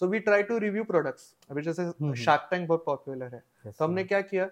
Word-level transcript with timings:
So 0.00 0.06
we 0.06 0.18
try 0.18 0.42
to 0.42 0.58
review 0.58 0.84
products 0.84 1.22
अभी 1.50 1.62
जैसे 1.62 1.82
हम्म। 1.82 2.14
Shark 2.14 2.48
tank 2.50 2.66
बहुत 2.68 2.82
पॉपुलर 2.86 3.34
है। 3.34 3.42
तो 3.66 3.84
हमने 3.84 4.04
क्या 4.04 4.20
किया? 4.20 4.48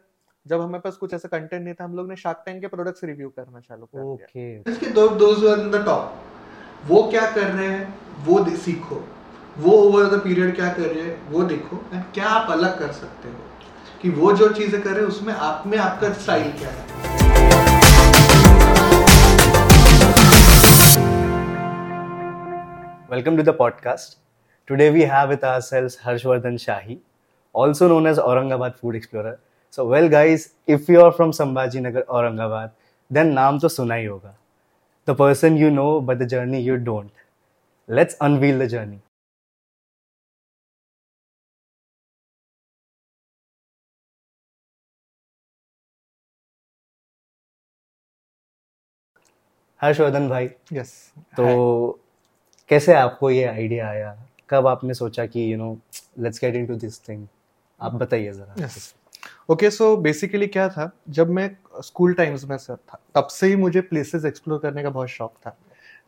जब 0.47 0.61
हमारे 0.61 0.81
पास 0.81 0.97
कुछ 0.97 1.15
ऐसा 1.15 1.29
कंटेंट 1.29 1.63
नहीं 1.65 1.75
था 1.75 1.85
हम 1.85 1.95
लोग 1.97 2.09
ने 2.09 2.17
शार्क 2.17 2.43
टैंक 2.47 2.61
के 2.61 2.67
प्रोडक्ट्स 2.67 3.05
रिव्यू 3.05 3.29
करना 3.39 3.61
चालू 3.61 3.87
कर 3.87 3.99
दिया। 3.99 4.13
ओके 4.13 4.71
इसके 4.71 4.87
दो 4.99 5.09
दोज 5.25 5.45
इन 5.59 5.71
द 5.71 5.85
टॉप 5.87 6.87
वो 6.87 7.03
क्या 7.11 7.31
कर 7.35 7.51
रहे 7.51 7.67
हैं 7.67 8.25
वो 8.25 8.45
सीखो। 8.65 9.03
वो 9.59 9.73
ओवर 9.83 10.07
द 10.17 10.21
पीरियड 10.25 10.55
क्या 10.55 10.73
कर 10.73 10.89
रहे 10.95 11.03
हैं 11.03 11.31
वो 11.31 11.43
देखो। 11.53 11.77
एंड 11.93 12.03
क्या 12.15 12.29
आप 12.29 12.51
अलग 12.51 12.79
कर 12.79 12.93
सकते 12.93 13.29
हो? 13.29 13.35
कि 14.03 14.11
वो 14.11 14.33
जो 14.33 14.49
चीज़ें 14.55 14.81
कर 14.83 14.91
रहे 14.91 15.01
हैं 15.01 15.09
उसमें 15.09 15.33
आप 15.35 15.67
में 15.67 15.79
आपका 15.79 16.13
स्टाइल 16.25 16.53
क्या 16.59 16.71
है? 16.71 16.93
Welcome 23.11 23.37
to 23.39 23.45
the 23.45 23.53
podcast. 23.59 24.24
Today 24.67 24.91
we 24.91 25.03
have 25.03 25.29
with 25.29 25.45
ourselves 25.45 25.99
Harshvardhan 25.99 26.55
Shahi, 26.55 26.99
also 27.53 27.87
known 27.87 28.07
as 28.07 28.19
Aurangabad 28.19 28.75
Food 28.77 28.95
Explorer. 28.95 29.39
So, 29.71 29.87
well, 29.87 30.09
guys, 30.09 30.55
if 30.67 30.89
you 30.89 31.03
are 31.03 31.13
from 31.13 31.33
Sambhaji 31.33 31.83
Nagar, 31.83 32.05
Aurangabad, 32.05 32.71
then 33.11 33.35
naam 33.35 33.61
to 33.61 33.69
suna 33.69 33.93
hi 33.95 34.05
hoga. 34.05 34.33
The 35.05 35.15
person 35.15 35.59
you 35.59 35.71
know, 35.71 36.01
but 36.01 36.19
the 36.19 36.25
journey 36.25 36.63
you 36.63 36.79
don't. 36.79 37.13
Let's 37.87 38.17
unveil 38.23 38.59
the 38.59 38.67
journey. 38.67 39.01
Harshvardhan 49.83 50.29
भाई 50.29 50.49
yes 50.73 50.73
yes. 50.73 51.37
तो 51.37 51.99
कैसे 52.69 52.93
आपको 52.95 53.31
ये 53.31 53.45
idea 53.45 53.89
आया 53.89 54.17
कब 54.51 54.67
आपने 54.67 54.95
सोचा 54.95 55.27
कि 55.27 55.53
you 55.53 55.59
know 55.59 55.77
let's 56.19 56.41
get 56.41 56.55
into 56.55 56.75
this 56.77 57.01
thing 57.09 57.27
आप 57.81 57.95
बताइए 57.95 58.33
जरा। 58.33 58.69
ओके 59.51 59.71
सो 59.71 59.97
बेसिकली 59.97 60.47
क्या 60.47 60.69
था? 60.69 60.91
जब 61.11 61.31
मैं 61.31 61.51
स्कूल 61.83 62.13
टाइम्स 62.15 62.45
में 62.45 62.57
सर 62.59 62.77
था 62.77 63.01
तब 63.15 63.27
से 63.27 63.47
ही 63.47 63.57
मुझे 63.57 63.81
प्लेसेस 63.81 64.25
एक्सप्लोर 64.25 64.59
करने 64.59 64.83
का 64.83 64.91
बहुत 64.91 65.09
शौक 65.09 65.33
था। 65.47 65.57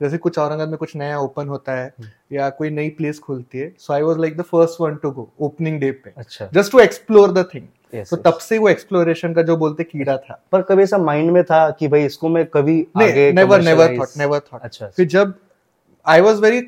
जैसे 0.00 0.18
कुछ 0.18 0.38
औरंगाबाद 0.38 0.68
में 0.68 0.78
कुछ 0.78 0.94
नया 0.96 1.18
ओपन 1.18 1.48
होता 1.48 1.72
है 1.72 1.92
या 2.32 2.48
कोई 2.50 2.70
नई 2.70 2.88
प्लेस 2.90 3.18
खुलती 3.18 3.58
है 3.58 3.72
so 3.78 3.92
I 3.92 4.02
was 4.02 4.18
like 4.18 4.36
the 4.36 4.42
first 4.42 4.80
one 4.80 4.96
to 4.96 5.10
go 5.10 5.28
opening 5.40 5.80
day 5.80 5.90
पे। 5.90 6.12
अच्छा। 6.16 6.48
Just 6.54 6.72
to 6.72 6.78
explore 6.80 7.32
the 7.32 7.48
thing 7.54 7.66
yes, 7.94 8.10
तो 8.10 8.16
yes. 8.16 8.24
तब 8.24 8.38
से 8.38 8.58
वो 8.58 8.68
एक्सप्लोरेशन 8.68 9.34
का 9.34 9.42
जो 9.42 9.56
बोलते 9.56 9.84
कीड़ा 9.84 10.16
था। 10.18 10.42
पर 10.52 10.62
कभी 10.62 10.82
ऐसा 10.82 10.98
माइंड 10.98 11.30
में 11.30 11.42
था 11.44 11.68
कि 11.70 11.88
भाई 11.88 12.04
इसको 12.04 12.28
मैं 12.28 12.44
कभी 12.46 12.80
आगे 12.96 13.32
never 13.32 13.62
never 13.62 13.96
thought 13.98 14.16
never 14.18 14.40
thought 14.52 14.60
अच्छा 14.60 14.86
फिर 14.86 15.06
जब 15.08 15.34
आई 16.06 16.20
वॉज़ 16.20 16.40
वेरी 16.40 16.60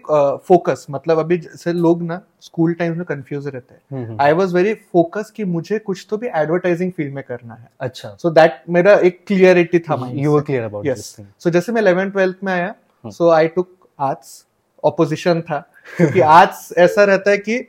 फोकस 0.49 0.87
मतलब 0.91 1.19
अभी 1.19 1.37
जैसे 1.39 1.73
लोग 1.73 2.03
ना 2.03 2.21
स्कूल 2.41 2.73
टाइम 2.75 2.97
में 2.97 3.05
कंफ्यूज 3.05 3.47
रहते 3.47 3.75
हैं। 3.75 3.81
Hmm, 3.93 4.05
hmm, 4.07 4.17
I 4.21 4.33
was 4.33 4.55
very 4.55 4.75
focus 4.75 5.31
कि 5.31 5.45
मुझे 5.45 5.79
कुछ 5.79 6.07
तो 6.11 6.17
भी 6.17 6.27
एडवर्टाइजिंग 6.27 6.93
फ़ील्ड 6.93 7.15
में 7.15 7.23
करना 7.29 7.55
है। 7.55 7.69
अच्छा। 7.81 8.09
सो 8.09 8.29
so 8.29 8.35
दैट 8.35 8.63
मेरा 8.69 8.95
एक 8.95 9.25
क्लियरिटी 9.27 9.79
था 9.79 10.11
you 10.13 10.33
were 10.33 10.43
clear 10.43 10.63
about 10.63 10.87
yes 10.87 11.17
so 11.39 11.51
जैसे 11.51 11.73
मैं 11.73 11.83
11th 11.83 12.17
12th 12.17 12.45
में 12.45 12.53
आया. 12.53 12.75
सो 13.05 13.31
आई 13.31 13.49
टुक 13.49 13.89
आर्ट्स 14.01 14.45
ऑपोजिशन 14.85 15.41
था। 15.41 15.59
क्योंकि 15.97 16.21
आर्ट्स 16.21 16.73
ऐसा 16.79 17.05
रहता 17.05 17.31
है 17.31 17.39
कि 17.39 17.61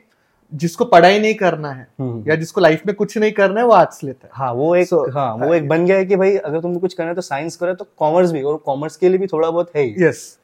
जिसको 0.54 0.86
पढ़ाई 0.86 1.20
नहीं 1.20 1.34
करना 1.36 1.72
है 1.72 1.88
हम्म, 2.00 2.24
या 2.30 2.36
जिसको 2.36 2.62
लाइफ 2.62 2.82
में 2.88 2.96
कुछ 2.96 3.18
नहीं 3.18 3.32
करना 3.32 3.60
है 3.60 3.66
वो 3.66 3.74
आर्ट्स 3.74 4.04
लेता 4.04 4.26
है। 4.28 4.32
हाँ 4.36 4.52
वो 4.54 4.76
एक 4.76 4.88
So, 4.90 5.04
हाँ 5.16 5.36
वो 5.36 5.54
एक 5.54 5.68
बन 5.68 5.86
गया 5.86 5.98
है 5.98 6.06
कि 6.06 6.16
भाई 6.16 6.36
अगर 6.38 6.62
तुमको 6.62 6.80
कुछ 6.80 6.94
करना 6.94 7.10
है 7.10 7.16
तो 7.16 7.22
साइंस 7.22 7.56
करो 7.56 7.74
तो 7.74 7.86
कॉमर्स 7.98 8.32
भी 8.32 8.42
और 8.42 8.58
कॉमर्स 8.58 8.96
के 8.96 9.10
लिए 9.10 9.18
भी 9.18 9.28
थोड़ा 9.28 9.50
बहुत 9.50 9.72
है 9.76 9.84
ही। 9.84 9.96
यस 10.06 10.39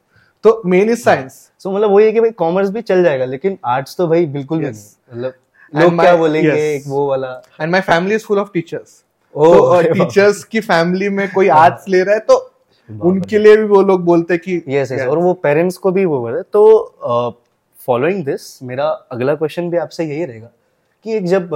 तो 0.45 0.61
मेन 0.65 0.89
इज़ 0.89 1.01
साइंस 1.03 1.33
सो 1.59 1.71
मतलब 1.71 1.91
वही 1.91 2.05
है 2.05 2.11
कि 2.11 2.19
भाई 2.19 2.31
कॉमर्स 2.39 2.69
भी 2.69 2.81
चल 2.81 3.03
जाएगा 3.03 3.25
लेकिन 3.25 3.57
आर्ट्स 3.65 3.95
तो 3.97 4.07
भाई 4.07 4.25
बिल्कुल 4.25 4.65
Yes. 4.65 4.75
नहीं 5.13 5.17
मतलब 5.17 5.33
लोग 5.73 5.99
क्या 5.99 6.15
बोलेंगे 6.15 6.49
yes. 6.49 6.57
एक 6.57 6.83
वो 6.87 7.07
वाला 7.07 7.29
and 7.61 7.71
my 7.71 7.81
family 7.81 8.15
is 8.15 8.25
full 8.25 8.39
of 8.39 8.49
teachers. 8.53 9.01
Teachers 9.35 10.43
की 10.43 10.59
फैमिली 10.61 11.09
में 11.09 11.27
कोई 11.31 11.47
आर्ट्स 11.55 11.87
ले 11.89 12.01
रहा 12.03 12.15
है 12.15 12.19
तो 12.21 12.37
उनके 12.89 13.37
लिए 13.39 13.57
भी 13.57 13.63
वो 13.63 13.81
लोग 13.81 14.03
बोलते 14.05 14.37
कि 14.37 14.61
यस 14.67 14.91
यस. 14.91 15.01
और 15.01 15.17
वो 15.17 15.33
पेरेंट्स 15.33 15.77
को 15.77 15.91
भी 15.91 16.05
वो 16.05 16.19
बोले 16.19 16.41
तो 16.53 16.63
फॉलोइंग 17.87 18.23
दिस 18.25 18.47
मेरा 18.63 18.85
अगला 19.11 19.35
क्वेश्चन 19.35 19.69
भी 19.69 19.77
आपसे 19.77 20.05
यही 20.05 20.25
रहेगा 20.25 20.49
कि 21.05 21.15
एक 21.15 21.25
जब 21.25 21.49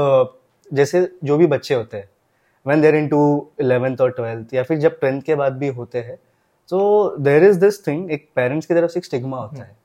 जैसे 0.71 1.07
जो 1.23 1.38
भी 1.38 1.47
बच्चे 1.47 1.75
होते 1.75 1.97
हैं 1.97 2.09
when 2.66 2.81
they're 2.81 2.95
in 2.95 3.07
to 3.07 3.21
eleventh 3.61 4.01
और 4.01 4.11
ट्वेल्थ 4.11 4.53
या 4.53 4.63
फिर 4.63 4.77
जब 4.77 5.00
टेंथ 5.00 5.21
के 5.21 5.35
बाद 5.35 5.57
भी 5.57 5.67
होते 5.77 6.00
हैं 6.00 6.17
तो 6.72 7.16
देर 7.19 7.44
इज़ 7.44 7.59
दिस 7.59 7.88
थिंग 7.88 8.12
एक 8.12 8.30
पेरेंट्स 8.35 8.66
की 8.66 8.74
तरफ़ 8.74 8.91
से 8.91 9.00
एक 9.00 9.06
स्टिग्मा 9.06 9.38
होता 9.38 9.63
है 9.63 9.78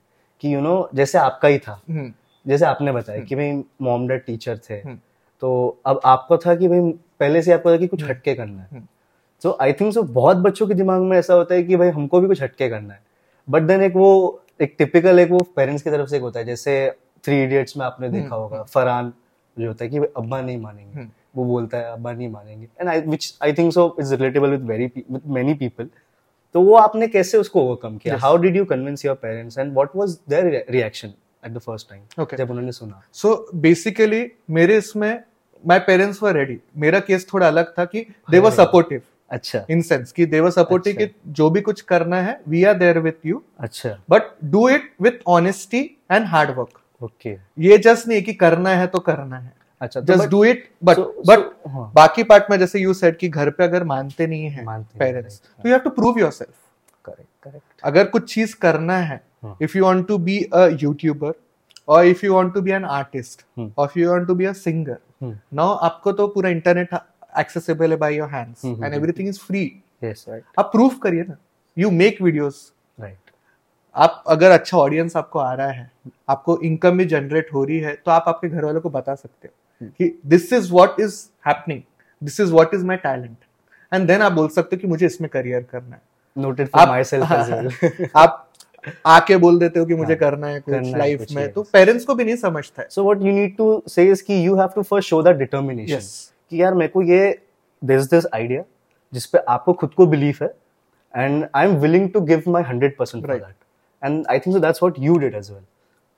कि 0.42 0.54
यू 0.54 0.60
नो 0.60 0.88
जैसे 0.94 1.18
आपका 1.18 1.48
ही 1.48 1.58
था। 1.58 1.80
हम्म, 1.90 2.12
जैसे 2.46 2.64
आपने 2.64 2.92
बताया 2.92 3.20
कि 3.20 3.34
भाई 3.34 3.62
मॉम 3.82 4.08
डैड 4.08 4.24
टीचर 4.24 4.58
थे। 4.70 4.74
हम्म। 4.74 4.98
तो 5.42 5.78
अब 5.86 6.00
आपको 6.04 6.36
था 6.36 6.54
कि 6.54 6.68
भाई 6.68 6.80
पहले 7.20 7.42
से 7.42 7.52
आपको 7.52 7.70
था 7.72 7.76
कि 7.76 7.86
कुछ 7.86 8.04
हटके 8.04 8.34
करना 8.34 8.62
है। 8.62 8.68
हम्म। 8.72 8.86
सो 9.42 9.56
आई 9.60 9.72
थिंक 9.72 9.92
सो 9.94 10.02
बहुत 10.02 10.36
बच्चों 10.36 10.66
के 10.66 10.74
दिमाग 10.74 11.02
में 11.02 11.16
ऐसा 11.18 11.34
होता 11.34 11.54
है 11.54 11.62
कि 11.62 11.76
भाई 11.76 11.88
हमको 11.88 12.20
भी 12.20 12.28
कुछ 12.28 12.42
हटके 12.42 12.68
करना 12.68 12.94
है। 12.94 13.02
बट 13.48 13.62
देन 13.62 13.82
एक 13.82 13.96
वो 13.96 14.42
एक 14.60 14.74
टिपिकल 14.78 15.18
एक 15.18 15.30
वो 15.30 15.40
पेरेंट्स 15.56 15.82
की 15.82 15.90
तरफ़ 15.90 16.08
से 16.08 16.16
एक 16.16 16.22
होता 16.22 16.40
है। 16.40 16.44
जैसे 16.44 16.94
थ्री 17.24 17.42
इडियट्स 17.42 17.76
में 17.76 17.84
आपने 17.86 18.08
देखा 18.08 18.36
होगा 18.36 18.62
फरहान 18.62 19.12
जो 19.56 19.68
होता 19.68 19.84
है 19.84 19.90
कि 19.90 19.98
अब्बा 19.98 20.40
नहीं 20.40 20.60
मानेंगे। 20.60 20.98
हम्म। 20.98 21.10
वो 21.36 21.44
बोलता 21.44 21.78
है 21.78 21.84
अब्बा 21.84 22.12
नहीं 22.12 22.28
मानेंगे। 22.28 22.68
And 22.80 22.88
I 22.88 23.00
which 23.00 23.38
I 23.42 23.52
think 23.52 23.72
so 23.72 23.96
is 24.00 24.14
relatable 24.14 24.50
with 24.50 24.62
very 24.62 24.86
with 24.86 25.20
many 25.26 25.54
people 25.54 25.88
तो 26.54 26.60
वो 26.62 26.74
आपने 26.76 27.06
कैसे 27.08 27.38
उसको 27.38 27.62
ओवरकम 27.62 27.96
किया? 27.96 28.16
How 28.18 28.36
did 28.36 28.56
you 28.56 28.64
convince 28.64 29.04
your 29.04 29.14
parents 29.22 29.58
and 29.58 29.72
what 29.72 29.96
was 29.96 30.18
their 30.30 30.64
reaction 30.70 31.08
at 31.42 31.52
the 31.52 31.58
first 31.58 31.88
time 31.90 32.26
जब 32.36 32.50
उन्होंने 32.50 32.72
सुना? 32.72 33.02
सो 33.12 33.50
बेसिकली 33.54 34.26
मेरे 34.50 34.76
इसमें 34.76 35.22
माय 35.64 35.78
पेरेंट्स 35.78 36.22
वर 36.22 36.34
रेडी 36.34 36.58
मेरा 36.76 37.00
केस 37.00 37.26
थोड़ा 37.32 37.46
अलग 37.46 37.72
था 37.78 37.84
कि 37.84 38.06
दे 38.30 38.38
वर 38.38 38.50
सपोर्टिव 38.52 39.02
अच्छा। 39.30 39.64
इन 39.70 39.82
सेंस 39.82 40.12
कि 40.12 40.26
दे 40.26 40.40
वर 40.40 40.50
सपोर्टिव। 40.50 40.96
कि 40.96 41.08
जो 41.28 41.48
भी 41.50 41.60
कुछ 41.60 41.80
करना 41.80 42.20
है 42.22 42.40
we 42.48 42.64
are 42.64 42.74
there 42.78 42.98
with 42.98 43.26
you 43.26 43.42
अच्छा। 43.60 43.96
But 44.10 44.22
do 44.44 44.68
it 44.68 44.90
with 45.02 45.12
honesty 45.28 45.80
and 46.10 46.26
hard 46.26 46.50
work 46.58 46.80
okay 47.02 47.36
ये 47.58 47.78
जस्ट 47.78 48.08
नहीं 48.08 48.22
कि 48.22 48.34
करना 48.34 48.70
है 48.70 48.86
तो 48.86 48.98
करना 49.00 49.38
है। 49.38 49.52
अच्छा 49.80 50.00
just 50.02 50.28
do 50.30 50.42
it 50.44 50.68
but 50.84 50.98
but. 51.28 51.38
बाकी 51.94 52.22
पार्ट 52.24 52.50
में 52.50 52.58
जैसे 52.58 52.80
यू 52.80 52.94
सेड 52.94 53.16
कि 53.16 53.28
घर 53.28 53.50
पे 53.50 53.64
अगर 53.64 53.84
मानते 53.84 54.26
नहीं 54.26 54.48
है 54.48 54.64
पेरेंट्स 54.98 55.40
तो 55.40 55.68
you 55.68 55.74
have 55.74 55.80
to 55.84 55.90
prove 55.92 56.18
yourself 56.20 56.52
correct 57.04 57.44
correct 57.44 57.80
अगर 57.84 58.06
कुछ 58.08 58.32
चीज़ 58.34 58.54
करना 58.56 58.98
है। 58.98 59.20
If 59.62 59.76
you 59.78 59.84
want 59.84 60.06
to 60.08 60.18
be 60.18 60.38
a 60.44 60.66
YouTuber 60.82 61.32
और 61.88 62.04
if 62.06 62.24
you 62.26 62.34
want 62.34 62.52
to 62.54 62.60
be 62.60 62.70
an 62.70 62.84
artist. 62.84 63.44
और 63.58 63.84
if 63.84 63.98
you 63.98 64.10
want 64.10 64.26
to 64.26 64.34
be 64.34 64.44
a 64.44 64.52
singer. 64.52 64.98
Now 65.22 65.74
आपको 65.86 66.12
तो 66.12 66.26
पूरा 66.28 66.50
इंटरनेट 66.50 66.94
एक्सेसिबल 67.38 67.90
है 67.90 67.96
by 67.96 68.16
your 68.16 68.28
hands 68.28 68.64
and 68.64 68.94
everything 68.94 69.28
is 69.28 69.38
free 69.40 69.60
yes 70.04 70.24
right 70.28 70.44
आप 70.58 70.70
proof 70.72 70.98
करिए 71.02 71.22
ना 71.22 71.36
you 71.76 71.90
make 71.92 72.22
videos 72.22 72.70
right 72.98 73.18
आप 73.94 74.22
अगर 74.28 74.50
अच्छा 74.50 74.76
ऑडियंस 74.78 75.16
आपको 75.16 75.38
आ 75.38 75.52
रहा 75.54 75.70
है 75.70 75.90
आपको 76.28 76.58
इनकम 76.64 76.98
भी 76.98 77.04
जनरेट 77.06 77.52
हो 77.54 77.64
रही 77.64 77.78
है 77.78 77.94
तो 77.96 78.10
आप 78.10 78.24
आपके 78.28 78.48
घर 78.48 78.64
वालों 78.64 78.80
को 78.80 78.90
बता 78.90 79.14
सकते 79.14 79.48
हो 79.48 79.54
कि 79.98 80.20
this 80.26 80.52
is 80.52 80.72
what 80.72 81.00
is 81.00 81.24
happening 81.46 81.82
this 82.22 82.40
is 82.40 82.52
what 82.52 82.74
is 82.74 82.84
my 82.84 82.96
talent 82.96 83.36
and 83.92 84.06
then 84.06 84.22
आप 84.22 84.32
बोल 84.32 84.48
सकते 84.48 84.76
हो 84.76 84.80
कि 84.80 84.86
मुझे 84.86 85.06
इसमें 85.06 85.28
करियर 85.30 85.66
करना 85.72 85.94
है। 85.96 86.02
नोटेड 86.36 86.68
फॉर 86.68 86.88
माय 86.88 87.04
सेल्फ 87.04 88.16
आप 88.16 88.40
आके 89.06 89.36
बोल 89.36 89.58
देते 89.58 89.80
हो 89.80 89.86
कि 89.86 89.94
मुझे 89.94 90.12
हाँ, 90.12 90.18
करना 90.20 90.46
है 90.46 90.60
करना 90.60 90.78
कुछ 90.78 90.86
है 90.86 90.98
लाइफ 90.98 91.18
कुछ, 91.18 91.34
में। 91.36 91.52
तो 91.52 91.62
पेरेंट्स 91.62 92.04
को 92.04 92.14
भी 92.14 92.24
नहीं 92.24 92.36
समझता 92.36 92.82
है। 92.82 92.88
So 92.90 93.04
what 93.04 93.22
you 93.22 93.32
need 93.32 93.56
to 93.56 93.82
say 93.88 94.04
is 94.10 94.22
कि 94.22 94.46
you 94.46 94.56
have 94.56 94.68
to 94.74 94.82
first 94.82 95.08
show 95.08 95.22
the 95.22 95.28
determination 95.28 96.00
कि 96.50 96.62
यार 96.62 96.74
मेरे 96.74 96.88
को 96.88 97.02
ये 97.02 97.38
दिस 97.82 98.10
दिस 98.10 98.26
आइडिया 98.34 98.62
जिस 99.12 99.26
पे 99.26 99.38
आपको 99.48 99.72
खुद 99.72 99.94
को 99.94 100.06
बिलीफ 100.06 100.42
है 100.42 100.54
and 101.14 101.46
I 101.54 101.66
am 101.66 101.76
willing 101.76 102.10
to 102.10 102.20
give 102.20 102.42
my 102.48 102.62
100% 102.62 103.26
for 103.26 103.36
that 103.36 103.54
and 104.02 104.26
I 104.30 104.38
think 104.38 104.56
so 104.56 104.60
that's 104.60 104.82
what 104.82 104.98
you 104.98 105.16
did 105.18 105.34
as 105.34 105.50
well 105.50 105.62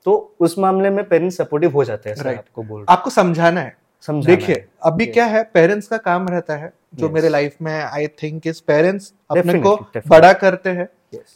तो 0.07 0.35
उस 0.39 0.57
मामले 0.59 0.89
में 0.89 1.07
पेरेंट्स 1.09 1.37
सपोर्टिव 1.37 1.71
हो 1.71 1.83
जाते 1.83 2.09
हैं 2.09 2.17
Right. 2.17 2.37
आपको 2.37 2.63
बोल 2.63 2.85
आपको 2.89 3.09
समझाना 3.09 3.61
है। 3.61 3.77
समझाना 4.01 4.35
देखिए 4.35 4.65
अभी 4.83 5.05
क्या 5.05 5.25
है 5.25 5.43
पेरेंट्स 5.53 5.87
का 5.87 5.97
काम 5.97 6.27
रहता 6.27 6.55
है 6.55 6.73
जो 6.95 7.05
Yes. 7.05 7.15
मेरे 7.15 7.29
लाइफ 7.29 7.55
में 7.61 7.83
आई 7.83 8.07
थिंक 8.07 8.47
इज़ 8.47 8.61
पेरेंट्स 8.67 9.13
अपने 9.31 9.59
को 9.59 9.69
definitely. 9.69 10.07
बड़ा 10.07 10.33
करते 10.33 10.69
हैं 10.69 10.89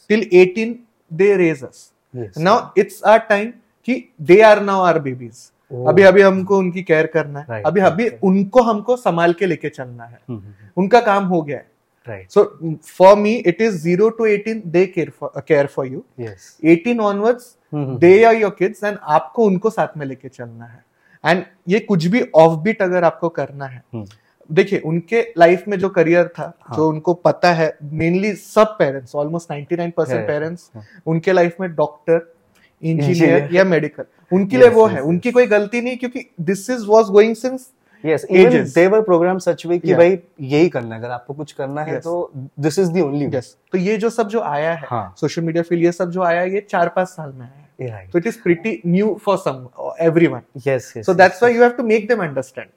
till 0.08 0.28
18 0.34 0.74
they 1.12 1.36
raise 1.36 1.64
us 1.64 1.92
now 2.38 2.70
it's 2.78 3.02
our 3.04 3.18
time 3.18 3.52
कि 3.84 4.12
they 4.20 4.40
are 4.42 4.62
now 4.62 4.82
our 4.82 4.98
babies. 4.98 5.50
अभी 5.88 6.02
अभी 6.02 6.22
हमको 6.22 6.58
उनकी 6.58 6.82
केयर 6.82 7.06
करना 7.06 7.40
है। 7.40 7.46
Right, 7.46 7.66
अभी 7.66 7.80
अभी 7.80 8.08
right. 8.08 8.22
उनको 8.22 8.62
हमको 8.62 8.96
संभाल 8.96 9.32
के 9.32 9.46
लेके 9.46 9.68
चलना 9.68 10.04
है। 10.04 10.18
हम्म, 10.28 10.40
हम्म, 10.40 10.54
उनका 10.76 11.00
काम 11.00 11.24
हो 11.24 11.42
गया 11.42 11.58
है। 11.58 11.71
Right 12.08 12.30
so 12.30 12.44
for 12.88 13.16
me 13.16 13.34
it 13.34 13.60
is 13.60 13.76
zero 13.76 14.08
to 14.08 14.26
eighteen 14.26 14.62
they 14.66 14.86
care 14.86 15.66
for 15.66 15.86
you 15.86 16.04
yes 16.20 16.58
18 16.64 17.00
onwards 17.00 17.56
hmm, 17.72 17.98
they 17.98 18.24
are 18.24 18.34
your 18.34 18.50
kids 18.50 18.84
and 18.84 18.98
आपको 19.02 19.44
उनको 19.44 19.70
साथ 19.70 19.96
में 19.96 20.06
लेके 20.06 20.28
चलना 20.28 20.64
है 20.64 20.84
एंड 21.24 21.44
ये 21.68 21.80
कुछ 21.80 22.06
भी 22.06 22.24
ऑफ़ 22.34 22.58
बीट 22.60 22.82
अगर 22.82 23.04
आपको 23.04 23.28
करना 23.28 23.66
है 23.66 23.82
हम्म। 23.94 24.06
देखिए 24.50 24.78
उनके 24.78 25.22
लाइफ 25.38 25.64
में 25.68 25.78
जो 25.78 25.88
करियर 25.88 26.28
था 26.28 26.42
हाँ। 26.42 26.76
जो 26.76 26.88
उनको 26.88 27.14
पता 27.14 27.52
है 27.52 27.78
मेनली 27.92 28.32
सब 28.32 28.76
पेरेंट्स 28.78 29.14
ऑलमोस्ट 29.14 29.52
99 29.52 29.78
है, 29.80 29.90
परसेंट 29.90 30.26
पेरेंट्स। 30.26 30.70
उनके 31.06 31.32
लाइफ 31.32 31.56
में 31.60 31.74
डॉक्टर 31.74 32.34
इंजीनियर 32.82 33.48
या 33.52 33.64
मेडिकल 33.64 34.04
उनके 34.32 34.56
लिए 34.56 34.68
वो 34.68 34.82
yes, 34.82 34.92
है 34.92 34.98
yes. 34.98 35.08
उनकी 35.08 35.30
कोई 35.32 35.46
गलती 35.46 35.80
नहीं 35.80 35.96
क्योंकि 35.96 36.24
this 36.40 36.70
is 36.70 36.86
was 36.86 37.06
going 37.06 37.34
since 37.36 37.70
yes 38.04 38.24
even 38.30 38.64
they 38.74 38.84
were 38.92 39.00
programmed 39.08 39.42
such 39.44 39.64
way 39.70 39.78
कि 39.80 39.88
Yeah. 39.88 39.98
भाई 39.98 40.18
यही 40.52 40.68
करना 40.68 40.94
है। 40.94 41.00
अगर 41.00 41.10
आपको 41.10 41.34
कुछ 41.34 41.52
करना 41.52 41.82
है 41.82 41.94
Yes. 41.94 42.02
तो 42.04 42.30
this 42.60 42.78
is 42.78 42.92
the 42.92 43.00
only 43.02 43.26
yes 43.36 43.56
तो 43.72 43.78
ये 43.78 43.96
जो 43.96 44.10
सब 44.10 44.28
जो 44.28 44.40
आया 44.42 44.72
है 44.74 44.86
हाँ। 44.90 45.14
सोशल 45.20 45.42
मीडिया 45.42 45.62
फ़ील्ड 45.62 45.84
ये 45.84 45.92
सब 45.92 46.10
जो 46.10 46.22
आया 46.22 46.40
है 46.40 46.52
ये 46.54 46.66
चार 46.70 46.88
पाँच 46.96 47.08
साल 47.08 47.32
में 47.32 47.46
आया 47.46 47.54
है। 47.80 47.90
राइट 47.90 48.10
तो 48.12 48.18
it 48.18 48.26
is 48.26 48.38
pretty 48.42 48.80
new 48.86 49.14
for 49.24 49.36
some 49.38 49.66
everyone 50.00 50.42
yes 50.66 50.90
yes 50.96 51.06
so 51.06 51.14
that's 51.14 51.42
why 51.42 51.54
you 51.56 51.62
have 51.62 51.72
to 51.76 51.82
make 51.82 52.08
them 52.08 52.22
understand 52.24 52.68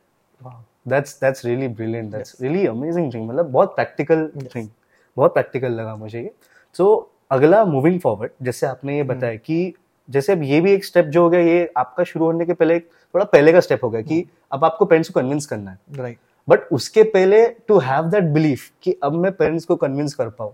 that's 0.88 1.19
that's 1.22 1.45
really 1.45 1.68
brilliant 1.77 2.12
that's 2.12 2.36
really 2.42 2.66
amazing 2.68 3.13
thing 3.13 3.27
मतलब 3.30 3.51
बहुत 3.51 3.75
प्रैक्टिकल 3.75 4.30
Yes. 4.38 4.56
थिंग 4.56 4.69
बहुत 5.18 5.33
प्रैक्टिकल 5.33 5.72
लगा 5.72 5.95
मुझे 5.95 6.19
ये। 6.19 6.31
सो 6.75 6.86
अगला 7.31 7.63
moving 7.66 8.00
forward 8.00 8.31
जैसे 8.42 8.68
आपने 8.68 8.95
ये 8.95 9.01
हम्म। 9.01 9.13
बताया 9.13 9.36
कि 9.36 9.74
जैसे 10.10 10.34
अब 10.34 10.44
ये 10.44 10.60
भी 10.62 10.72
एक 10.72 10.86
स्टेप 10.86 11.06
जो 11.07 11.22
हो 11.22 11.30
गया 11.30 11.42
ये 11.42 11.69
आपका 11.78 12.04
शुरू 12.04 12.25
होने 12.25 12.46
के 12.46 12.54
पहले 12.54 12.75
एक 12.75 12.90
थोड़ा 13.13 13.25
पहले 13.25 13.54
का 13.54 13.60
स्टेप 13.60 13.84
हो 13.84 13.90
गया 13.90 14.02
कि 14.02 14.16
हम्म। 14.16 14.30
अब 14.52 14.66
आपको 14.66 14.86
पेरेंट्स 14.86 15.10
को 15.10 15.19
कन्विंस 15.19 15.46
करना 15.46 15.72
है 15.72 15.98
राइट 15.98 16.18
बट 16.48 16.68
उसके 16.72 17.04
पहले 17.06 17.48
टू 17.68 17.78
हैव 17.80 18.10
दैट 18.10 18.24
बिलीफ 18.34 18.69
कि 18.84 18.96
अब 19.04 19.13
मैं 19.13 19.31
पेरेंट्स 19.31 19.66
को 19.66 19.75
कन्विंस 19.75 20.13
कर 20.13 20.30
पाऊँ 20.31 20.54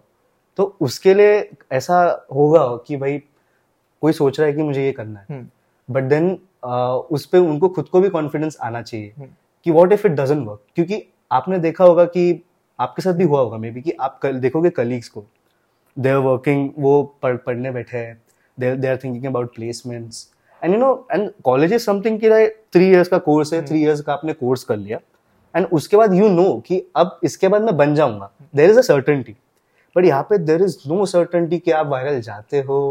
तो 0.57 0.75
उसके 0.81 1.13
लिए 1.13 1.49
ऐसा 1.71 1.99
होगा 2.33 2.65
कि 2.87 2.97
भाई 2.97 3.17
कोई 4.01 4.13
सोच 4.13 4.39
रहा 4.39 4.47
है 4.47 4.53
कि 4.53 4.63
मुझे 4.63 4.85
ये 4.85 4.91
करना 4.91 5.19
है 5.19 5.25
हम्म। 5.29 5.93
बट 5.93 6.03
देन 6.03 6.37
उस 7.11 7.25
पे 7.25 7.37
उनको 7.37 7.69
खुद 7.69 7.87
को 7.87 7.99
भी 8.01 8.09
कॉन्फिडेंस 8.09 8.57
आना 8.61 8.81
चाहिए 8.81 9.13
हम्म। 9.17 9.27
कि 9.65 9.71
what 9.71 9.93
if 9.93 10.07
it 10.07 10.13
doesn't 10.13 10.47
work 10.47 10.61
क्योंकि 10.75 11.03
आपने 11.31 11.59
देखा 11.59 11.83
होगा 11.83 12.05
कि 12.05 12.41
आपके 12.79 13.01
साथ 13.01 13.13
भी 13.13 13.23
हुआ 13.23 13.39
होगा 13.39 13.57
मे 13.57 13.71
बी 13.71 13.81
कि 13.81 13.91
आप 13.99 14.19
कल 14.23 14.39
देखोगे 14.39 14.69
कलीग्स 14.71 15.09
को 15.09 15.23
दे 15.97 16.09
आर 16.09 16.17
वर्किंग 16.19 16.69
वो 16.77 17.01
पढ़ 17.23 17.35
पढ़ने 17.37 17.71
बैठे 17.71 17.97
हैं 17.97 18.21
they 18.61 18.75
they 18.75 18.87
are 18.87 18.97
thinking 19.03 19.25
about 19.25 19.53
placements 19.55 20.27
and 20.61 20.73
you 20.73 20.79
know 20.79 20.93
and 21.11 21.29
college 21.43 21.73
is 21.73 21.85
something 21.85 22.19
कि 22.23 22.29
थ्री 22.73 22.89
इयर्स 22.89 23.07
का 23.07 23.17
कोर्स 23.27 23.53
है 23.53 23.65
थ्री 23.65 23.81
इयर्स 23.83 24.01
का 24.01 24.13
आपने 24.13 24.33
कोर्स 24.33 24.63
कर 24.63 24.77
लिया। 24.77 24.99
एंड 25.55 25.67
उसके 25.73 25.97
बाद 25.97 26.13
यू 26.13 26.29
नो 26.29 26.51
कि 26.65 26.83
अब 26.95 27.19
इसके 27.23 27.47
बाद 27.47 27.61
मैं 27.61 27.77
बन 27.77 27.95
जाऊँगा। 27.95 28.31
There 28.55 28.69
is 28.69 28.77
a 28.79 28.81
certainty 28.81 29.35
but 29.95 30.05
यहाँ 30.05 30.23
पे 30.29 30.37
देर 30.39 30.61
इज़ 30.63 30.77
नो 30.87 31.05
सर्टनटी 31.05 31.57
कि 31.59 31.71
आप 31.71 31.87
वायरल 31.87 32.21
जाते 32.21 32.61
हो 32.61 32.81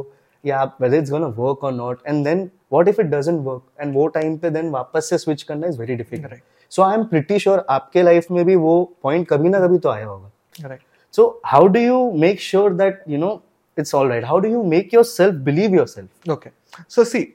या 0.44 0.58
आप 0.58 0.76
whether 0.80 0.98
it's 0.98 1.10
gonna 1.12 1.28
work 1.38 1.64
or 1.68 1.70
not. 1.72 1.98
And 2.10 2.26
then 2.26 2.38
what 2.74 2.88
if 2.90 3.00
it 3.02 3.08
doesn't 3.14 3.42
work? 3.46 3.62
And 3.82 3.94
वो 3.94 4.06
टाइम 4.14 4.36
पे 4.38 4.50
then 4.50 4.70
वापस 4.72 5.08
से 5.10 5.18
स्विच 5.18 5.42
करना 5.42 5.66
is 5.66 5.78
very 5.80 5.94
difficult. 5.96 6.42
So 6.72 6.82
I 6.82 6.94
am 6.94 7.04
pretty 7.04 7.38
sure 7.38 7.64
आपके 7.70 8.02
लाइफ 8.02 8.30
में 8.30 8.44
भी 8.44 8.54
वो 8.56 8.72
पॉइंट 9.02 9.26
कभी 9.28 9.48
ना 9.48 9.60
कभी 9.60 9.78
तो 9.78 9.88
आया 9.88 10.06
होगा। 10.06 10.76
So 11.14 11.40
how 11.46 11.66
do 11.66 11.80
you 11.80 12.10
make 12.16 12.40
sure 12.40 12.74
that 12.74 13.02
you 13.08 13.18
know 13.18 13.30
it's 13.76 13.94
all 13.94 14.08
right 14.08 14.24
how 14.24 14.38
do 14.38 14.48
you 14.48 14.62
make 14.64 14.94
yourself 15.04 15.34
believe 15.44 15.74
yourself 15.86 16.30
okay 16.30 16.50
so 16.88 17.04
see 17.04 17.26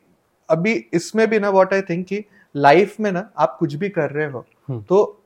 अभी 0.50 0.74
इसमें 0.94 1.28
भी 1.30 1.40
ना 1.40 1.50
व्हाट 1.50 1.74
आई 1.74 1.82
थिंक 1.82 2.06
कि 2.08 2.24
लाइफ 2.56 3.00
में 3.00 3.12
ना 3.12 3.30
आप 3.38 3.56
कुछ 3.60 3.74
भी 3.74 3.90
कर 3.90 4.10
रहे 4.10 4.26
हो 4.32 4.46
हम्म। 4.70 4.82
तो 4.82 5.22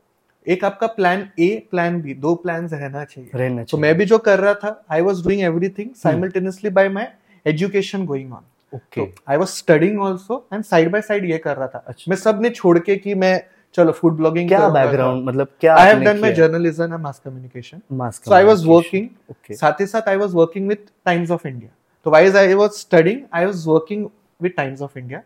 एक 0.47 0.63
आपका 0.65 0.87
प्लान 0.87 1.27
ए 1.39 1.47
प्लान 1.71 2.01
बी 2.01 2.13
दो 2.15 2.33
प्लान 2.35 2.67
रहना 2.67 3.03
चाहिए। 3.03 3.29
रहना 3.35 3.63
चाहिए। 3.63 3.65
तो 3.71 3.77
मैं 3.77 3.93
भी 3.97 4.05
जो 4.05 4.17
कर 4.17 4.39
रहा 4.39 4.53
था 4.53 4.85
I 4.91 5.01
was 5.01 5.23
doing 5.23 5.41
everything 5.41 5.89
simultaneously 5.95 6.69
by 6.69 6.89
my 6.89 7.05
education 7.45 8.05
going 8.05 8.33
on 8.33 8.43
okay 8.73 9.07
I 9.29 9.37
was 9.37 9.49
studying 9.49 9.99
also 10.01 10.45
and 10.53 10.63
side 10.63 10.91
by 10.91 11.01
side 11.01 11.25
ये 11.25 11.37
कर 11.37 11.57
रहा 11.57 11.67
था। 11.67 11.83
अच्छा। 11.87 12.09
मैं 12.09 12.17
सबने 12.17 12.49
छोड़ 12.49 12.77
के 12.79 12.95
कि 12.95 13.15
मैं 13.15 13.41
चलो 13.73 13.91
फ़ूड 13.91 14.15
ब्लॉगिंग 14.17 14.47
क्या 14.47 14.69
बैकग्राउंड 14.69 15.23
मतलब 15.25 15.47
क्या 15.59 15.75
I 15.75 15.87
have 15.87 15.99
done 15.99 16.19
my 16.19 16.33
journalism 16.33 16.83
and 16.83 16.93
mass 16.93 17.21
communication 17.25 17.81
so 18.11 18.33
I 18.33 18.43
was 18.43 18.65
working 18.65 19.07
okay 19.31 19.55
साथ 19.55 19.81
ही 19.81 19.85
साथ 19.85 20.09
I 20.09 20.15
was 20.15 20.33
working 20.33 20.67
with 20.69 20.85
Times 21.05 21.31
of 21.31 21.47
India 21.47 21.69
तो 22.03 22.11
wise 22.11 22.35
I 22.35 22.53
was 22.53 22.69
studying 22.69 23.21
I 23.33 23.45
was 23.45 23.67
working 23.67 24.07
with 24.41 24.53
Times 24.57 24.81
of 24.81 24.99
India 24.99 25.21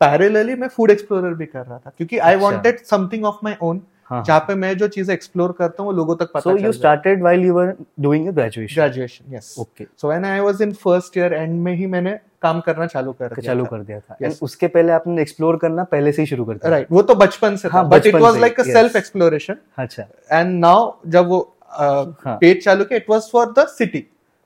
parallelly 0.00 0.54
मैं 0.54 0.68
food 0.68 0.90
explorer 0.90 1.34
भी 1.34 1.46
कर 1.46 1.66
रहा 1.66 1.78
था 1.78 1.92
क्योंकि 1.96 2.18
I. 2.18 2.36
Wanted 2.36 2.84
something 2.84 3.24
of 3.24 3.36
my 3.44 3.56
own 3.62 3.82
हाँ 4.10 4.22
जहाँ 4.24 4.40
पे 4.40 4.54
मैं 4.54 4.76
जो 4.78 4.88
चीज़ें 4.88 5.12
एक्सप्लोर 5.14 5.52
करता 5.58 5.82
हूँ 5.82 5.90
वो 5.90 5.96
लोगों 5.96 6.16
तक 6.16 6.30
पता 6.34 6.40
so 6.40 6.56
you 6.56 6.72
started 6.72 7.20
while 7.22 7.44
you 7.44 7.54
were 7.54 7.74
doing 8.00 8.24
your 8.26 8.34
graduation 8.34 8.80
graduation 8.80 9.34
yes 9.34 9.54
okay 9.58 9.84
so 9.96 10.08
when 10.08 10.24
I 10.24 10.40
was 10.40 10.62
in 10.62 10.72
first 10.84 11.16
year 11.18 11.34
and 11.34 11.60
में 11.62 11.74
ही 11.74 11.86
मैंने 11.86 12.18
काम 12.42 12.60
करना 12.60 12.86
चालू 12.86 13.12
कर 13.12 13.28
दिया 13.28 13.46
चालू 13.46 13.64
कर 13.64 13.82
दिया 13.82 13.98
था। 14.00 14.16
Yes. 14.22 14.42
उसके 14.42 14.66
पहले 14.68 14.92
आपने 14.92 15.22
एक्सप्लोर 15.22 15.56
करना 15.56 15.84
पहले 15.86 16.12
से 16.12 16.22
ही 16.22 16.26
शुरू 16.26 16.44
कर 16.44 16.54
दिया 16.54 16.70
राइट 16.70 16.82
right. 16.82 16.96
वो 16.96 17.02
तो 17.02 17.14
बचपन 17.16 17.56
से 17.56 17.68
था। 17.68 17.72
हाँ, 17.72 17.88
but 17.88 18.06
it 18.06 18.14
was 18.16 18.38
like 18.40 18.60
a 18.60 18.62
self 18.64 18.96
exploration 18.96 19.56
अच्छा। 19.78 20.02
एंड 20.32 20.58
नाउ 20.60 20.92
जब 21.06 21.26
वो 21.28 21.40
हाँ. 21.70 22.36
पेज 22.36 22.62
चालू 22.64 22.84
किया 22.84 22.96
it 22.96 23.10
was 23.10 23.28
for 23.32 23.52
the 23.58 23.66
city 23.68 24.04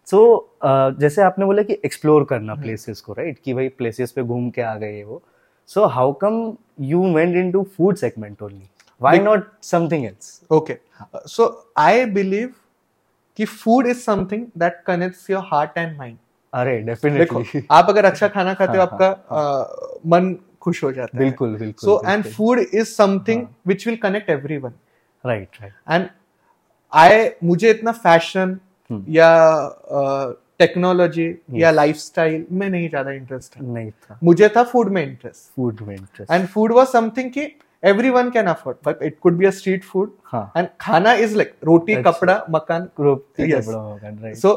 so 0.08 0.22
जैसे 1.00 1.22
आपने 1.22 1.44
बोला 1.44 1.62
कि 1.62 1.78
एक्सप्लोर 1.84 2.24
करना 2.24 2.52
हम्म। 2.52 2.62
प्लेसेस 2.62 3.00
को 3.00 3.12
राइट 3.12 3.38
कि 3.44 3.54
भाई 3.54 3.68
प्लेसेस 3.78 4.12
पे 4.12 4.22
घूम 4.22 4.48
के 4.50 4.62
आ 4.62 4.74
गए 4.76 5.02
वो। 5.02 5.22
So 5.70 5.84
how 5.88 6.12
come 6.22 6.56
you 6.80 7.02
went 7.14 7.36
into 7.36 7.62
food 7.76 7.96
segment 7.96 8.42
only 8.42 8.68
why 9.02 9.16
Bec- 9.19 9.25
not 9.26 9.49
something 9.64 10.04
else 10.06 10.40
okay 10.50 10.76
so 11.28 11.46
I 11.78 12.04
believe 12.19 12.52
कि 13.38 13.44
food 13.44 13.87
is 13.87 14.00
something 14.00 14.46
that 14.58 14.82
connects 14.87 15.28
your 15.31 15.43
heart 15.46 15.78
and 15.78 15.96
mind 15.99 16.16
अरे 16.52 16.78
डेफिनेटली 16.87 17.62
आप 17.70 17.87
अगर 17.88 18.04
अच्छा 18.04 18.28
खाना 18.28 18.54
खाते 18.54 18.78
हो 18.78 18.84
हाँ, 18.84 18.90
आपका 18.93 19.08
अ, 19.10 19.99
मन 20.06 20.34
खुश 20.62 20.82
हो 20.84 20.90
जाता 20.93 21.16
है। 21.19 21.25
बिल्कुल 21.25 21.54
बिल्कुल 21.56 21.88
so 21.88 22.02
and 22.08 22.25
food 22.26 22.58
is 22.60 22.84
something 22.87 23.43
हाँ। 23.43 23.54
Which 23.66 23.87
will 23.87 23.96
connect 24.02 24.31
everyone 24.31 24.72
right 25.25 25.56
right 25.60 25.72
and 25.90 26.08
I 26.93 27.28
मुझे 27.44 27.70
इतना 27.70 27.93
फ़ैशन 27.94 28.58
हम्म। 28.90 29.05
या 29.08 29.31
टेक्नोलॉजी 30.58 31.26
या 31.55 31.70
लाइफस्टाइल 31.70 32.44
में 32.50 32.69
नहीं 32.70 32.88
ज़्यादा 32.88 33.10
इंटरेस्ट 33.10 33.56
है 33.56 33.64
नहीं 33.64 33.90
था। 33.90 34.19
मुझे 34.25 34.48
था 34.56 34.62
फ़ूड 34.64 34.88
में 34.88 35.02
इंटरेस्ट 35.02 35.50
फ़ूड 35.56 35.81
में 35.87 35.94
interest 35.96 36.32
and 36.32 36.46
food 36.48 36.72
was 36.72 36.87
something 36.88 37.31
कि 37.32 37.46
everyone 37.82 38.31
can 38.31 38.46
afford 38.46 38.76
but 38.87 39.02
it 39.02 39.19
could 39.20 39.37
be 39.37 39.46
a 39.46 39.50
street 39.50 39.84
food 39.84 40.11
हाँ. 40.25 40.52
एंड 40.56 40.69
खाना 40.81 41.12
इज़ 41.14 41.37
लाइक 41.37 41.52
रोटी। 41.64 41.94
कपड़ा 42.02 42.44
मकान 42.50 42.88
Yes. 43.40 43.64
सो 44.40 44.55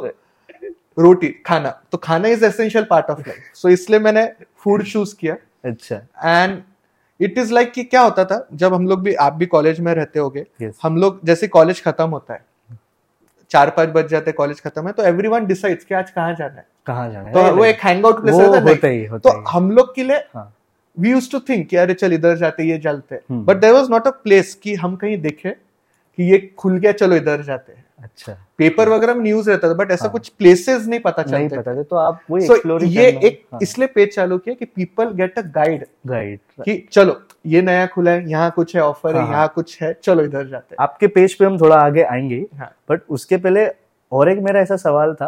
रोटी 0.97 1.27
खाना. 1.45 1.69
तो 1.91 1.97
खाना 1.97 2.27
is 2.27 2.45
essential 2.45 2.85
part 2.89 3.09
of 3.09 3.19
life 3.19 3.51
so 3.55 3.69
इसलिए 3.69 3.99
मैंने 3.99 4.25
फ़ूड 4.63 4.83
चूज़ 4.85 5.15
किया. 5.19 5.35
अच्छा. 5.65 5.95
एंड 6.25 6.61
इट 7.19 7.37
इज़ 7.37 7.53
लाइक 7.53 7.71
कि 7.73 7.83
क्या 7.83 8.01
होता 8.01 8.25
था? 8.25 8.47
जब 8.53 8.73
हम 8.73 8.87
लोग 8.87 9.01
भी 9.03 9.13
आप 9.15 9.33
भी 9.33 9.45
कॉलेज 9.45 9.79
में 9.79 9.93
रहते 9.93 10.19
होगे 10.19 10.45
Yes. 10.63 10.73
हम 10.83 10.97
लोग 10.97 11.19
जैसे 11.25 11.47
कॉलेज 11.47 11.83
खत्म 11.83 12.09
होता 12.09 12.33
है 12.33 12.43
चार 13.51 13.69
पाँच 13.69 13.89
बज 13.89 14.07
जाते 14.09 14.31
कॉलेज 14.31 14.61
खत्म 14.61 14.87
है 14.87 14.91
तो 14.93 15.03
एवरी 15.05 15.27
वन 15.27 15.45
डिसाइड्स 15.45 15.83
कि 15.85 15.95
आज 15.95 16.09
कहाँ 16.11 16.33
जाना 16.35 16.55
है। 16.55 16.65
कहाँ 16.87 17.11
जाना 17.11 17.27
है? 17.27 17.33
तो 17.33 17.55
वो 17.55 17.65
एक 17.65 17.79
हैंग 17.83 18.05
आउट 18.05 18.21
प्लेस 18.21 18.35
है 18.35 18.61
होता 18.61 18.87
ही 18.87 19.07
तो 19.19 19.31
हम 19.49 19.71
लोग 19.71 19.93
के 19.95 20.03
लिए 20.03 20.17
हाँ. 20.33 20.51
वी 20.97 21.11
यूज़ 21.11 21.31
टू 21.31 21.39
थिंक 21.39 21.67
कि 21.69 21.75
अरे 21.75 21.93
चल 21.93 22.13
इधर 22.13 22.35
जाते 22.37 22.63
ये 22.63 22.77
चलते 22.79 23.15
हम्म। 23.15 23.43
But 23.45 23.57
there 23.57 23.73
was 23.73 23.89
not 23.91 24.07
a 24.07 24.11
place 24.23 24.53
कि 24.55 24.75
हम 24.75 24.95
कहीं 24.95 25.17
देखे 25.21 25.49
कि 25.49 26.31
ये 26.31 26.37
खुल 26.57 26.77
गया 26.77 26.91
चलो 26.93 27.15
इधर 27.15 27.41
जाते 27.41 27.73
हैं 27.73 27.83
अच्छा 27.99 28.33
पेपर 28.57 28.89
वगैरह 28.89 29.13
में 29.13 29.23
न्यूज़ 29.23 29.49
रहता 29.49 29.69
था 29.69 29.73
बट 29.73 29.91
ऐसा 29.91 30.05
हाँ। 30.05 30.11
कुछ 30.11 30.27
प्लेसेस 30.29 30.85
नहीं 30.87 30.99
पता 30.99 31.23
नहीं 31.27 31.47
पता 31.49 31.75
था 31.75 31.83
तो 31.83 31.95
आप 31.95 32.19
वो 32.29 32.37
एक्सप्लोर 32.37 32.83
ये 32.85 33.07
एक 33.19 33.41
हाँ। 33.53 33.59
इसलिए 33.61 33.87
पेज 33.87 34.13
चालू 34.15 34.37
किया 34.37 34.55
कि 34.55 34.65
people 34.65 35.11
get 35.13 35.39
a 35.39 35.41
guide 35.55 35.85
right 36.07 36.39
कि 36.59 36.77
चलो 36.91 37.19
ये 37.45 37.61
नया 37.61 37.85
खुला 37.87 38.11
है 38.11 38.29
यहाँ 38.29 38.51
कुछ 38.51 38.75
है 38.75 38.81
ऑफ़र 38.81 39.15
हाँ। 39.15 39.21
है 39.21 39.27
हाँ, 39.27 39.33
यहाँ 39.33 39.51
कुछ 39.55 39.81
है 39.81 39.93
चलो 40.03 40.23
इधर 40.23 40.47
जाते 40.47 40.73
हैं 40.73 40.83
आपके 40.83 41.07
पेज 41.09 41.33
पे 41.33 41.45
हम 41.45 41.59
थोड़ा 41.59 41.75
आगे 41.77 42.03
आएँगे 42.03 42.45
हाँ। 42.55 42.71
बट 42.89 43.01
उसके 43.09 43.37
पहले 43.37 43.67
और 44.11 44.29
एक 44.29 44.39
मेरा 44.39 44.61
ऐसा 44.61 44.75
सवाल 44.77 45.13
था 45.13 45.27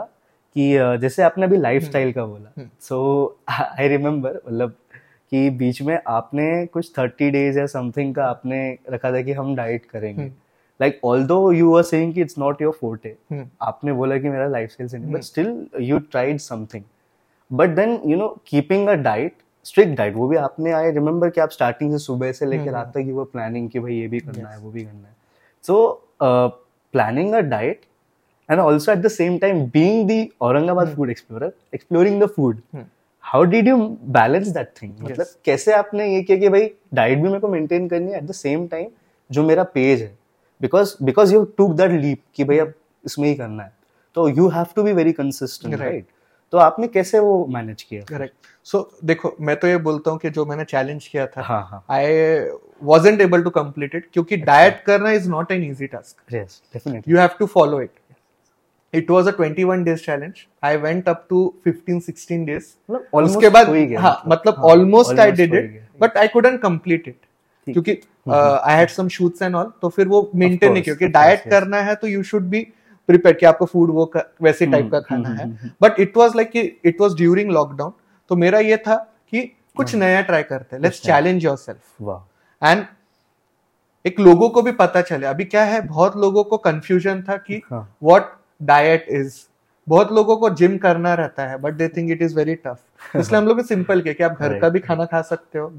कि 0.55 0.71
जैसे 1.01 1.23
आपने 1.23 1.45
अभी 1.45 1.57
लाइफ 1.57 1.83
स्टाइल 1.83 2.11
का 2.13 2.25
बोला 2.25 2.51
हम्म। 2.57 2.69
सो 2.81 3.39
आई 3.49 3.87
रिमेम्बर 3.87 4.39
मतलब 4.47 4.75
कि 5.31 5.49
बीच 5.59 5.81
में 5.81 5.97
आपने 6.07 6.65
कुछ 6.73 6.91
थर्टी 6.97 7.29
डेज़ 7.31 7.59
या 7.59 7.65
समथिंग 7.67 8.13
का 8.15 8.25
आपने 8.25 8.59
रखा 8.89 9.11
था 9.11 9.21
कि 9.21 9.31
हम 9.33 9.55
डाइट 9.55 9.85
करेंगे 9.85 10.21
हम्म। 10.21 10.31
Like 10.79 10.99
although 11.27 11.51
you 11.51 11.75
are 11.75 11.83
saying 11.83 12.13
कि 12.13 12.21
इट्स 12.21 12.37
नॉट 12.39 12.61
योर 12.61 12.77
फोर्टे 12.81 13.15
हम्म। 13.31 13.47
आपने 13.61 13.93
बोला 13.93 14.17
कि 14.17 14.29
मेरा 14.29 14.47
लाइफ 14.47 14.71
स्टाइल 14.71 14.89
से 14.89 14.97
नहीं 14.97 15.07
but 15.07 15.13
hmm. 15.13 15.21
Still 15.23 15.67
you 15.81 15.99
tried 16.11 16.39
something 16.39 16.83
but 17.51 17.69
then 17.75 17.99
you 18.05 18.17
know 18.17 18.27
keeping 18.47 18.87
a 18.87 18.93
diet 19.03 19.35
strict 19.65 19.97
diet 19.97 20.15
वो 20.15 20.27
भी 20.27 20.35
आपने 20.37 20.71
आई 20.71 20.91
रिमेम्बर 20.91 21.29
कि 21.29 21.41
आप 21.41 21.49
स्टार्टिंग 21.51 21.91
से 21.91 21.97
सुबह 21.99 22.31
से 22.31 22.45
लेकर 22.45 22.61
हम्म। 22.61 22.71
रात 22.71 22.91
तक 22.93 23.07
यू 23.07 23.15
वर 23.15 23.25
प्लानिंग 23.31 23.69
कि 23.69 23.79
भाई 23.79 23.95
ये 23.95 24.07
भी 24.07 24.19
करना 24.19 24.43
Yes. 24.43 24.51
है 24.51 24.63
वो 24.63 24.71
भी 24.71 24.83
करना 24.83 25.07
है 25.07 25.15
so 25.63 26.03
planning 26.93 27.33
a 27.33 27.39
diet 27.49 27.81
and 28.49 28.59
also 28.59 28.91
at 28.91 28.97
the 28.97 29.07
same 29.11 29.37
time 29.37 29.65
being 29.71 30.05
the 30.09 30.19
Aurangabad 30.41 30.87
Hmm. 30.87 30.95
food 30.95 31.09
explorer, 31.09 31.49
exploring 31.73 32.19
the 32.19 32.27
How 33.33 33.39
did 33.43 33.65
you 33.67 33.77
balance 34.17 34.51
that 34.57 34.69
thing? 34.79 34.91
मतलब 35.01 35.25
कैसे 35.45 35.73
आपने 35.73 36.05
ये 36.13 36.21
किया 36.23 36.37
कि 36.37 36.49
भाई 36.49 36.69
डाइट 36.93 37.17
भी 37.17 37.23
मेरे 37.23 37.39
को 37.39 37.47
मेंटेन 37.47 37.87
करनी 37.89 38.11
है 38.11 38.17
एट 38.17 38.23
द 38.23 38.31
सेम 38.31 38.67
टाइम 38.67 38.87
जो 39.31 39.43
मेरा 39.43 39.63
पेज 39.73 40.01
है 40.01 40.17
because 40.61 40.95
because 41.03 41.33
you 41.33 41.43
took 41.57 41.71
that 41.77 41.91
leap 41.91 42.21
कि 42.35 42.43
भाई 42.43 42.57
अब 42.57 42.73
इसमें 43.05 43.27
ही 43.27 43.33
करना 43.35 43.63
है। 43.63 43.71
तो 44.15 44.27
you 44.29 44.47
have 44.49 44.67
to 44.75 44.83
be 44.83 44.93
very 44.93 45.11
consistent 45.13 45.75
right 45.75 46.05
तो 46.51 46.57
आपने 46.57 46.87
कैसे 46.87 47.19
वो 47.19 47.45
मैनेज 47.55 47.83
किया? 47.83 48.03
करेक्ट 48.09 48.33
सो 48.63 48.77
so, 48.77 49.05
देखो 49.05 49.35
मैं 49.41 49.55
तो 49.59 49.67
ये 49.67 49.77
बोलता 49.89 50.11
हूँ 50.11 50.19
कि 50.19 50.29
जो 50.29 50.45
मैंने 50.45 50.65
चैलेंज 50.65 51.07
किया 51.07 51.27
था 51.27 51.83
I 51.91 52.39
wasn't 52.93 53.21
able 53.27 53.43
to 53.43 53.51
complete 53.59 53.95
it 53.99 54.11
क्योंकि 54.13 54.37
डाइट 54.37 54.83
करना 54.85 55.11
is 55.11 55.29
not 55.29 55.51
an 55.51 55.63
easy 55.71 55.87
task 55.87 57.03
you 57.07 57.17
have 57.17 57.37
to 57.41 57.53
follow 57.57 57.85
it. 57.85 57.91
It 58.93 59.11
was 59.11 59.27
a 59.27 59.31
21 59.31 59.83
days 59.83 59.99
challenge 59.99 60.45
I 60.63 60.77
went 60.77 61.09
up 61.09 61.25
to 61.29 61.53
15 61.67 62.01
16 62.01 62.45
days 62.45 62.65
उसके 63.13 63.49
बाद 63.49 63.67
हो 63.67 63.73
ही 63.73 63.93
हाँ 63.93 64.21
मतलब 64.27 64.53
हाँ, 64.53 64.63
almost 64.63 65.19
I 65.19 65.31
did 65.31 65.53
it 65.53 65.81
but 66.01 66.17
I 66.17 66.27
couldn't 66.27 66.61
complete 66.61 67.07
it 67.07 67.19
क्योंकि 67.67 67.91
I 68.31 68.75
had 68.75 68.89
some 68.89 69.07
shoots 69.07 69.41
and 69.41 69.55
all 69.55 69.71
तो 69.81 69.89
फिर 69.89 70.07
वो 70.07 70.29
मेंटेन 70.35 70.71
नहीं 70.73 70.83
क्योंकि 70.83 71.07
डाइट 71.07 71.49
करना 71.49 71.81
है 71.81 71.95
तो 71.95 72.07
यू 72.07 72.23
शुड 72.23 72.43
बी 72.43 72.67
प्रिपेयर 73.09 73.35
कि 73.35 73.45
आपको 73.45 73.65
फ़ूड 73.65 73.91
वो 73.91 74.11
वैसे 74.41 74.65
टाइप 74.65 74.81
हम्म, 74.81 74.91
का 74.91 74.99
खाना 74.99 75.29
हम्म, 75.29 75.39
है। 75.39 75.45
हम्म, 75.45 75.55
हम्म। 75.55 75.71
But 75.81 75.99
it 75.99 76.17
was 76.17 76.35
like 76.35 76.55
it 76.85 77.01
was 77.01 77.15
during 77.15 77.51
lockdown 77.51 77.91
तो 78.29 78.35
मेरा 78.35 78.59
ये 78.59 78.77
था 78.77 78.95
कि 79.31 79.41
कुछ 79.75 79.95
नया 79.95 80.21
ट्राई 80.21 80.43
करते 80.43 80.75
हैं। 80.75 80.83
लेट्स 80.83 81.01
चैलेंज 81.01 81.45
योरसेल्फ 81.45 81.79
वाह। 82.01 82.71
एंड 82.71 82.85
एक 84.05 84.19
लोगों 84.19 84.49
को 84.49 84.61
भी 84.61 84.71
पता 84.71 85.01
चले। 85.01 85.27
अभी 85.27 85.45
क्या 85.45 85.63
है 85.63 85.81
बहुत 85.81 86.17
लोगों 86.17 86.43
को 86.43 86.57
कंफ्यूजन 86.57 87.21
था 87.21 87.37
कि 87.37 87.61
हाँ। 87.71 87.97
व्हाट 88.03 88.36
डाइट 88.61 89.05
इज़ 89.09 89.35
बहुत 89.87 90.11
लोगों 90.11 90.35
को 90.37 90.49
जिम 90.51 90.77
करना 90.77 91.13
रहता 91.13 91.47
है 91.47 91.57
but 91.57 91.73
they 91.73 91.87
think 91.87 92.11
it 92.11 92.21
is 92.21 92.35
very 92.35 92.55
tough 92.55 93.15
इसलिए 93.15 93.37
हम 93.37 93.47
लोग 93.47 93.61
सिंपल 93.65 94.01
के 94.01 94.13
कि 94.13 94.23
आप 94.23 94.39
घर 94.39 94.59
का 94.59 94.69
भी 94.69 94.79
खाना 94.79 95.05
खा 95.05 95.21
सकते 95.23 95.59
हो। 95.59 95.71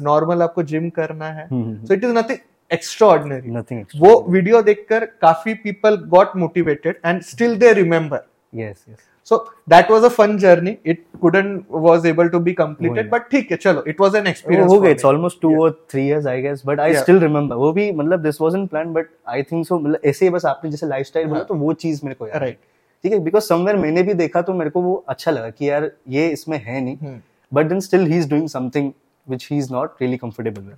नॉर्मल 0.00 0.42
आपको 0.42 0.62
जिम 0.64 0.88
करना 0.90 1.30
है। 1.30 1.46
So 1.46 1.94
it 1.94 2.04
is 2.04 2.12
nothing 2.12 2.38
extraordinary 2.70 3.50
nothing 3.50 3.84
वो 3.96 4.20
वीडियो 4.28 4.62
देखकर 4.62 5.04
काफ़ी 5.22 5.54
people 5.64 5.96
got 6.08 6.36
motivated 6.36 6.98
and 7.04 7.22
still 7.22 7.56
they 7.58 7.72
remember 7.72 8.24
yes 8.54 8.84
yes 8.88 8.98
so 9.28 9.36
that 9.68 9.90
was 9.90 10.04
a 10.04 10.08
fun 10.10 10.36
journey 10.38 10.76
it 10.86 11.04
couldn't 11.20 11.64
was 11.70 12.06
able 12.06 12.28
to 12.28 12.38
be 12.40 12.52
completed 12.54 12.98
वही। 12.98 13.08
But 13.10 13.28
ठीक 13.30 13.50
है 13.50 13.56
चलो 13.56 13.84
it 13.88 14.00
was 14.00 14.16
an 14.16 14.22
वो 14.22 14.28
experience 14.28 14.70
हो 14.70 14.80
गए 14.80 14.90
इट्स 14.90 15.04
ऑलमोस्ट 15.04 15.40
टू 15.42 15.54
और 15.62 15.70
three 15.90 16.06
years 16.06 16.26
I 16.26 16.42
guess 16.42 16.62
but 16.66 16.80
I 16.80 16.92
Yeah. 16.92 17.02
Still 17.02 17.18
remember 17.20 17.56
वो 17.56 17.72
भी 17.72 17.90
मतलब 17.92 18.22
this 18.22 18.40
wasn't 18.40 18.70
plan 18.70 18.92
but 18.92 19.08
I 19.28 19.42
think 19.42 19.66
so 19.66 19.78
मतलब 19.78 20.00
ऐसे 20.04 20.24
ही 20.24 20.30
बस 20.30 20.44
आपने 20.46 20.70
जैसे 20.70 20.86
लाइफस्टाइल 20.86 21.26
बोला 21.26 21.38
हाँ। 21.38 21.46
तो 21.46 21.54
वो 21.56 21.72
चीज़ 21.74 22.00
मेरे 22.04 22.14
को 22.14 22.24
है। 22.24 22.38
राइट 22.38 22.58
ठीक 23.04 23.12
है 23.12 23.18
बिकॉज़ 23.20 23.44
समवेयर 23.44 23.76
मैंने 23.78 24.02
भी 24.02 24.14
देखा 24.14 24.42
तो 24.42 24.52
मेरे 24.54 24.70
को 24.70 24.80
वो 24.82 24.94
अच्छा 25.08 25.30
लगा 25.30 25.50
कि 25.50 25.70
यार 25.70 25.90
ये 26.08 26.28
इसमें 26.28 26.58
है 26.58 26.80
नहीं 26.80 26.96
हम्म। 26.96 27.20
But 27.52 27.66
then 27.66 27.80
still 27.80 28.06
he 28.06 28.18
is 28.18 28.28
doing 28.30 28.48
something 28.48 28.92
which 29.26 29.48
he 29.50 29.58
is 29.58 29.72
not 29.72 30.02
really 30.02 30.16
comfortable 30.16 30.72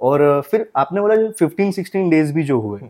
और 0.00 0.20
uh, 0.20 0.48
फिर 0.50 0.68
आपने 0.76 1.00
बोला 1.00 1.16
जो 1.16 1.30
15 1.42 1.72
16 1.74 2.10
डेज़ 2.10 2.32
भी 2.32 2.42
जो 2.42 2.58
हुए 2.60 2.80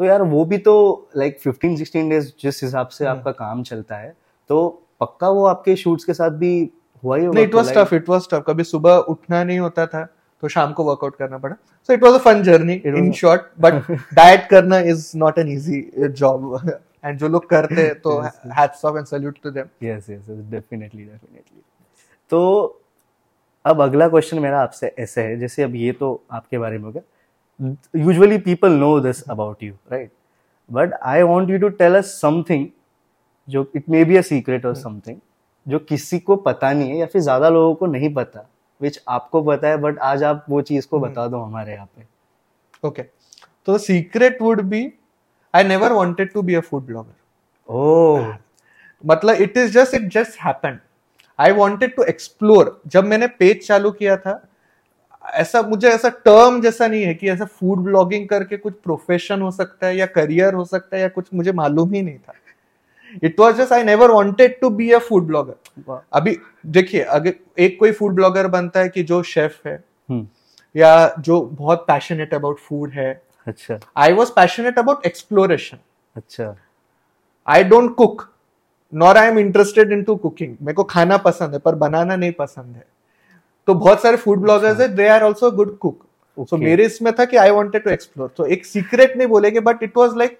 तो 0.00 0.04
यार 0.04 0.22
वो 0.22 0.44
भी 0.44 0.58
तो 0.58 0.74
लाइक 1.16 1.38
15 1.42 1.76
16 1.78 2.08
डेज़ 2.10 2.32
जिस 2.42 2.62
हिसाब 2.62 2.88
से 2.88 3.06
आपका 3.06 3.30
काम 3.34 3.62
चलता 3.62 3.96
है 3.96 4.14
तो 4.48 4.68
पक्का 5.00 5.28
वो 5.28 5.44
आपके 5.46 5.76
शूट्स 5.76 6.04
के 6.04 6.14
साथ 6.14 6.30
भी 6.38 6.70
हुआ 7.02 7.16
ही 7.16 7.24
होगा 7.24 7.40
it 7.40 7.54
was 7.54 7.72
tough 7.76 7.92
it 7.92 8.08
was 8.08 8.28
tough 8.30 8.44
कभी 8.46 8.64
सुबह 8.64 8.96
उठना 9.08 9.42
नहीं 9.44 9.58
होता 9.58 9.86
था 9.86 10.04
तो 10.42 10.48
शाम 10.48 10.72
को 10.72 10.84
वर्कआउट 10.84 11.16
करना 11.16 11.38
पड़ा। 11.38 11.54
So 11.88 11.92
it 11.92 12.02
was 12.02 12.14
a 12.14 12.18
fun 12.24 12.42
journey 12.42 12.74
in 12.86 13.10
short 13.12 13.42
but 13.60 13.90
diet 14.14 14.48
करना 14.50 14.78
is 14.90 15.10
not 15.16 15.38
an 15.38 15.48
easy 15.48 15.80
job 15.98 16.70
and 17.04 17.18
जो 17.18 17.28
लोग 17.28 17.48
करते 17.50 17.74
हैं 17.74 17.94
तो. 18.00 18.18
Hats 18.52 18.84
off 18.84 18.96
and 18.96 19.06
salute 19.06 19.38
to 19.44 19.50
them 19.50 19.86
yes 19.86 20.10
yes 20.10 20.26
definitely 20.30 21.02
definitely 21.02 21.62
तो 22.32 22.40
अब 23.64 23.82
अगला 23.82 24.08
क्वेश्चन 24.08 24.38
मेरा 24.38 24.60
आपसे 24.60 24.92
ऐसे 24.98 25.22
है 25.22 25.38
जैसे 25.38 25.62
अब 25.62 25.74
ये 25.74 25.92
तो 25.92 26.20
आपके 26.32 26.58
बारे 26.58 26.78
में 26.78 26.84
हो 26.84 26.90
गया। 26.92 27.76
Usually 27.96 28.38
people 28.38 28.72
know 28.72 28.98
this 29.00 29.22
about 29.30 29.62
you 29.62 29.74
right 29.92 30.10
but 30.70 30.92
I 31.02 31.22
want 31.22 31.50
you 31.50 31.58
to 31.58 31.68
tell 31.68 31.96
us 31.98 32.20
something 32.20 32.66
जो 33.48 33.70
it 33.76 33.88
may 33.88 34.04
be 34.04 34.16
a 34.16 34.20
secret 34.22 34.66
और 34.66 34.74
समथिंग 34.74 35.16
जो 35.66 35.78
किसी 35.78 36.18
को 36.18 36.36
पता 36.36 36.72
नहीं 36.72 36.90
है 36.90 36.96
या 36.96 37.06
फिर 37.06 37.22
ज़्यादा 37.22 37.48
लोगों 37.48 37.74
को 37.74 37.86
नहीं 37.86 38.12
पता 38.14 38.48
विच 38.80 39.00
आपको 39.08 39.42
पता 39.42 39.68
है 39.68 39.76
बट 39.76 39.98
आज 39.98 40.22
आप 40.24 40.44
वो 40.48 40.60
चीज़ 40.62 40.86
को 40.88 41.00
बता 41.00 41.26
दो 41.26 41.38
हमारे 41.38 41.72
यहाँ 41.72 41.86
पे। 41.86 42.88
ओके 42.88 43.02
तो 43.02 43.74
the 43.74 43.80
secret 43.80 44.42
would 44.42 44.60
be 44.62 44.92
I 45.54 45.64
never 45.64 45.92
wanted 45.92 46.32
to 46.32 46.42
be 46.42 46.54
a 46.54 46.60
food 46.60 46.84
blogger 46.86 47.72
oh 47.74 48.34
मतलब 49.04 49.40
it 49.42 49.56
is 49.56 49.72
just 49.72 49.94
it 49.94 50.08
just 50.12 50.38
happened 50.40 50.78
I 51.38 51.52
wanted 51.52 51.94
to 51.96 52.02
explore 52.02 52.80
जब 52.86 53.04
मैंने 53.04 53.26
पेज 53.38 53.66
चालू 53.66 53.90
किया 53.90 54.16
था 54.16 54.42
ऐसा 55.34 55.62
मुझे 55.62 55.88
ऐसा 55.88 56.08
टर्म 56.24 56.60
जैसा 56.62 56.86
नहीं 56.86 57.02
है 57.04 57.14
कि 57.14 57.28
ऐसा 57.30 57.44
फ़ूड 57.44 57.78
ब्लॉगिंग 57.78 58.28
करके 58.28 58.56
कुछ 58.56 58.74
प्रोफेशन 58.74 59.42
हो 59.42 59.50
सकता 59.50 59.86
है 59.86 59.96
या 59.96 60.06
करियर 60.06 60.54
हो 60.54 60.64
सकता 60.64 60.96
है 60.96 61.02
या 61.02 61.08
कुछ 61.08 61.26
मुझे 61.34 61.52
मालूम 61.52 61.92
ही 61.94 62.02
नहीं 62.02 62.18
था। 62.18 62.34
It 63.22 63.40
was 63.40 63.56
just 63.56 63.72
I 63.72 63.84
never 63.84 64.10
wanted 64.10 64.58
to 64.60 64.70
be 64.70 64.90
a 64.90 64.98
food 65.00 65.26
blogger 65.26 66.00
अभी 66.12 66.36
देखिए 66.68 67.02
अगर 67.02 67.34
एक 67.58 67.78
कोई 67.78 67.92
फ़ूड 67.92 68.14
ब्लॉगर 68.14 68.46
बनता 68.48 68.80
है 68.80 68.88
कि 68.88 69.02
जो 69.02 69.22
शेफ 69.24 69.66
है 69.66 69.74
हम्म। 70.08 70.26
या 70.74 71.14
जो 71.20 71.40
बहुत 71.42 71.84
पैशनेट 71.88 72.34
अबाउट 72.34 72.58
फ़ूड 72.58 72.90
है 72.90 73.10
अच्छा। 73.46 73.78
I 73.96 74.12
was 74.12 74.32
passionate 74.32 74.78
about 74.78 75.06
exploration 75.06 75.78
अच्छा। 76.16 76.54
I 77.46 77.64
don't 77.64 77.94
cook 77.94 78.28
nor 78.92 79.16
I 79.16 79.28
am 79.28 79.38
interested 79.38 79.92
in 79.92 80.02
to 80.02 80.16
cooking 80.16 80.56
मेरे 80.62 80.74
को 80.74 80.84
खाना 80.86 81.16
पसंद 81.22 81.54
है 81.54 81.58
पर 81.60 81.74
बनाना 81.76 82.16
नहीं 82.16 82.32
पसंद 82.32 82.76
है। 82.76 82.84
तो 83.68 83.74
बहुत 83.74 84.02
सारे 84.02 84.16
फ़ूड 84.16 84.40
ब्लॉगर्स 84.40 84.80
है 84.80 84.88
they 84.88 85.08
are 85.08 85.22
also 85.22 85.50
good 85.50 85.76
cook 85.78 86.04
so 86.38 86.56
मेरे 86.56 86.84
इसमें 86.86 87.12
था 87.14 87.24
कि 87.24 87.36
आई 87.36 87.50
वॉन्टेड 87.50 87.82
टू 87.84 87.90
एक्सप्लोर 87.90 88.32
तो 88.36 88.46
एक 88.46 88.66
सीक्रेट 88.66 89.16
नहीं 89.16 89.28
बोलेंगे 89.28 89.60
बट 89.60 89.82
इट 89.82 89.96
वॉज़ 89.96 90.16
लाइक 90.16 90.38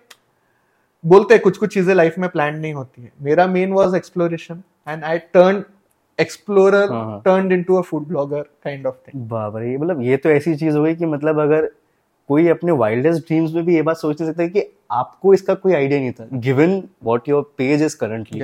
बोलते 1.04 1.34
हैं 1.34 1.42
कुछ 1.42 1.56
कुछ 1.56 1.74
चीज़ें 1.74 1.94
लाइफ 1.94 2.18
में 2.18 2.28
प्लान 2.30 2.58
नहीं 2.58 2.74
होती 2.74 3.02
है 3.02 3.12
मेरा 3.22 3.46
main 3.46 3.72
was 3.72 3.94
exploration 3.94 4.62
and 4.88 5.04
I 5.04 5.18
turn 5.34 5.62
explorer. 6.18 6.86
Turn 7.24 7.52
into 7.52 7.74
a 7.74 7.80
food 7.80 8.06
blogger 8.06 8.42
kind 8.64 8.86
of 8.86 8.94
thing 9.08 9.28
Babar 9.28 9.62
ये 9.62 9.76
मतलब 9.78 10.00
ये 10.02 10.16
तो 10.16 10.30
ऐसी 10.30 10.54
चीज़ 10.56 10.76
हो 10.76 10.82
गई 10.84 10.94
कि 10.94 11.06
मतलब 11.06 11.40
अगर 11.40 11.70
कोई 12.28 12.48
अपने 12.48 12.72
वाइल्डेस्ट 12.74 13.26
ड्रीम्स 13.26 13.52
में 13.54 13.64
भी 13.64 13.74
ये 13.74 13.82
बात 13.82 13.96
सोच 13.96 14.20
नहीं 14.20 14.30
सकता 14.30 14.46
कि 14.48 14.62
आपको 14.92 15.34
इसका 15.34 15.54
कोई 15.56 15.72
आइडिया 15.74 16.00
नहीं 16.00 16.12
था 16.12 16.26
given 16.40 16.82
what 17.04 17.28
your 17.28 17.42
page 17.58 17.82
is 17.82 17.96
currently 17.96 18.42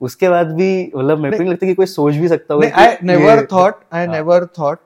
उसके 0.00 0.28
बाद 0.28 0.52
भी 0.52 0.70
मतलब 0.96 1.18
मेरे 1.18 1.38
को 1.38 1.44
लगता 1.44 1.66
कि 1.66 1.74
कोई 1.74 1.86
सोच 1.86 2.14
भी 2.14 2.28
सकता 2.28 2.54
होगा 2.54 2.68
I 2.76 2.96
never 3.02 3.46
thought 3.52 3.74
I. 3.92 4.06
Never 4.06 4.46
thought 4.58 4.78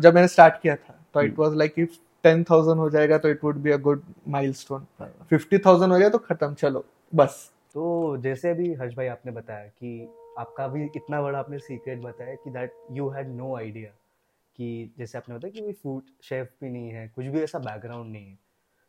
जब 0.00 0.14
मैंने 0.14 0.28
स्टार्ट 0.28 0.54
किया 0.62 0.76
था 0.76 0.94
तो। 1.14 1.22
It 1.22 1.38
was 1.38 1.56
like 1.56 1.74
if 1.78 1.90
ten 2.24 2.44
thousand 2.44 2.78
हो 2.78 2.90
जाएगा 2.90 3.18
तो 3.18 3.28
it 3.28 3.44
would 3.44 3.56
be 3.56 3.70
a 3.70 3.76
good 3.76 4.02
milestone 4.28 4.86
हाँ। 5.00 5.26
फिफ्टी 5.30 5.58
थाउज़ेंड 5.58 5.92
हो 5.92 5.98
गया 5.98 6.08
तो 6.08 6.18
खत्म 6.18 6.54
चलो 6.54 6.84
बस। 7.14 7.52
तो 7.74 8.16
जैसे 8.16 8.50
अभी 8.50 8.74
हर्ष 8.74 8.94
भाई 8.94 9.06
आपने 9.06 9.32
बताया 9.32 9.66
कि 9.66 10.08
आपका 10.38 10.68
भी 10.68 10.84
इतना 10.84 11.22
बड़ा 11.22 11.38
आपने 11.38 11.58
सीक्रेट 11.58 11.98
बताया 11.98 12.34
कि 12.34 12.50
that 12.50 12.72
you 12.90 13.08
had 13.08 13.28
no 13.28 13.56
idea 13.56 13.90
कि 14.56 14.94
जैसे 14.98 15.18
आपने 15.18 15.34
बताया 15.34 15.60
कि 15.60 15.72
फ़ूड 15.72 16.02
शेफ 16.22 16.50
भी 16.60 16.70
नहीं 16.70 16.88
है 16.88 17.08
कुछ 17.08 17.26
भी 17.26 17.40
ऐसा 17.40 17.58
बैकग्राउंड 17.58 18.12
नहीं 18.12 18.26
है। 18.26 18.38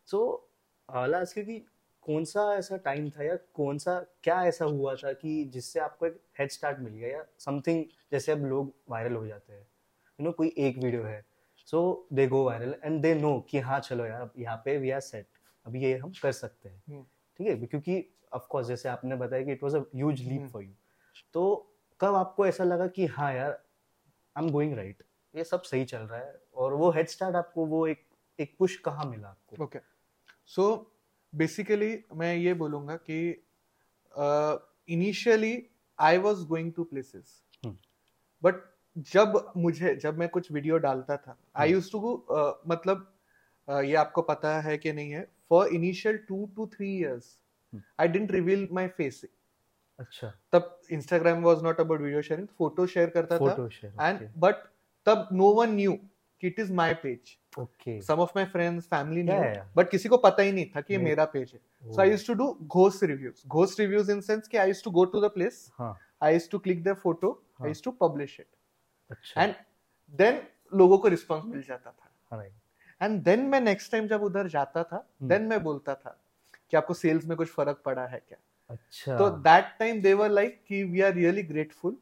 सो 0.06 0.48
so, 0.90 1.06
आज 1.06 1.34
कि 1.34 1.66
कौन 2.02 2.24
सा 2.24 2.54
ऐसा 2.56 2.78
टाइम 2.78 3.10
था 3.10 3.24
या 3.24 3.36
कौन 3.54 3.78
सा 3.78 4.06
क्या 4.24 4.44
ऐसा 4.44 4.66
हुआ 4.66 4.96
था 4.96 5.14
कि 5.14 5.44
जिससे 5.46 5.80
आपको 5.80 6.06
एक 6.06 6.20
हेड 6.40 6.52
स्टार्ट 6.52 6.80
मिल 6.80 6.94
गया 6.94 7.10
या 7.10 7.24
समथिंग 7.40 7.86
जैसे 8.12 8.32
अब 8.32 8.46
लोग 8.46 8.74
वायरल 8.90 9.14
हो 9.14 9.28
जाते 9.28 9.54
हैं। 9.54 9.62
यू 9.62 10.24
नो 10.24 10.32
कोई 10.32 10.54
एक 10.58 10.78
वीडियो 10.78 11.04
है 11.04 11.26
so 11.68 12.08
they 12.14 12.28
go 12.28 12.44
viral 12.46 12.76
and 12.84 13.02
they 13.02 13.14
know 13.16 13.40
कि 13.50 13.60
हाँ 13.60 13.80
चलो 13.80 14.06
यार 14.06 14.22
अब 14.22 14.34
यहाँ 14.38 14.58
पे 14.66 14.78
वी 14.78 14.90
आर 14.92 15.00
सेट 15.02 15.28
अभी 15.66 15.84
ये 15.84 15.98
हम 15.98 16.12
कर 16.22 16.32
सकते 16.32 16.70
हैं। 16.70 16.82
हम्म। 16.90 17.04
ठीक 17.40 17.48
है? 17.48 17.56
क्योंकि 17.58 18.04
ऑफ़ 18.34 18.48
कोर्स 18.50 18.68
जैसे 18.68 18.90
आपने 18.90 19.16
बताया 19.16 19.44
कि 19.44 19.52
it 19.52 19.64
was 19.64 19.76
a 19.76 19.80
huge 19.96 20.22
leap. 20.22 20.48
For 20.48 20.64
you 20.64 20.74
तो 21.34 21.44
कब 22.00 22.16
आपको 22.16 22.46
ऐसा 22.48 22.64
लगा 22.64 22.88
कि 22.88 23.06
हाँ 23.08 23.34
यार 23.34 23.52
आई 24.36 24.44
एम 24.44 24.52
गोइंग 24.52 24.74
राइट 24.74 25.04
ये 25.34 25.44
सब 25.44 25.62
सही 25.64 25.86
चल 25.86 25.98
रहा 26.00 26.20
है 26.20 26.42
और 26.56 26.74
वो 26.74 26.90
हेड 26.92 27.08
स्टार्ट 27.08 27.36
आपको 27.36 27.66
वो 27.66 27.86
एक 27.88 28.06
एक 28.40 28.56
पुश 28.60 28.76
कहाँ 28.86 29.06
मिला 29.06 29.28
आपको? 29.28 29.64
ओके 29.64 29.80
सो 30.48 30.66
बेसिकली 31.34 31.98
मैं 32.14 32.36
ये 32.36 32.54
बोलूँगा 32.54 32.96
कि 33.10 33.20
initially 34.90 35.56
I 36.00 36.18
was 36.18 36.44
going 36.48 36.72
to 36.74 36.84
places. 36.84 37.42
But 38.44 38.62
जब 38.98 39.52
मुझे 39.58 39.96
जब 39.96 40.18
मैं 40.18 40.28
कुछ 40.30 40.52
वीडियो 40.52 40.78
डालता 40.78 41.18
था 41.18 41.38
आई। 41.56 41.72
यूज़ 41.72 41.92
टू 41.92 42.14
मतलब 42.68 43.06
uh, 43.68 43.84
ये 43.84 43.96
आपको 43.96 44.22
पता 44.22 44.60
है 44.62 44.78
कि 44.78 44.94
नहीं 44.94 45.12
है 45.12 45.28
for 45.50 45.68
initial 45.76 46.18
two 46.28 46.46
two 46.56 46.68
three 46.74 46.96
years 46.98 47.38
hmm. 47.74 47.84
I 48.00 48.08
didn't 48.08 48.32
reveal 48.32 48.68
my 48.72 48.88
face 48.98 49.22
अच्छा 50.00 50.34
तब 50.52 50.80
Instagram 50.92 51.42
was 51.44 51.64
not 51.64 51.80
about 51.80 52.02
video 52.02 52.22
sharing 52.22 52.48
photo 52.58 52.88
share 52.88 53.10
करता 53.10 53.40
था 53.40 53.56
फ़ोटो 53.56 53.70
एंड 54.02 54.28
बट 54.38 54.64
तब 55.08 55.28
no 55.34 55.52
one 55.54 55.76
knew 55.76 55.94
that 56.42 56.48
it 56.48 56.60
is 56.60 56.74
my 56.74 56.94
page 57.04 57.38
okay 57.60 58.02
some 58.02 58.20
of 58.20 58.32
my 58.36 58.46
friends 58.46 58.86
family 58.88 59.24
knew. 59.24 59.64
But 59.76 59.90
किसी 59.90 60.10
को 60.10 60.18
पता 60.18 60.44
ही 60.44 60.52
नहीं 60.52 60.66
था 60.76 60.82
कि 60.82 60.94
ये 60.94 61.00
मेरा 61.00 61.26
पेज 61.34 61.52
है 61.54 61.60
So 61.86 62.00
I 62.02 62.12
used 62.12 62.28
to 62.28 62.34
do 62.36 62.46
ghost 62.74 63.02
reviews. 63.04 63.44
Ghost 63.50 63.80
reviews 63.80 64.10
in 64.10 64.22
sense 64.22 64.48
कि 64.48 64.58
I 64.58 64.66
used 64.66 64.84
to 64.84 64.92
go 64.92 65.06
to 65.06 65.22
the 65.22 65.30
place, 65.30 65.58
हाँ 65.80 65.96
I 66.22 66.30
used 66.32 66.52
to 66.52 66.60
click 66.60 66.84
their 66.84 66.96
photo, 66.98 67.32
हाँ. 67.60 67.66
I 67.66 67.72
used 67.72 67.84
to 67.84 67.92
it, 69.10 69.18
अच्छा 69.18 69.48
then 70.14 70.42
लोगों 70.74 70.98
को 70.98 71.08
रिस्पॉन्स 71.08 71.46
मिल 71.46 71.64
जाता 71.64 71.92
था. 71.92 72.44
एंड 73.02 73.22
देन 73.24 73.46
मैं 73.46 73.60
नेक्स्ट 73.62 73.92
टाइम 73.92 74.08
जब 74.08 74.24
उधर 74.24 74.48
जाता 74.48 74.84
था, 74.84 74.96
हम्म. 74.96 75.28
देन 75.30 75.42
मैं 75.48 75.62
बोलता 75.64 75.96
था 75.96 76.18
कि 76.72 76.78
आपको 76.78 76.94
सेल्स 76.94 77.26
में 77.26 77.36
कुछ 77.38 77.50
फ़र्क 77.50 77.82
पड़ा 77.86 78.06
है 78.06 78.20
क्या? 78.28 78.38
अच्छा 78.70 79.18
तो 79.18 79.30
that 79.30 79.76
time 79.80 80.02
they 80.02 80.14
were 80.14 80.30
like 80.30 80.62
कि 80.68 80.84
वी 80.84 81.02
आर 81.02 81.14
रियली 81.14 81.44
ग्रेटफुल. 81.44 81.98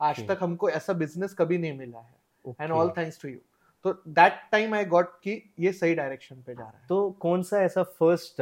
आज 0.00 0.16
Okay. 0.16 0.28
तक 0.28 0.42
हमको 0.42 0.68
ऐसा 0.70 0.92
बिज़नेस 0.92 1.34
कभी 1.38 1.58
नहीं 1.58 1.78
मिला 1.78 1.98
है 2.00 2.54
and 2.60 2.70
all 2.72 2.90
thanks 2.96 3.20
to 3.22 3.28
you. 3.28 3.38
तो 3.84 3.92
दैट 4.08 4.40
टाइम 4.52 4.74
आई 4.74 4.84
गॉट 4.84 5.08
कि 5.22 5.42
ये 5.60 5.72
सही 5.72 5.94
डायरेक्शन 5.94 6.42
पे 6.42 6.54
जा 6.54 6.62
रहा 6.62 6.78
है. 6.78 6.86
तो 6.88 7.10
कौन 7.20 7.42
सा 7.42 7.60
ऐसा 7.62 7.82
फ़र्स्ट 7.82 8.40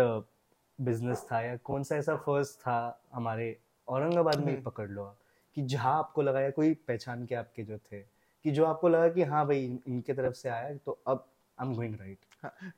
बिज़नेस 0.78 1.26
था 1.32 1.40
या 1.40 1.56
कौन 1.64 1.82
सा 1.82 1.96
ऐसा 1.96 2.16
फ़र्स्ट 2.16 2.58
था 2.60 2.76
हमारे 3.12 3.56
औरंगाबाद 3.88 4.38
में 4.38 4.52
हम्म। 4.52 4.62
पकड़ 4.62 4.88
लो 4.88 5.04
आप 5.04 5.16
कि 5.58 5.62
जहाँ 5.66 5.98
आपको 5.98 6.22
लगा 6.22 6.40
या 6.40 6.50
कोई 6.50 6.74
पहचान 6.88 7.24
के 7.26 7.34
आपके 7.34 7.62
जो 7.62 7.78
थे 7.78 8.00
कि 8.44 8.50
जो 8.50 8.64
आपको 8.64 8.88
लगा 8.88 9.08
कि 9.08 9.22
हाँ 9.22 9.46
भाई 9.46 9.64
इन- 9.64 9.80
इनके 9.88 10.12
तरफ़ 10.12 10.34
से 10.34 10.48
आया 10.48 10.74
तो 10.86 10.98
अब 11.06 11.24
आई 11.58 11.66
एम 11.66 11.74
गोइंग 11.74 11.94
राइट 11.94 12.18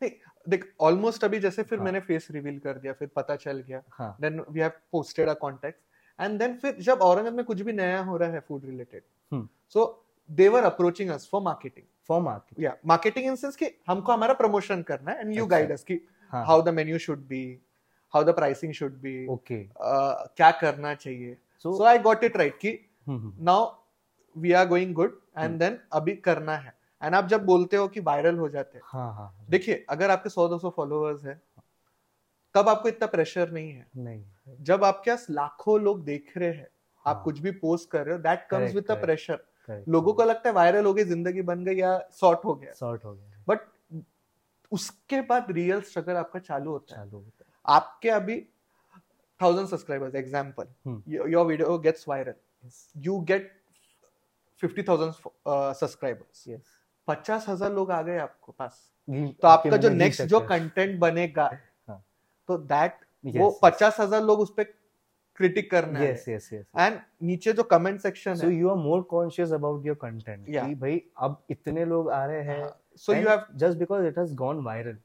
नहीं 0.02 0.10
देख 0.48 0.64
ऑलमोस्ट 0.80 1.24
अभी 1.24 1.38
जैसे 1.38 1.62
फिर 1.62 1.78
हाँ। 1.78 1.84
मैंने 1.84 2.00
फेस 2.00 2.28
रिवील 2.30 2.58
कर 2.58 2.78
दिया 2.78 2.92
फिर 2.92 3.08
पता 3.08 3.36
चल 3.36 3.58
गया 3.68 3.82
then 4.20 4.44
we 4.50 4.60
have 4.60 4.70
posted 4.92 5.28
a 5.28 5.34
contact 5.34 5.80
and 6.20 6.38
then 6.38 6.54
फिर 6.54 6.76
जब 6.80 7.02
औरंगाबाद 7.02 7.34
में 7.34 7.44
कुछ 7.44 7.60
भी 7.60 7.72
नया 7.72 8.00
हो 8.02 8.16
रहा 8.16 8.30
है 8.30 8.40
food 8.40 8.64
related. 8.64 9.02
So 9.74 9.84
they 10.30 10.48
were 10.48 10.64
approaching 10.64 11.10
us 11.10 11.28
for 11.32 11.42
marketing 11.42 11.86
for 12.08 12.20
market 12.22 12.60
या 12.60 12.76
मार्केटिंग 12.86 13.26
इन 13.26 13.36
सेंस 13.36 13.56
कि 13.56 13.70
हमको 13.86 14.12
हमारा 14.12 14.34
प्रमोशन 14.34 14.82
करना 14.82 15.12
है 15.12 15.20
एंड 15.20 15.32
यू। 15.34 15.46
गाइड 15.46 15.72
अस 15.72 15.84
कि 15.84 16.00
how 16.32 16.62
the 16.62 16.68
menu 16.68 16.98
should 16.98 17.26
be 17.26 17.44
how 18.14 18.24
the 18.24 18.34
pricing 18.34 18.72
should 18.72 19.00
be 19.00 19.26
okay 19.26 19.62
क्या 19.80 20.50
करना 20.50 20.94
चाहिए 20.94 21.36
so 21.64 21.76
so 21.78 21.84
I 21.84 21.98
got 21.98 22.24
it 22.24 22.36
right 22.36 22.58
कि 22.58 22.78
हम्म, 23.06 23.32
now 23.44 23.70
we 24.36 24.52
are 24.52 24.66
going 24.68 24.94
good 24.94 25.20
and 25.38 25.44
hmm. 25.44 25.58
Then 25.58 25.78
अभी 25.92 26.14
करना 26.16 26.56
है। 26.56 26.74
एंड 27.02 27.14
आप 27.14 27.26
जब 27.26 27.44
बोलते 27.44 27.76
हो 27.76 27.86
कि 27.88 28.00
वायरल 28.00 28.38
हो 28.38 28.48
जाते 28.48 28.78
हैं 28.78 28.82
हाँ 28.86 29.12
हाँ 29.14 29.46
देखिए 29.50 29.84
अगर 29.90 30.10
आपके 30.10 30.28
100 30.28 30.48
200 30.48 30.70
फॉलोअर्स 30.70 31.24
है 31.24 31.40
तब 32.54 32.68
आपको 32.68 32.88
इतना 32.88 33.06
प्रेशर 33.06 33.50
नहीं 33.50 33.70
है। 33.72 33.86
नहीं। 33.96 34.24
जब 34.60 34.84
आपके 34.84 35.10
पास 35.10 35.26
लाखों 35.30 35.80
लोग 35.80 36.04
देख 36.04 36.36
रहे 36.36 36.48
हैं 36.48 36.66
आप 37.06 37.14
हाँ। 37.16 37.22
कुछ 37.24 37.38
भी 37.38 37.50
पोस्ट 37.58 37.90
कर 37.90 38.04
रहे 38.06 38.14
हो 38.14 38.20
that 38.22 38.46
comes 38.50 38.74
with 38.74 38.84
the 38.90 39.00
pressure 39.00 39.44
लोगों 39.88 40.12
को 40.12 40.24
लगता 40.24 40.48
है 40.48 40.54
वायरल 40.54 40.84
हो 40.84 40.92
गई 40.94 41.04
ज़िंदगी 41.04 41.42
बन 41.42 41.64
गई 41.64 41.74
या 41.76 41.98
शॉर्ट 42.20 42.44
हो 42.44 42.54
गया। 42.54 42.72
सॉर्ट 42.72 43.04
हो 43.04 43.12
गया। 43.14 43.42
बट 43.48 43.60
उसके 44.72 45.20
बाद 45.20 45.50
रियल 45.50 45.80
स्ट्रगल 45.80 46.16
आपका 46.16 46.38
चालू 46.38 46.70
होता 46.70 46.94
है। 46.94 47.04
चालू 47.04 47.18
होता 47.18 47.44
है। 47.44 47.74
आपके 47.76 48.08
अभी 48.10 48.36
thousand 49.40 49.68
subscribers 49.68 50.14
example 50.14 50.66
hmm. 50.86 51.02
Your 51.32 51.46
video 51.46 51.78
gets 51.80 52.08
viral 52.08 52.34
Yes. 52.64 52.78
You 53.04 53.18
get 53.28 53.50
fifty 54.62 54.82
thousand 54.88 55.12
subscribers 55.74 56.44
Yes. 56.48 56.60
पचास 57.08 57.48
हज़ार 57.48 57.72
लोग 57.72 57.90
आ 57.90 58.00
गए 58.02 58.18
आपको 58.18 58.52
पास 58.58 58.80
तो 59.08 59.48
आपका 59.48 59.76
जो 59.76 59.88
नेक्स्ट 59.90 60.22
जो 60.32 60.40
कंटेंट 60.48 60.98
बनेगा 61.00 61.48
हाँ। 61.88 62.02
तो 62.48 62.58
दैट 62.72 62.98
वो 63.24 63.50
पचास 63.62 64.00
हज़ार 64.00 64.22
लोग 64.22 64.40
उस 64.40 64.52
पर 64.56 64.64
क्रिटिक 65.40 65.70
करना 65.70 66.00
yes 66.00 66.28
है 66.28 66.36
yes 66.36 66.52
yes 66.52 66.64
एंड 66.78 66.98
नीचे 67.22 67.52
जो 67.52 67.62
कमेंट 67.64 68.00
सेक्शन 68.00 68.34
so 68.34 68.44
है 68.44 68.60
you 68.60 68.70
are 68.70 68.78
more 68.78 69.02
conscious 69.12 69.54
about 69.58 69.86
your 69.88 69.96
content 70.04 70.48
Yeah. 70.48 70.66
कि 70.68 70.74
भाई 70.74 71.02
अब 71.18 71.42
इतने 71.50 71.84
लोग 71.84 72.10
आ 72.10 72.24
रहे 72.24 72.42
हैं 72.44 72.68
so 72.96 73.14
you 73.14 73.28
have 73.28 73.46
just 73.56 73.78
because 73.78 74.06
it 74.06 74.18
has 74.18 74.34
gone 74.36 74.62
viral. 74.64 74.96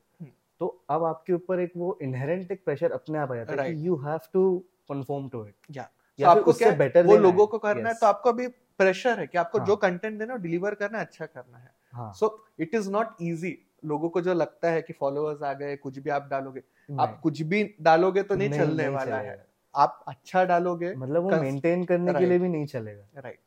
तो 0.59 0.85
अब 0.89 1.03
आपके 1.03 1.33
ऊपर 1.33 1.59
एक 1.59 1.71
वो 1.77 1.97
इनहेरेंट 2.01 2.51
एक 2.51 2.63
प्रेशर 2.65 2.91
अपने 2.91 3.17
आप 3.17 3.31
आ 3.31 3.35
जाता 3.35 3.63
है 3.63 3.73
कि 3.73 3.87
you 3.87 3.95
have 3.95 4.19
to 4.33 4.59
confirm 4.89 5.29
to 5.29 5.45
it 5.47 5.55
या 5.71 5.89
या 6.19 6.29
आपको 6.29 6.51
उससे 6.51 6.71
बेटर 6.71 7.05
वो 7.05 7.17
लोगों 7.17 7.47
को 7.47 7.57
करना 7.57 7.89
है 7.89 7.95
तो 7.95 8.07
आपको 8.07 8.29
अभी 8.29 8.47
प्रेशर 8.47 9.19
है 9.19 9.27
कि 9.27 9.37
आपको 9.37 9.57
हाँ। 9.57 9.67
जो 9.67 9.75
कंटेंट 9.75 10.19
देना 10.19 10.33
है 10.33 10.41
डिलीवर 10.41 10.73
करना 10.73 10.97
है 10.97 11.05
अच्छा 11.05 11.25
करना 11.25 11.57
है। 11.57 12.13
So 12.13 12.45
it 12.59 12.75
is 12.75 12.89
not 12.91 13.21
easy 13.21 13.57
लोगों 13.85 14.09
को 14.09 14.21
जो 14.21 14.33
लगता 14.33 14.69
है 14.69 14.81
कि 14.81 14.93
फॉलोअर्स 14.93 15.43
आ 15.43 15.53
गए 15.53 15.75
कुछ 15.75 15.99
भी 15.99 16.09
आप 16.09 16.27
डालोगे। 16.27 16.63
आप 16.99 17.19
कुछ 17.23 17.41
भी 17.41 17.75
डालोगे 17.81 18.23
तो 18.23 18.35
नहीं, 18.35 18.49
नहीं, 18.49 18.59
चलने 18.59 18.83
नहीं 18.83 18.95
वाला 18.95 19.17
है। 19.17 19.47
आप 19.75 20.03
अच्छा 20.07 20.43
डालोगे 20.45 20.93
मतलब 20.95 21.23
वो 21.23 21.29
मेंटेन 21.29 21.85
करने 21.85 22.13
के 22.13 22.25
लिए 22.25 22.39
भी 22.39 22.49
नहीं 22.49 22.65
चलेगा। 22.65 23.21
राइट 23.21 23.39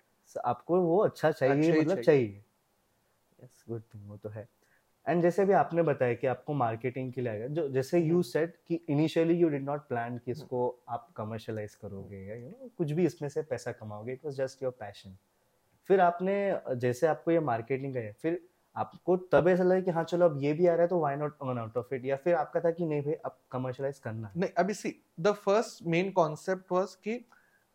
आपको 0.45 0.81
वो 0.81 0.99
अच्छा 0.99 1.31
चाहिए 1.31 1.69
अच्छा 1.71 1.81
मतलब 1.81 2.01
चाहिए। 2.01 2.03
चाहिए। 2.03 2.45
यस 3.45 3.65
गुड 3.69 3.83
थिंग 3.95 4.09
वो 4.09 4.17
तो 4.17 4.29
है। 4.29 4.49
एंड 5.09 5.23
जैसे 5.23 5.45
भी 5.45 5.53
आपने 5.53 5.83
बताया 5.83 6.15
कि 6.15 6.27
आपको 6.27 6.55
मार्केटिंग 6.55 7.13
के 7.13 7.21
लिए 7.21 7.33
आएगा 7.33 7.47
जो 7.47 7.69
जैसे 7.69 7.99
यू 7.99 8.23
सेट 8.23 8.51
सेड 8.51 8.57
कि 8.69 8.81
initially 8.93 9.35
you 9.35 9.49
did 9.49 9.65
not 9.65 9.87
plan 9.89 10.19
कि 10.19 10.31
इसको 10.31 10.67
आप 10.89 11.09
कमर्शलाइज 11.17 11.75
करोगे 11.75 12.19
या 12.19 12.35
यू 12.35 12.49
नो 12.49 12.71
कुछ 12.79 12.93
भी 12.93 13.07
इसमें 13.07 13.29
से 13.29 13.43
पैसा 13.45 13.73
कमाओगे 13.73 14.13
it 14.13 14.25
was 14.25 14.37
just 14.37 14.63
your 14.63 14.73
passion 14.81 15.17
फिर 15.91 16.01
आपने 16.01 16.37
जैसे 16.77 17.07
आपको 17.07 17.31
ये 17.31 17.41
मार्केटिंग 17.43 17.95
का 17.95 18.01
है 18.01 18.13
फिर 18.13 18.41
आपको 18.77 19.17
तब 19.33 19.49
ऐसा 19.49 19.65
लगा 19.65 19.81
कि 19.81 19.91
हाँ 19.91 20.05
चलो 20.05 20.25
अब 20.25 20.39
ये 20.43 20.53
भी 20.53 20.67
आ 20.67 20.73
रहा 20.73 20.83
है 20.83 20.89
तो 20.89 20.99
why 20.99 21.17
not 21.17 21.37
earn 21.43 21.59
out 21.59 21.77
of 21.77 21.95
it 21.95 22.05
या 22.05 22.17
फिर 22.17 22.35
आपका 22.35 22.61
था 22.61 22.71
कि 22.71 22.87
नहीं 22.87 23.03
भाई 23.03 23.15
अब 23.25 23.39
कमर्शलाइज 23.51 23.99
करना 23.99 24.31
नहीं 24.37 24.51
अभी 24.59 24.75
see 24.75 24.95
the 25.21 25.33
first 25.39 25.87
main 25.87 26.11
concept 26.11 26.73
was 26.73 26.95
कि 27.05 27.21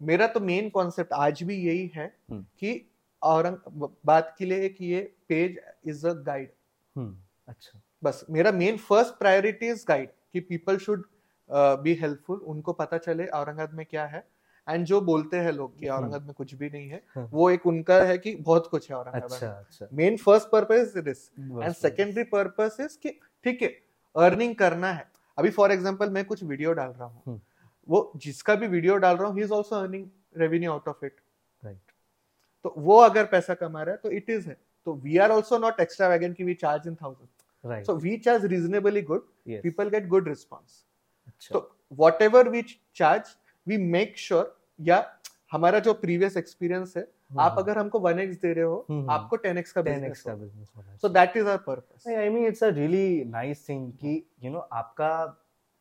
मेरा 0.01 0.27
तो 0.27 0.39
मेन 0.39 0.69
कॉन्सेप्ट 0.69 1.13
आज 1.13 1.43
भी 1.43 1.55
यही 1.57 1.91
है 1.95 2.05
हम्म। 2.31 2.45
कि 2.59 2.89
औरंगाबाद 3.21 4.33
के 4.37 4.45
लिए 4.45 4.69
कि 4.69 4.85
ये 4.85 5.01
page 5.29 5.59
is 5.85 6.07
a 6.07 6.13
guide 6.23 6.49
hmm 6.49 6.62
अच्छा। 6.95 7.81
बस 8.03 8.25
मेरा 8.29 8.51
main 8.51 8.77
first 8.79 9.13
priority 9.19 9.69
is 9.69 9.83
guide 9.87 10.09
कि 10.33 10.39
पीपल 10.41 10.77
शुड 10.77 11.05
बी 11.83 11.93
हेल्पफुल 11.93 12.37
उनको 12.47 12.73
पता 12.73 12.97
चले 12.99 13.25
औरंगाबाद 13.27 13.73
में 13.73 13.85
क्या 13.85 14.05
है। 14.05 14.25
एंड 14.67 14.85
जो 14.85 14.99
बोलते 15.01 15.37
हैं 15.37 15.51
लोग 15.51 15.79
कि 15.79 15.87
हम्म। 15.87 15.97
औरंगाबाद 15.97 16.25
में 16.25 16.33
कुछ 16.33 16.53
भी 16.55 16.69
नहीं 16.69 16.89
है 16.89 17.01
हाँ। 17.15 17.27
वो 17.31 17.49
एक 17.49 17.65
उनका 17.67 17.95
है 18.03 18.17
कि 18.17 18.35
बहुत 18.37 18.67
कुछ 18.67 18.89
है 18.91 18.95
औरंगाबाद। 18.97 19.23
अच्छा 19.23 19.47
अच्छा। 19.49 19.87
Main 19.93 20.17
first 20.17 20.47
purpose 20.49 20.79
is 20.79 20.99
this 20.99 21.29
and 21.39 21.73
secondary 21.75 22.23
purpose 22.31 22.77
is 22.81 22.97
कि 22.97 23.09
ठीक 23.45 23.61
है 23.61 23.67
अर्निंग 24.15 24.55
करना 24.55 24.91
है। 24.91 25.07
अभी 25.37 25.49
फॉर 25.51 25.71
एग्जांपल 25.71 26.09
मैं 26.09 26.23
कुछ 26.25 26.43
वीडियो 26.43 26.73
डाल 26.73 26.89
रहा 26.89 27.05
हूँ। 27.05 27.21
हम्म। 27.27 27.39
वो 27.87 28.11
जिसका 28.17 28.55
भी 28.55 28.67
वीडियो 28.67 28.95
डाल 28.97 29.17
रहा 29.17 29.27
हूँ 29.27 29.37
ही 29.37 29.43
is 29.43 29.51
also 29.53 29.75
earning 29.75 30.07
revenue 30.37 30.71
out 30.71 30.87
of 30.87 31.05
it 31.05 31.15
right 31.61 31.91
तो 32.65 32.73
वो 32.77 32.97
अगर 32.99 33.25
पैसा 33.27 33.53
कमा 33.55 33.83
रहा 33.83 33.93
है 33.93 33.99
तो 34.03 34.11
इट 34.11 34.29
इज़ 34.29 34.47
है। 34.49 34.57
तो 34.87 34.93
we 35.03 35.17
are 35.17 35.31
also 35.31 35.57
not 35.57 35.79
extravagant 36.07 36.33
की 36.33 36.43
we 36.43 36.53
charge 36.55 36.87
in 36.87 36.95
thousand 36.95 37.69
right 37.71 37.85
so 37.85 37.95
we 37.97 38.17
charge 38.17 38.45
reasonably 38.45 39.01
good 39.01 39.25
yes 39.47 39.61
people 39.63 39.89
get 39.89 40.07
good 40.07 40.27
response 40.27 40.83
अच्छा. 41.27 41.53
तो 41.53 41.75
whatever 42.21 42.49
we 42.49 42.61
charge 42.95 43.35
we 43.67 43.77
make 43.89 44.17
sure 44.17 44.55
या 44.79 45.05
हमारा 45.51 45.79
जो 45.79 45.93
प्रीवियस 45.95 46.37
एक्सपीरियंस 46.37 46.93
है 46.97 47.07
आप 47.39 47.55
अगर 47.59 47.77
हमको 47.77 47.99
वन 47.99 48.19
एक्स 48.19 48.37
दे 48.37 48.53
रहे 48.53 48.63
हो 48.63 48.85
हम्म। 48.89 49.09
आपको 49.11 49.35
टेन 49.35 49.57
एक्स 49.57 49.71
का 49.71 49.81
10x 49.81 49.87
बिज़नेस 49.87 50.21
का 50.21 50.33
बिज़नेस 50.35 50.71
होना 50.77 50.95
so 50.95 51.09
that 51.09 51.37
is 51.37 51.47
our 51.47 51.57
purpose 51.57 52.07
I 52.07 52.29
mean 52.29 52.45
it's 52.47 52.63
a 52.63 52.67
really 52.69 53.23
nice 53.25 53.67
thing 53.69 53.91
कि 53.93 54.21
यू 54.43 54.51
नो 54.51 54.59
आपका 54.73 55.13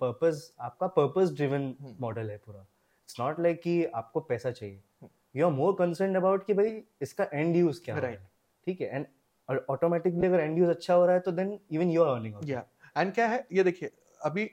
पर्पस 0.01 0.53
आपका 0.61 0.87
पर्पस 0.97 1.33
ड्रिवन 1.33 1.75
हम्म। 1.81 1.95
मॉडल 2.01 2.31
है 2.31 2.37
पूरा. 2.37 2.61
इट्स 2.61 3.21
नॉट 3.21 3.41
लाइक 3.41 3.61
कि 3.63 3.85
आपको 3.85 4.21
पैसा 4.21 4.51
चाहिए. 4.51 4.81
You 5.37 5.47
are 5.47 5.53
more 5.53 5.75
concern 5.79 6.15
about 6.15 6.47
कि 6.47 6.55
भाई 6.55 6.83
इसका 7.03 7.29
एंड 7.33 7.57
यूज़ 7.57 7.81
क्या 7.85 7.95
है 7.95 8.01
Right. 8.03 8.32
ठीक 8.67 8.81
है? 8.81 8.89
एंड 8.89 9.59
ऑटोमेटिकली 9.71 10.27
अगर 10.27 10.41
एंड 10.41 10.59
यूज़ 10.59 10.71
अच्छा 10.71 10.95
हो 10.95 11.05
रहा 11.07 11.15
है 11.15 11.21
तो 11.21 11.33
then 11.33 11.59
even 11.71 11.91
you 11.91 12.03
are 12.03 12.15
earning 12.15 12.35
and 12.97 13.13
क्या 13.15 13.27
है? 13.29 13.47
ये 13.53 13.65
देखिए 13.65 13.91
अभी 14.21 14.51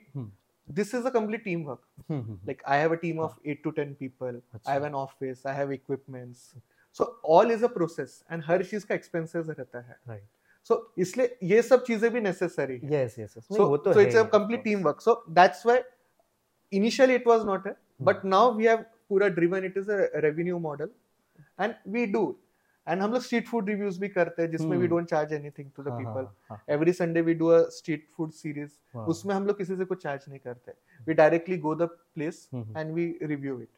this 0.68 0.94
is 0.94 1.06
a 1.06 1.10
complete 1.10 1.44
team 1.44 1.64
work 1.64 2.10
like 2.10 2.62
I 2.66 2.78
have 2.78 2.92
a 2.92 2.96
team 2.96 3.18
of 3.20 3.36
8 3.48 3.62
to 3.64 3.70
10 3.78 3.94
people 4.00 4.40
I 4.54 4.74
have 4.74 4.86
an 4.86 4.94
office 4.94 5.46
I 5.46 5.56
have 5.56 5.72
equipments 5.72 6.52
so 6.98 7.04
all 7.36 7.50
is 7.52 7.64
a 7.64 7.68
process 7.68 8.22
and 8.32 8.42
हर 8.46 8.64
चीज़ 8.64 8.86
का 8.86 8.94
expenses 8.94 9.46
रहता 9.48 9.80
है। 9.80 9.96
Right 10.08 10.28
सो 10.70 10.76
इसलिए 10.98 11.36
ये 11.42 11.62
सब 11.62 11.84
चीज़ें 11.84 12.10
भी 12.12 12.20
necessary 12.20 12.80
yes 12.84 13.18
yes 13.18 13.34
so 13.38 13.76
so 13.92 14.00
it's 14.00 14.16
a 14.16 14.22
complete 14.32 14.62
team 14.64 14.82
work 14.84 15.00
so 15.00 15.14
that's 15.30 15.66
why 15.66 15.80
initially 16.72 17.14
it 17.14 17.26
was 17.26 17.44
not 17.46 17.68
but 18.02 18.24
now 18.24 18.52
we 18.54 18.66
have 18.66 18.84
पूरा 19.08 19.28
driven 19.38 19.64
it 19.64 19.76
is 19.76 19.90
a 19.90 20.20
revenue 20.20 20.58
model 20.58 20.90
and 21.60 21.74
we 21.88 22.06
do 22.06 22.24
and 22.86 23.02
हम 23.02 23.12
लोग 23.12 23.22
street 23.22 23.46
food 23.48 23.68
reviews 23.70 23.96
भी 23.96 24.08
करते 24.08 24.42
हैं 24.42 24.50
जिसमें 24.50 24.76
to 24.78 25.84
the 25.84 25.90
हाँ, 25.90 25.98
people. 25.98 26.24
हाँ, 26.24 26.34
हाँ, 26.50 26.64
every 26.76 26.92
sunday 26.92 27.22
we 27.22 27.34
do 27.34 27.50
a 27.56 27.60
street 27.78 28.06
food 28.16 28.32
series. 28.32 28.70
हाँ। 28.94 29.06
उसमें 29.06 29.34
हम 29.34 29.46
लोग 29.46 29.58
किसी 29.58 29.76
से 29.76 29.84
कुछ 29.84 30.02
चार्ज 30.02 30.24
नहीं 30.28 30.38
करते. 30.38 30.72
Place 32.18 32.48
hmm. 32.54 32.80
and 32.80 32.94
we 32.94 33.04
review 33.30 33.60
it. 33.60 33.68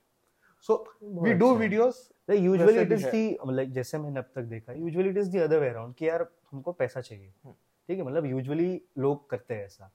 So 0.69 0.79
बहुत 1.03 1.29
we 1.29 1.35
do 1.35 1.51
अच्छा 1.51 1.63
है। 1.63 1.69
videos. 1.69 1.95
Usually 2.31 2.81
it 2.81 2.93
is. 2.93 3.07
दी 3.07 3.39
मतलब 3.47 3.73
जैसे 3.73 3.99
मैंने 3.99 4.19
अब 4.19 4.31
तक 4.35 4.43
देखा 4.43 4.73
usually 4.73 5.09
it 5.11 5.17
is 5.17 5.31
the 5.31 5.37
other 5.37 5.59
way 5.59 5.69
around 5.69 5.95
कि 5.95 6.09
यार 6.09 6.27
हमको 6.53 6.73
पैसा 6.73 7.01
चाहिए। 7.01 7.33
हम्म। 7.45 7.55
ठीक 7.89 7.99
है 7.99 8.05
मतलब 8.05 8.27
यूजुअली 8.27 8.83
लोग 8.99 9.31
करते 9.31 9.55
हैं 9.55 9.65
ऐसा। 9.65 9.93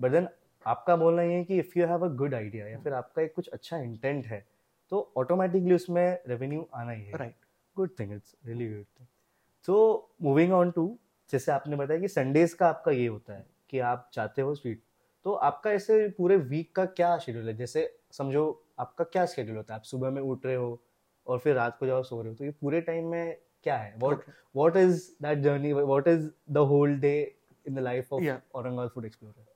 बट 0.00 0.10
देन 0.10 0.28
आपका 0.66 0.96
बोलना 0.96 1.22
ये 1.22 1.32
है 1.32 1.44
कि 1.44 1.58
if 1.58 1.78
you 1.78 1.86
have 1.86 2.04
a 2.04 2.08
good 2.08 2.34
idea 2.34 2.66
या 2.66 2.78
फिर 2.78 2.92
आपका 2.92 3.22
एक 3.22 3.34
कुछ 3.34 3.48
अच्छा 3.48 3.78
इंटेंट 3.78 4.26
है 4.26 4.46
तो 4.90 5.12
ऑटोमेटिकली 5.16 5.74
उसमें 5.74 6.18
रेवेन्यू 6.28 6.68
आना 6.74 6.90
ही 6.90 7.04
है। 7.04 7.12
Right. 7.12 7.47
Good 7.78 7.90
thing 8.00 8.12
it's 8.12 8.34
really 8.46 8.68
good 8.68 8.84
thing 9.00 9.06
so 9.66 9.76
moving 10.22 10.52
on 10.52 10.70
to 10.70 10.86
जैसे 11.30 11.52
आपने 11.52 11.76
बताया 11.76 12.00
कि 12.00 12.08
संडेज 12.08 12.52
का 12.54 12.68
आपका 12.68 12.92
ये 12.92 13.06
होता 13.06 13.32
है 13.32 13.46
कि 13.70 13.78
आप 13.78 14.10
चाहते 14.12 14.42
हो 14.42 14.54
स्वीट 14.54 14.82
तो 15.24 15.32
आपका 15.46 15.70
ऐसे 15.70 16.08
पूरे 16.08 16.36
वीक 16.36 16.74
का 16.76 16.84
क्या 16.86 17.16
शेड्यूल 17.18 17.48
है? 17.48 17.56
जैसे 17.56 17.80
समझो 18.12 18.42
आपका 18.78 19.04
क्या 19.04 19.24
शेड्यूल 19.26 19.56
होता 19.56 19.74
है? 19.74 19.80
आप 19.80 19.84
सुबह 19.84 20.10
में 20.10 20.20
उठ 20.22 20.46
रहे 20.46 20.54
हो 20.54 20.80
और 21.26 21.38
फिर 21.38 21.54
रात 21.54 21.76
को 21.78 21.90
आप 21.96 22.04
सो 22.04 22.20
रहे 22.20 22.28
हो 22.28 22.34
तो 22.34 22.44
ये 22.44 22.50
पूरे 22.60 22.80
टाइम 22.80 23.06
में 23.06 23.36
क्या 23.64 23.76
है? 23.76 23.94
What. 23.98 24.22
What 24.56 24.76
is 24.76 25.10
that 25.22 25.38
journey 25.38 25.72
what 25.72 26.08
is 26.08 26.28
the 26.50 26.58
whole 26.70 26.98
day 27.00 27.12
in 27.66 27.74
the 27.74 27.78
life 27.78 28.12
of. 28.12 28.24
Aurangabad 28.54 28.88
food 28.88 29.04
explorer 29.04 29.46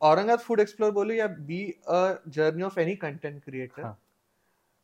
Aurangabad 0.00 0.38
food 0.38 0.60
explore 0.60 0.90
बोलो 0.92 1.14
या 1.14 1.26
be 1.48 1.64
a 1.88 2.22
journey 2.28 2.62
of 2.62 2.78
any 2.80 2.96
content 2.96 3.42
creator. 3.44 3.94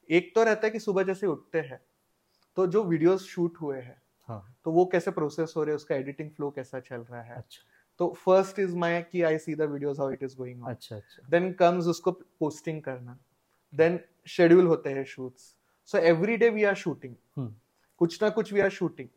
एक 0.08 0.34
तो 0.34 0.44
रहता 0.44 0.66
है 0.66 0.70
कि 0.70 0.78
सुबह 0.80 1.02
जैसे 1.02 1.26
उठते 1.26 1.60
हैं 1.60 1.80
तो 2.56 2.66
जो 2.66 2.82
वीडियोस 2.84 3.26
शूट 3.26 3.56
हुए 3.60 3.78
हैं 3.78 4.00
हाँ। 4.28 4.56
तो 4.64 4.72
वो 4.72 4.84
कैसे 4.86 5.10
प्रोसेस 5.10 5.54
हो 5.56 5.62
रहे 5.62 5.72
हैं 5.72 5.76
उसका 5.76 5.94
एडिटिंग 5.94 6.30
फ्लो 6.30 6.50
कैसा 6.50 6.80
चल 6.80 7.00
रहा 7.00 7.22
है? 7.22 7.34
अच्छा। 7.34 7.62
तो 8.00 8.08
फ़र्स्ट 8.16 8.58
इज़ 8.58 8.76
माय 8.76 9.02
कि 9.02 9.22
I 9.22 9.38
see 9.38 9.54
the 9.54 9.62
videos 9.62 9.98
how 10.00 10.10
it 10.10 10.22
is 10.22 10.36
going 10.36 10.62
on 10.62 10.70
अच्छा 10.70 10.96
अच्छा। 10.96 11.28
देन 11.30 11.52
कम्स 11.52 11.86
उसको 11.86 12.12
पोस्टिंग 12.12 12.82
करना। 12.82 13.18
देन 13.72 13.98
शेड्यूल 14.26 14.66
होते 14.66 14.90
हैं 14.90 15.04
shoots 15.04 15.54
so 15.86 15.98
every 15.98 16.36
day 16.36 16.48
we 16.50 16.64
are 16.64 16.74
shooting 16.74 17.14
कुछ 18.00 18.22
ना 18.22 18.28
कुछ 18.30 18.52
वी 18.52 18.60
आर 18.60 18.70
शूटिंग 18.70 19.08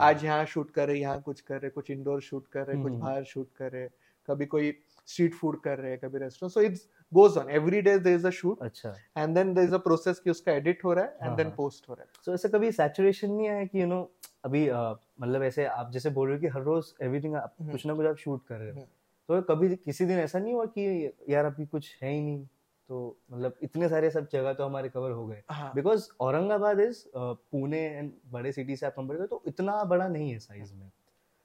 आज 0.00 0.24
यहाँ 0.24 0.44
शूट 0.46 0.70
कर 0.70 0.88
रहे 0.88 0.98
यहाँ 0.98 1.20
कुछ 1.22 1.40
कर 1.40 1.60
रहे 1.60 1.70
कुछ 1.70 1.90
इंडोर 1.90 2.20
शूट 2.20 2.46
कर 2.48 2.66
रहे 2.66 2.82
कुछ 2.82 2.92
हम्म। 2.92 3.00
बाहर 3.00 3.24
शूट 3.24 3.48
कर 3.56 3.72
रहे। 3.72 3.88
कभी 4.28 4.46
कोई 4.46 4.70
स्ट्रीट 5.08 5.34
फ़ूड 5.34 5.60
कर 5.60 5.78
रहे 5.78 5.90
हैं 5.90 5.98
कभी 6.00 6.18
restaurant 6.18 6.52
so 6.52 6.60
it's 6.60 6.86
goes 7.12 7.36
on 7.38 7.50
every 7.50 7.80
day 7.82 7.98
there 7.98 8.16
is 8.16 8.26
a 8.26 8.30
shoot 8.30 8.62
अच्छा। 8.62 8.94
And 9.18 9.34
then 9.34 9.52
there 9.54 9.66
is 9.68 9.74
a 9.74 9.78
process 9.78 10.18
कि 10.18 10.30
उसका 10.30 10.52
एडिट 10.52 10.84
हो 10.84 10.92
रहा 10.92 11.04
है 11.04 11.16
हाँ, 11.20 11.28
एंड 11.28 11.36
देन 11.36 11.46
हाँ। 11.46 11.56
पोस्ट 11.56 11.88
हो 11.88 11.94
रहा 11.94 12.02
है। 12.02 12.22
सो 12.24 12.34
ऐसा 12.34 12.48
कभी 12.48 12.72
सैचुरेशन 12.72 13.30
नहीं 13.30 13.48
आया 13.48 13.64
कि 13.64 13.80
यू 13.82 13.86
नो 13.86 14.00
अभी 14.44 14.66
अ, 14.68 14.94
मतलब 15.20 15.42
ऐसे 15.42 15.64
आप 15.66 15.90
जैसे 15.92 16.10
बोल 16.10 16.28
रहे 16.28 16.36
हो 16.36 16.40
कि 16.40 16.48
हर 16.48 16.62
रोज 16.62 16.92
एवरीथिंग 17.02 17.34
आप 17.36 17.54
हम्म। 17.60 17.72
कुछ 17.72 17.86
ना 17.86 17.94
कुछ 17.94 18.06
आप 18.06 18.16
शूट 18.16 18.46
कर 18.46 18.58
रहे 18.58 18.70
हो। 18.70 18.74
हम्म। 18.74 18.86
तो 19.28 19.42
कभी 19.54 19.74
किसी 19.76 20.04
दिन 20.04 20.18
ऐसा 20.18 20.38
नहीं 20.38 20.54
हुआ 20.54 20.64
कि 20.78 21.12
यार 21.28 21.44
अभी 21.44 21.66
कुछ 21.66 21.94
है 22.02 22.12
ही 22.12 22.20
नहीं? 22.20 22.44
तो 22.88 23.16
मतलब 23.32 23.54
इतने 23.62 23.88
सारे 23.88 24.10
सब 24.10 24.26
जगह 24.32 24.52
तो 24.52 24.64
हमारे 24.64 24.88
कवर 24.88 25.10
हो 25.10 25.26
गए। 25.26 25.42
हाँ। 25.50 25.70
Because 25.74 26.08
Aurangabad 26.20 26.80
is 26.80 27.02
Pune 27.16 27.80
and 27.88 28.10
बड़े 28.32 28.52
सिटी 28.52 28.76
से 28.76 28.86
आप 28.86 28.94
कंपेयर 28.96 29.18
करें 29.18 29.28
तो 29.28 29.42
इतना 29.48 29.82
बड़ा 29.84 30.08
नहीं 30.08 30.30
है 30.30 30.38
साइज़ 30.38 30.74
में। 30.74 30.90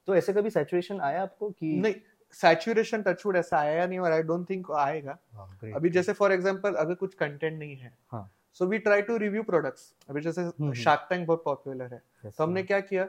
तो 0.07 0.15
ऐसे 0.15 0.33
कभी 0.33 0.49
सैचुरेशन 0.49 0.99
आया 1.01 1.21
आपको 1.21 1.49
कि 1.49 1.71
नहीं 1.75 1.93
सैचुरेशन 2.33 3.01
टचवुड 3.01 3.37
ऐसा 3.37 3.57
आया 3.57 3.85
नहीं 3.87 3.99
और 3.99 4.11
आई 4.11 4.23
डोंट 4.23 4.49
थिंक 4.49 4.71
आएगा। 4.71 5.17
हाँ, 5.33 5.47
great. 5.59 5.75
अभी 5.75 5.89
जैसे 5.89 6.13
फॉर 6.13 6.31
एग्जांपल 6.31 6.73
अगर 6.75 6.93
कुछ 6.95 7.13
कंटेंट 7.13 7.57
नहीं 7.59 7.75
है 7.75 7.93
हाँ। 8.11 8.29
So 8.53 8.65
we 8.65 8.77
try 8.79 9.01
to 9.01 9.17
review 9.17 9.43
products 9.43 9.93
अभी 10.09 10.21
जैसे 10.21 10.41
हम्म। 10.41 10.73
शार्क 10.73 11.07
टैंक 11.09 11.27
बहुत 11.27 11.43
पॉपुलर 11.45 11.93
है। 11.93 12.01
Yes, 12.25 12.37
तो 12.37 12.43
हमने 12.43 12.63
क्या 12.63 12.79
किया 12.79 13.07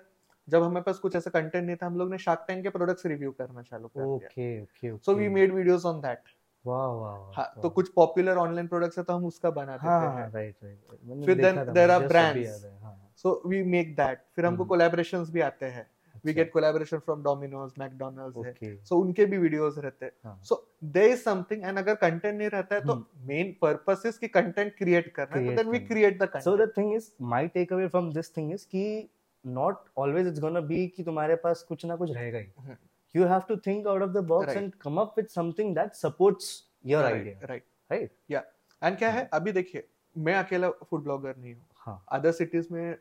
जब 0.48 0.62
हमारे 0.62 0.83
पास 0.83 0.98
कुछ 0.98 1.16
ऐसा 1.16 1.30
कंटेंट 1.30 1.64
नहीं 1.64 1.76
था 1.76 1.87
हम 1.87 1.96
लोग 1.96 2.11
ने 2.11 2.18
शार्क 2.18 2.44
टैंक 2.48 2.62
के 2.62 2.68
प्रोडक्ट्स 2.70 3.06
रिव्यू 3.06 3.30
करना 3.33 3.62
चालू 3.62 3.88
कर 3.88 4.04
okay 4.04 4.61
okay 4.62 4.96
so 4.96 5.14
we 5.14 5.28
made 5.28 5.54
videos 5.54 5.87
on 5.87 6.00
that 6.00 6.22
वाह 6.64 6.87
वाह 6.87 7.12
वाह, 7.12 7.33
हाँ 7.37 7.52
तो 7.62 7.68
कुछ 7.70 7.88
पॉपुलर 7.88 8.37
ऑनलाइन 8.37 8.66
प्रोडक्ट्स 8.68 8.98
है 8.98 9.04
तो 9.04 9.12
हम 9.12 9.24
उसका 9.26 9.50
बना 9.50 9.76
हाँ 9.80 10.00
देते 10.00 10.06
हाँ 10.06 10.24
हैं। 10.24 10.33
राइट 10.33 10.56
राइट 10.64 11.24
फिर 11.26 11.37
there 11.74 11.90
are 11.90 12.02
brands. 12.11 12.64
हाँ 12.83 13.12
सो 13.16 13.42
वी 13.46 13.62
मेक 13.62 13.94
दैट 13.96 14.22
फिर 14.37 14.46
हमको 14.46 14.62
हम्म। 14.62 14.68
कोलैबोरेशंस 14.68 15.30
भी 15.30 15.40
आते 15.40 15.66
हैं। 15.66 15.89
We. 16.24 16.33
Get 16.33 16.52
collaboration 16.52 16.98
from 16.98 17.22
Domino's 17.22 17.72
McDonald's 17.78 18.46
है। 18.62 18.74
सो 18.76 18.96
उनके 18.96 19.26
भी 19.26 19.38
वीडियोस 19.38 19.78
रहते 19.78 20.04
हैं। 20.06 20.12
हाँ। 20.24 20.38
So 20.44 20.66
there 20.85 21.11
is 21.11 21.22
something 21.22 21.64
and 21.64 21.78
अगर 21.78 21.94
कंटेंट 21.96 22.35
नहीं 22.35 22.48
रहता 22.50 22.74
है 22.74 22.80
तो। 22.80 22.94
मेन 23.26 23.54
पर्पस 23.62 24.02
इज़ 24.06 24.18
कि 24.20 24.28
कंटेंट 24.30 24.76
क्रिएट 24.78 25.12
करना 25.14 25.37
है 25.38 25.56
then 25.56 25.68
we 25.68 25.78
create 25.80 26.16
the 26.16 26.22
content 26.24 26.44
so 26.44 26.56
the 26.56 26.70
thing 26.76 26.94
is 26.94 27.11
my 27.30 27.48
take 27.48 27.72
away 27.72 27.88
from 27.88 28.12
this 28.12 28.37
thing 28.37 28.52
is 28.52 28.66
कि 28.66 29.09
not 29.44 29.85
always 29.98 30.26
it's 30.26 30.40
gonna 30.40 30.61
be 30.62 30.87
कि 30.87 31.02
तुम्हारे 31.04 31.37
पास 31.38 31.62
कुछ 31.68 31.85
ना 31.87 31.96
कुछ 31.96 32.11
रहेगा 32.11 32.38
ही। 32.38 32.74
You 33.14 33.26
have 33.26 33.42
to 33.48 33.56
think 33.66 33.87
out 33.87 34.02
of 34.02 34.11
the 34.11 34.24
box 34.26 34.56
and 34.56 34.74
come 34.80 35.00
up 35.00 35.14
with 35.18 35.26
something 35.30 35.74
that 35.74 35.94
supports 35.94 36.52
your 36.87 37.04
idea 37.04 37.46
right 37.46 37.64
right 37.90 38.12
या 38.30 38.44
and 38.83 38.96
क्या 38.98 39.11
है? 39.11 39.28
अभी 39.33 39.52
देखिए 39.52 39.87
मैं 40.16 40.35
अकेला 40.35 40.70
फ़ूड 40.70 41.02
ब्लॉगर 41.02 41.37
नहीं 41.37 41.54
हूँ। 41.54 41.64
हाँ। 41.76 42.04
अदर 42.12 42.33
सिटीज़ 42.33 42.66
में 42.72 42.96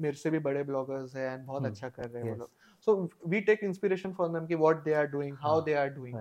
मेरे 0.00 0.16
से 0.16 0.30
भी 0.30 0.38
बड़े 0.38 0.62
ब्लॉगर्स 0.64 1.16
हैं 1.16 1.32
एंड 1.32 1.44
बहुत 1.46 1.62
हम्म, 1.62 1.70
अच्छा 1.70 1.88
कर 1.88 2.08
रहे 2.08 2.22
हैं 2.22 2.30
वो 2.30 2.36
लोग। 2.36 2.50
So 2.86 3.10
we 3.26 3.40
take 3.40 3.64
inspiration 3.64 4.12
from 4.12 4.34
them 4.34 4.46
कि 4.46 4.54
what 4.54 4.82
they 4.84 4.92
are 4.94 5.06
doing 5.06 5.36
how 5.40 5.54
हाँ, 5.54 5.64
they 5.64 5.74
are 5.74 5.88
doing 5.88 6.18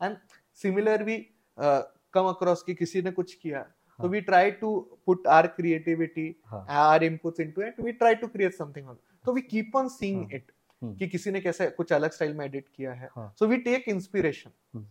and 0.00 0.16
similar 0.62 1.02
we 1.02 1.16
come 1.58 2.28
across 2.28 2.62
कि 2.62 2.74
किसी 2.74 3.02
ने 3.02 3.10
कुछ 3.10 3.34
किया 3.34 3.62
तो 3.62 4.02
हाँ. 4.02 4.10
We 4.10 4.20
try 4.20 4.50
to 4.50 4.78
put 5.06 5.26
our 5.26 5.46
creativity 5.46 6.34
हाँ. 6.46 6.98
Inputs 6.98 7.40
into 7.40 7.62
it 7.62 7.80
we 7.80 7.92
try 7.92 8.14
to 8.14 8.26
create 8.26 8.54
something 8.54 8.96
तो 9.24 9.32
वी 9.32 9.40
कीप 9.42 9.76
ऑन 9.76 9.88
सीइंग 9.88 10.20
हाँ. 10.20 10.28
इट 10.32 10.52
हम्म, 10.82 10.94
कि 10.96 11.06
किसी 11.08 11.30
ने 11.30 11.40
कैसे 11.40 11.66
कुछ 11.70 11.92
अलग 11.92 12.10
स्टाइल 12.10 12.34
में 12.34 12.44
एडिट 12.44 12.68
किया 12.76 12.92
है। 12.92 13.08
हाँ. 13.16 13.34
So 13.38 13.46
we 13.46 13.56
take 13.56 13.88
inspiration. 13.88 14.86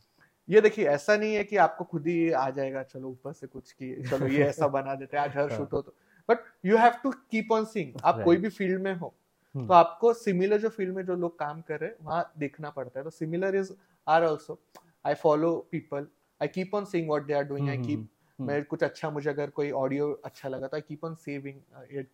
ये 0.49 0.61
देखिए 0.61 0.85
ऐसा 0.89 1.15
नहीं 1.17 1.35
है 1.35 1.43
कि 1.43 1.57
आपको 1.57 1.83
खुद 1.83 2.07
ही 2.07 2.31
आ 2.31 2.49
जाएगा 2.49 2.83
चलो 2.83 3.09
ऊपर 3.09 3.33
से 3.33 3.47
कुछ 3.47 3.71
की 3.71 4.09
चलो 4.09 4.27
ये 4.27 4.43
ऐसा 4.43 4.67
बना 4.67 4.95
देते 4.95 5.17
हैं 5.17 5.23
आज 5.23 5.35
हर 5.35 5.49
हाँ. 5.49 5.57
शूट 5.57 5.73
हो 5.73 5.81
तो। 5.81 5.93
But 6.29 6.39
you 6.65 6.77
have 6.77 6.93
to 7.03 7.11
keep 7.31 7.51
on 7.51 7.65
seeing 7.65 7.93
आप 8.03 8.13
Right. 8.13 8.25
कोई 8.25 8.37
भी 8.37 8.49
फ़ील्ड 8.49 8.81
में 8.81 8.93
हो 8.95 9.13
हम्म, 9.55 9.67
तो 9.67 9.73
आपको 9.73 10.13
सिमिलर 10.13 10.59
जो 10.61 10.69
फ़ील्ड 10.69 10.95
में 10.95 11.03
जो 11.05 11.15
लोग 11.15 11.37
काम 11.39 11.61
कर 11.61 11.79
रहे 11.79 11.89
हैं 11.89 11.95
वहाँ 12.01 12.31
देखना 12.39 12.69
पड़ता 12.69 12.99
है। 12.99 13.03
तो 13.03 13.09
similar 13.09 13.55
is 13.55 13.71
are 14.07 14.23
also 14.25 14.59
I 15.05 15.13
follow 15.23 15.55
people 15.71 16.07
I 16.41 16.47
keep 16.47 16.75
on 16.75 16.85
seeing 16.85 17.09
what 17.09 17.25
they 17.25 17.33
are 17.33 17.43
doing 17.43 17.69
I 17.69 17.77
keep 17.77 18.07
मैं 18.39 18.63
कुछ 18.65 18.83
अच्छा 18.83 19.09
मुझे 19.09 19.29
अगर 19.29 19.49
कोई 19.49 19.71
ऑडियो 19.79 20.11
अच्छा 20.25 20.49
लगा 20.49 20.67
तो 20.67 20.77
I 20.77 20.81
keep 20.81 21.03
on 21.05 21.15
saving 21.15 21.59
it. 21.91 22.09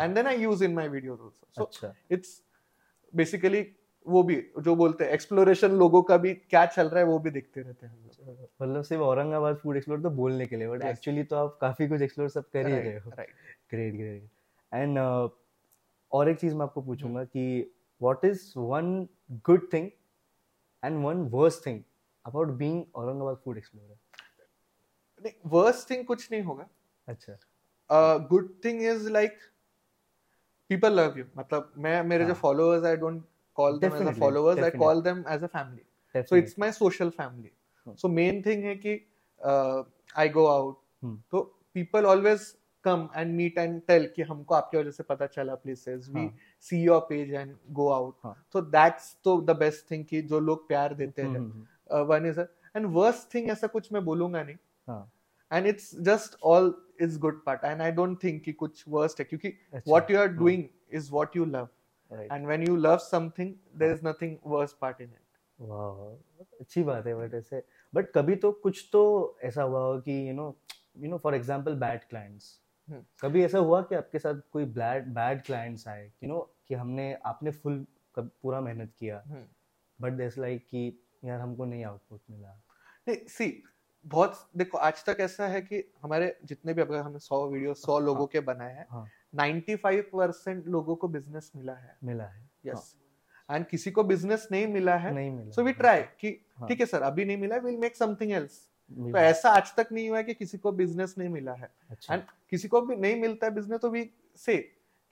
And 0.00 0.14
then 0.14 0.26
I 0.26 0.38
use 0.42 0.64
in 0.64 0.74
my 0.74 0.88
videos 0.88 1.20
also 1.20 1.46
so 1.56 1.64
अच्छा। 1.64 1.92
इट्स 2.10 2.40
बेसिकली 3.14 3.62
वो 4.08 4.22
भी 4.22 4.36
जो 4.60 4.74
बोलते 4.76 5.04
हैं 5.04 5.10
एक्सप्लोरेशन 5.12 5.72
लोगों 5.78 6.02
का 6.02 6.16
भी 6.16 6.34
क्या 6.34 6.64
चल 6.66 6.88
रहा 6.88 7.00
है 7.00 7.06
वो 7.06 7.18
भी 7.18 7.30
देखते 7.30 7.60
रहते 7.60 7.86
हैं 7.86 8.12
मतलब 8.62 8.82
सिर्फ़ 8.82 9.02
औरंगाबाद 9.02 9.56
फ़ूड 9.56 9.76
एक्सप्लोर 9.76 10.00
तो 10.02 10.10
बोलने 10.12 10.46
के 10.46 10.56
लिए 10.56 10.68
बट 10.68 10.82
एक्चुअली 10.82 11.22
तो 11.24 11.36
आप 11.36 11.58
काफ़ी 11.60 11.88
कुछ 11.88 12.02
एक्सप्लोर 12.02 12.28
सब 12.28 12.48
कर 12.50 12.66
ही 12.66 12.78
रहे 12.78 12.96
हो। 12.96 13.10
ग्रेट 13.10 13.94
ग्रेट 13.94 14.28
एंड 14.72 14.98
और 16.12 16.28
एक 16.28 16.38
चीज़ 16.38 16.54
मैं 16.54 16.62
आपको 16.62 16.82
पूछूँगा 16.82 17.24
कि 17.24 17.44
what 18.00 18.24
is 18.24 18.52
one 18.56 19.08
good 19.46 19.68
thing 19.72 19.90
and 20.82 21.04
one 21.04 21.22
worst 21.30 21.66
thing 21.66 21.82
about 22.24 22.48
being 22.58 22.82
Aurangabad 22.94 23.36
food 23.44 23.58
explorer 23.58 23.96
नहीं 25.22 25.32
वर्स्ट 25.50 25.90
थिंग 25.90 26.04
कुछ 26.06 26.30
नहीं 26.32 26.42
होगा। 26.42 26.68
अच्छा। 27.08 27.38
Good 28.30 28.52
thing 28.64 28.82
is 28.82 29.08
like 29.10 29.38
people 30.70 30.92
love 30.92 31.18
you 31.18 31.24
मतलब 31.38 31.72
मैं 31.78 32.02
मेरे 32.04 32.24
जो. 32.24 32.34
Followers 32.34 32.84
I 32.84 32.96
don't 32.96 33.24
as 33.60 33.74
a 33.74 33.88
Definitely, 33.88 34.20
followers 34.20 34.58
I 34.58 34.64
definitely. 34.64 34.84
Call 34.84 35.02
them 35.02 35.24
as 35.34 35.44
a 35.44 35.46
family 35.46 36.22
so 36.22 36.36
it's 36.36 36.58
my 36.58 36.72
social 36.72 37.10
family 37.10 37.50
Hmm. 37.86 37.96
So 37.96 38.08
main 38.08 38.42
thing 38.46 38.64
है 38.64 38.74
कि 38.76 38.92
आई 40.16 40.28
गो 40.28 40.46
आउट 40.46 40.76
Hmm. 41.04 41.16
तो 41.30 41.40
people 41.74 42.06
always 42.06 42.54
come 42.84 43.08
and 43.16 43.34
meet 43.36 43.58
and 43.58 43.80
tell 43.86 44.06
कि 44.16 44.22
हमको 44.22 44.54
आपकी 44.54 44.76
वजह 44.78 44.90
से 44.90 45.02
पता 45.02 45.26
चला 45.26 45.54
places 45.54 46.08
we. 46.14 46.28
See 46.60 46.82
your 46.82 47.00
page 47.08 47.32
and 47.34 47.54
go 47.72 47.88
out. 47.92 48.34
तो 48.52 48.60
दैट्स 48.60 49.16
तो 49.24 49.40
द 49.40 49.56
बेस्ट 49.58 49.90
थिंग 49.90 50.04
कि 50.04 50.22
जो 50.22 50.40
लोग 50.40 50.66
प्यार 50.68 50.94
देते 50.94 51.22
हम्म, 51.22 51.36
हैं. 51.36 52.02
One 52.08 52.26
is 52.26 52.40
and 52.40 52.86
worst 52.94 53.34
thing 53.34 53.50
ऐसा 53.50 53.66
कुछ 53.66 53.92
मैं 53.92 54.04
बोलूँगा 54.04 54.42
नहीं. 54.42 54.56
And 55.50 55.66
it's 55.66 55.94
just 56.08 56.38
all 56.44 56.74
is 57.02 57.18
good 57.18 57.42
part 57.44 57.64
and 57.64 57.82
I 57.82 57.90
don't 57.92 58.22
think 58.22 58.42
कि 58.42 58.52
कुछ 58.52 58.84
वर्स्ट 58.88 59.20
है. 59.20 59.24
क्योंकि 59.24 59.52
what 59.88 60.10
you 60.10 60.18
are 60.22 60.28
हाँ. 60.28 60.38
doing 60.38 60.64
is 60.98 61.10
what 61.16 61.36
you 61.40 61.46
love. 61.54 61.68
Right. 62.10 62.30
and 62.30 62.46
when 62.46 62.62
you 62.62 62.76
love 62.76 63.00
something 63.02 63.54
there 63.74 63.94
is 63.94 64.02
nothing 64.02 64.38
worse 64.54 64.74
part 64.84 65.00
in 65.06 65.16
it 65.16 65.24
वाह 65.58 66.02
अच्छी 66.60 66.82
बात 66.84 67.06
है 67.06 67.14
but 67.14 67.34
ऐसे 67.34 67.62
बट 67.94 68.10
कभी 68.14 68.34
तो 68.42 68.50
कुछ 68.64 68.88
तो 68.92 69.02
ऐसा 69.44 69.62
हुआ 69.62 69.80
हो 69.84 69.98
कि 70.00 70.28
you 70.28 70.34
know 70.34 70.46
you 70.98 71.08
know 71.10 71.18
for 71.18 71.34
example 71.34 71.74
bad 71.74 72.04
clients. 72.10 72.58
कभी 73.22 73.42
ऐसा 73.44 73.58
हुआ 73.58 73.80
कि 73.82 73.94
आपके 73.94 74.18
साथ 74.18 74.40
कोई 74.52 74.64
बैड 74.76 75.08
बैड 75.14 75.42
क्लाइंट्स 75.42 75.88
आए 75.88 76.04
यू 76.06 76.28
नो 76.28 76.38
कि 76.68 76.74
हमने 76.74 77.12
आपने 77.26 77.50
फुल 77.50 77.84
पूरा 78.18 78.60
मेहनत 78.60 78.92
किया। 78.98 79.22
बट 79.98 80.12
देस 80.12 80.38
लाइक 80.38 80.66
कि 80.70 80.86
यार 81.24 81.40
हमको 81.40 81.64
नहीं 81.64 81.84
आउटपुट 81.84 82.20
मिला 82.30 82.54
नहीं 83.08 83.16
सी 83.28 83.62
बहुत 84.06 84.48
देखो 84.56 84.78
आज 84.78 85.04
तक 85.04 85.20
ऐसा 85.20 85.46
है 85.46 85.60
कि 85.62 85.82
हमारे 86.02 86.34
जितने 86.44 86.74
भी 86.74 86.82
अगर 86.82 86.96
हमने 86.96 87.18
सौ 87.18 87.46
वीडियो 87.48 87.74
सौ 87.74 87.98
लोगों 88.00 88.26
के 88.26 88.40
बनाए 88.40 88.74
हैं 88.74 88.86
हाँ 88.90 89.06
95 89.32 90.00
परसेंट 90.12 90.66
लोगों 90.66 90.96
को 90.96 91.08
बिज़नेस 91.08 91.50
मिला 91.56 91.72
है। 91.72 91.96
मिला 92.04 92.24
है। 92.24 92.48
यस 92.66 92.94
एंड 93.48 93.66
किसी 93.66 93.90
को 93.90 94.04
बिज़नेस 94.04 94.48
नहीं 94.52 94.66
मिला 94.66 94.96
है 94.96 95.14
नहीं 95.14 95.30
मिला 95.30 95.50
सो 95.50 95.62
वी 95.62 95.72
ट्राई 95.72 96.02
कि 96.20 96.28
हाँ. 96.58 96.68
ठीक 96.68 96.80
है 96.80 96.86
सर 96.86 97.02
अभी 97.02 97.24
नहीं 97.24 97.36
मिला 97.36 97.56
विल 97.56 97.76
मेक 97.76 97.96
समथिंग 97.96 98.32
एल्स 98.32 98.58
तो 98.90 99.18
ऐसा 99.18 99.50
आज 99.50 99.74
तक 99.76 99.88
नहीं 99.92 100.08
हुआ 100.08 100.18
है 100.18 100.24
कि 100.24 100.34
किसी 100.34 100.58
को 100.58 100.72
बिज़नेस 100.72 101.14
नहीं 101.18 101.28
मिला 101.28 101.52
है। 101.52 101.68
अच्छा। 101.90 102.14
एंड 102.14 102.22
किसी 102.50 102.68
को 102.68 102.80
भी 102.80 102.96
नहीं 102.96 103.20
मिलता 103.20 103.46
है 103.46 103.54
बिज़नेस 103.54 103.80
तो 103.80 103.90
वी 103.90 104.10
से 104.36 104.56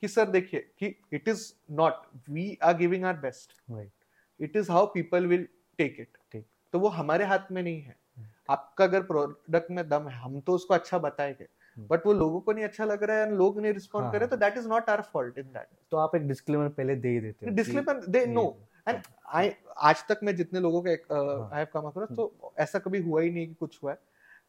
कि 0.02 0.08
सर 0.08 0.28
देखिए 0.30 0.60
कि 0.78 0.94
it 1.12 1.28
is 1.28 1.52
not 1.70 2.02
we 2.30 2.58
are 2.62 2.76
giving 2.76 3.04
our 3.04 3.16
best 3.16 3.52
right 3.70 3.92
it 4.40 4.56
is 4.56 4.70
how 4.72 4.86
people 4.86 5.26
will 5.26 5.46
take 5.78 5.96
it 6.00 6.18
ठीक। 6.32 6.46
तो 6.72 6.78
वो 6.78 6.88
हमारे 6.88 7.24
हाथ 7.24 7.52
में 7.52 7.62
नहीं 7.62 7.80
है। 7.82 7.96
हम्म। 8.16 8.28
आपका 8.50 8.84
अगर 8.84 9.02
प्रोडक्ट 9.02 9.70
में 9.70 9.88
दम 9.88 10.08
है 10.08 10.16
हम 10.16 10.40
तो 10.40 10.54
उसको 10.54 10.74
अच्छा 10.74 10.98
बताएँगे। 10.98 11.46
बट 11.78 12.06
वो 12.06 12.12
लोगों 12.12 12.40
को 12.40 12.52
नहीं 12.52 12.64
अच्छा 12.64 12.84
लग 12.84 13.02
रहा 13.02 13.16
है 13.16 13.34
लोग 13.34 13.60
नहीं 13.60 13.72
रिस्पॉन्ड 13.72 14.04
हाँ, 14.04 14.12
कर 14.12 14.18
रहे 14.18 14.28
तो। 14.28 14.36
That 14.36 14.56
is 14.58 14.68
not 14.68 14.90
our 14.90 15.02
fault 15.12 15.38
in 15.38 15.44
that 15.44 15.68
तो 15.90 15.96
आप 15.96 16.16
एक 16.16 16.26
डिस्क्लेमर 16.28 16.68
पहले 16.70 16.96
दे 16.96 17.08
ही 17.08 17.20
देते 17.20 17.46
हो 17.46 17.54
डिस्क्लेमर 17.56 18.04
दे 18.08 18.26
नो 18.26 18.48
एंड 18.88 19.00
आई 19.28 19.52
आज 19.78 20.04
तक 20.08 20.20
मैं 20.22 20.36
जितने 20.36 20.60
लोगों 20.60 20.82
के। 20.82 20.90
आई 20.90 21.58
हैव 21.58 21.66
कम 21.72 21.86
अक्रॉस 21.88 22.16
तो 22.16 22.52
ऐसा 22.58 22.78
कभी 22.78 23.00
हुआ 23.02 23.20
ही 23.20 23.30
नहीं 23.30 23.46
कि 23.46 23.54
कुछ 23.54 23.78
हुआ 23.82 23.92
है। 23.92 23.98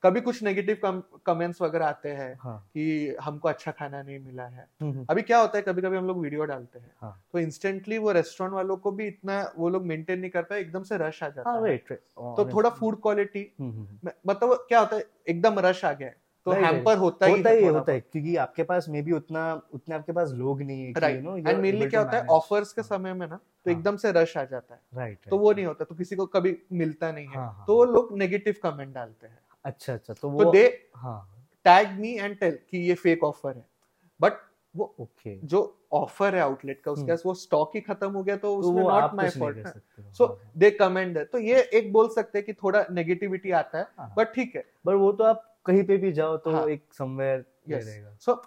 कभी 0.04 0.22
कुछ 0.22 0.42
नेगेटिव 0.44 1.02
कमेंट्स 1.26 1.62
वगैरह 1.62 1.86
आते 1.86 2.10
हैं 2.10 2.34
हाँ। 2.40 2.58
कि 2.74 3.16
हमको 3.22 3.48
अच्छा 3.50 3.72
खाना 3.72 4.02
नहीं 4.02 4.20
मिला 4.20 4.44
है। 4.44 4.68
हम्म, 4.82 4.92
हम्म, 4.92 5.06
अभी 5.10 5.22
क्या 5.22 5.40
होता 5.40 5.58
है 5.58 5.62
कभी 5.64 5.82
कभी 5.82 5.98
हम 5.98 6.08
लोग 6.08 6.20
वीडियो 6.22 6.46
डालते 6.46 6.80
हैं। 6.80 6.92
हाँ। 7.02 7.24
तो 7.34 7.40
इंस्टेंटली 7.40 7.98
वो 7.98 8.12
रेस्टोरेंट 8.12 8.54
वालों 8.56 8.78
को 8.78 8.92
भी 8.92 9.08
इतना 9.08 9.40
वो 9.58 9.70
लोग 9.70 9.86
मेंटेन 9.86 10.20
नहीं 10.20 10.32
कर 10.32 10.44
पाए 10.44 10.60
एकदम 10.62 10.84
से 10.84 10.98
रश 10.98 11.24
आ 11.24 11.30
जाता 11.30 11.50
हाँ 11.50 11.62
है। 11.62 11.78
तो 11.78 12.50
थोड़ा 12.54 12.70
फ़ूड 12.70 13.02
क्वालिटी 13.02 13.42
मतलब 13.60 14.66
क्या 14.70 14.80
होता 14.80 14.96
है 14.96 15.04
एकदम 15.28 15.60
रश 15.60 15.84
आ 15.86 15.94
गया 15.94 16.08
है। 16.08 16.16
तो. 16.48 16.62
हैम्पर 16.62 16.98
होता 16.98 17.26
ही 17.26 17.32
होता 17.32 17.50
ही 17.50 17.66
होता 17.66 17.92
है। 17.92 18.00
क्योंकि 18.02 18.36
आपके 18.36 18.64
पास 18.64 18.86
मे 18.90 19.02
भी 19.02 19.12
उतना 19.12 19.62
उतने 19.74 19.96
आपके 19.96 20.12
पास 20.12 20.32
लोग 20.32 20.62
नहीं 20.62 20.86
है 20.86 20.94
राइट 20.98 21.48
एंड 21.48 21.60
मेनली 21.60 21.88
क्या 21.88 22.02
होता 22.02 22.18
है 22.18 22.26
ऑफर्स 22.26 22.74
के 22.74 22.84
समय 22.84 23.14
में 23.14 23.28
ना 23.28 23.36
तो 23.36 23.72
हाँ। 23.72 23.78
एकदम 23.78 23.98
से 23.98 24.12
रश 24.12 24.38
आ 24.38 24.44
जाता 24.44 24.74
है। 24.76 24.82
राइट 24.94 25.30
तो 25.30 25.38
वो 25.38 25.52
नहीं 25.52 25.66
होता 25.66 25.86
तो 25.86 25.96
किसी 25.96 26.16
को 26.16 26.26
कभी 26.26 26.58
मिलता 26.72 27.12
नहीं 27.12 27.28
है। 27.28 27.36
हाँ, 27.36 27.54
हाँ, 27.54 27.64
तो 27.68 27.76
वो 27.76 27.86
लोग 27.86 28.18
नेगेटिव 28.18 28.56
कमेंट 28.64 28.94
डालते 28.96 29.28
हैं। 29.28 29.40
अच्छा 29.66 29.94
अच्छा 29.94 30.14
तो 30.14 30.20
तो 30.22 30.30
वो 30.30 30.52
दे 30.52 30.90
हाँ। 30.96 31.20
टैग 31.66 32.00
मी 32.00 32.18
एंड 32.18 32.38
टेल 32.40 32.60
कि 32.70 32.78
ये 32.78 32.94
फेक 32.94 33.24
ऑफ़र 33.24 33.56
है। 33.56 33.66
बट 34.20 34.34
वो 34.76 34.96
ओके 35.00 35.40
जो 35.48 35.60
ऑफ़र 35.92 36.36
है 36.36 36.42
आउटलेट 36.42 36.82
का 36.82 36.92
उसके 36.92 37.02
हम्म। 37.02 37.12
पास 37.12 37.24
वो 37.26 37.34
स्टॉक 37.34 37.72
ही 37.76 37.82
खत्म 37.82 38.12
हो 38.12 38.24
गया 38.24 38.36
तो 38.38 38.48
तो 38.48 38.56
उसमें 38.58 38.84
नॉट 38.84 39.14
माय 39.14 39.30
फॉल्ट 39.30 39.68
सो 40.14 40.26
हाँ, 40.26 40.52
दे 40.58 40.72
कमेंट 40.72 41.18
है। 41.18 41.24
तो 41.26 41.38
ये 41.38 41.62
एक 41.74 41.92
बोल 41.94 42.10
सकते 42.10 42.38
हैं 42.38 42.46
कि 42.46 42.54
थोड़ा 42.54 42.86
नेगेटिविटी 42.92 43.52
आता 43.52 43.78
है 43.78 43.88
हाँ। 43.98 44.14
बट 44.18 44.34
ठीक 44.34 44.56
है। 44.56 44.64
पर 44.86 44.96
वो 44.96 45.12
तो 45.12 45.24
आप 45.24 45.57
कहीं 45.68 45.84
पे 45.84 45.98
भी 45.98 46.12
जाओ 46.12 46.38
तो 46.38 46.52
हाँ। 46.52 46.68
एक 46.68 46.94
समवेयर 46.94 47.46
रहेगा 47.70 48.16
सो 48.20 48.42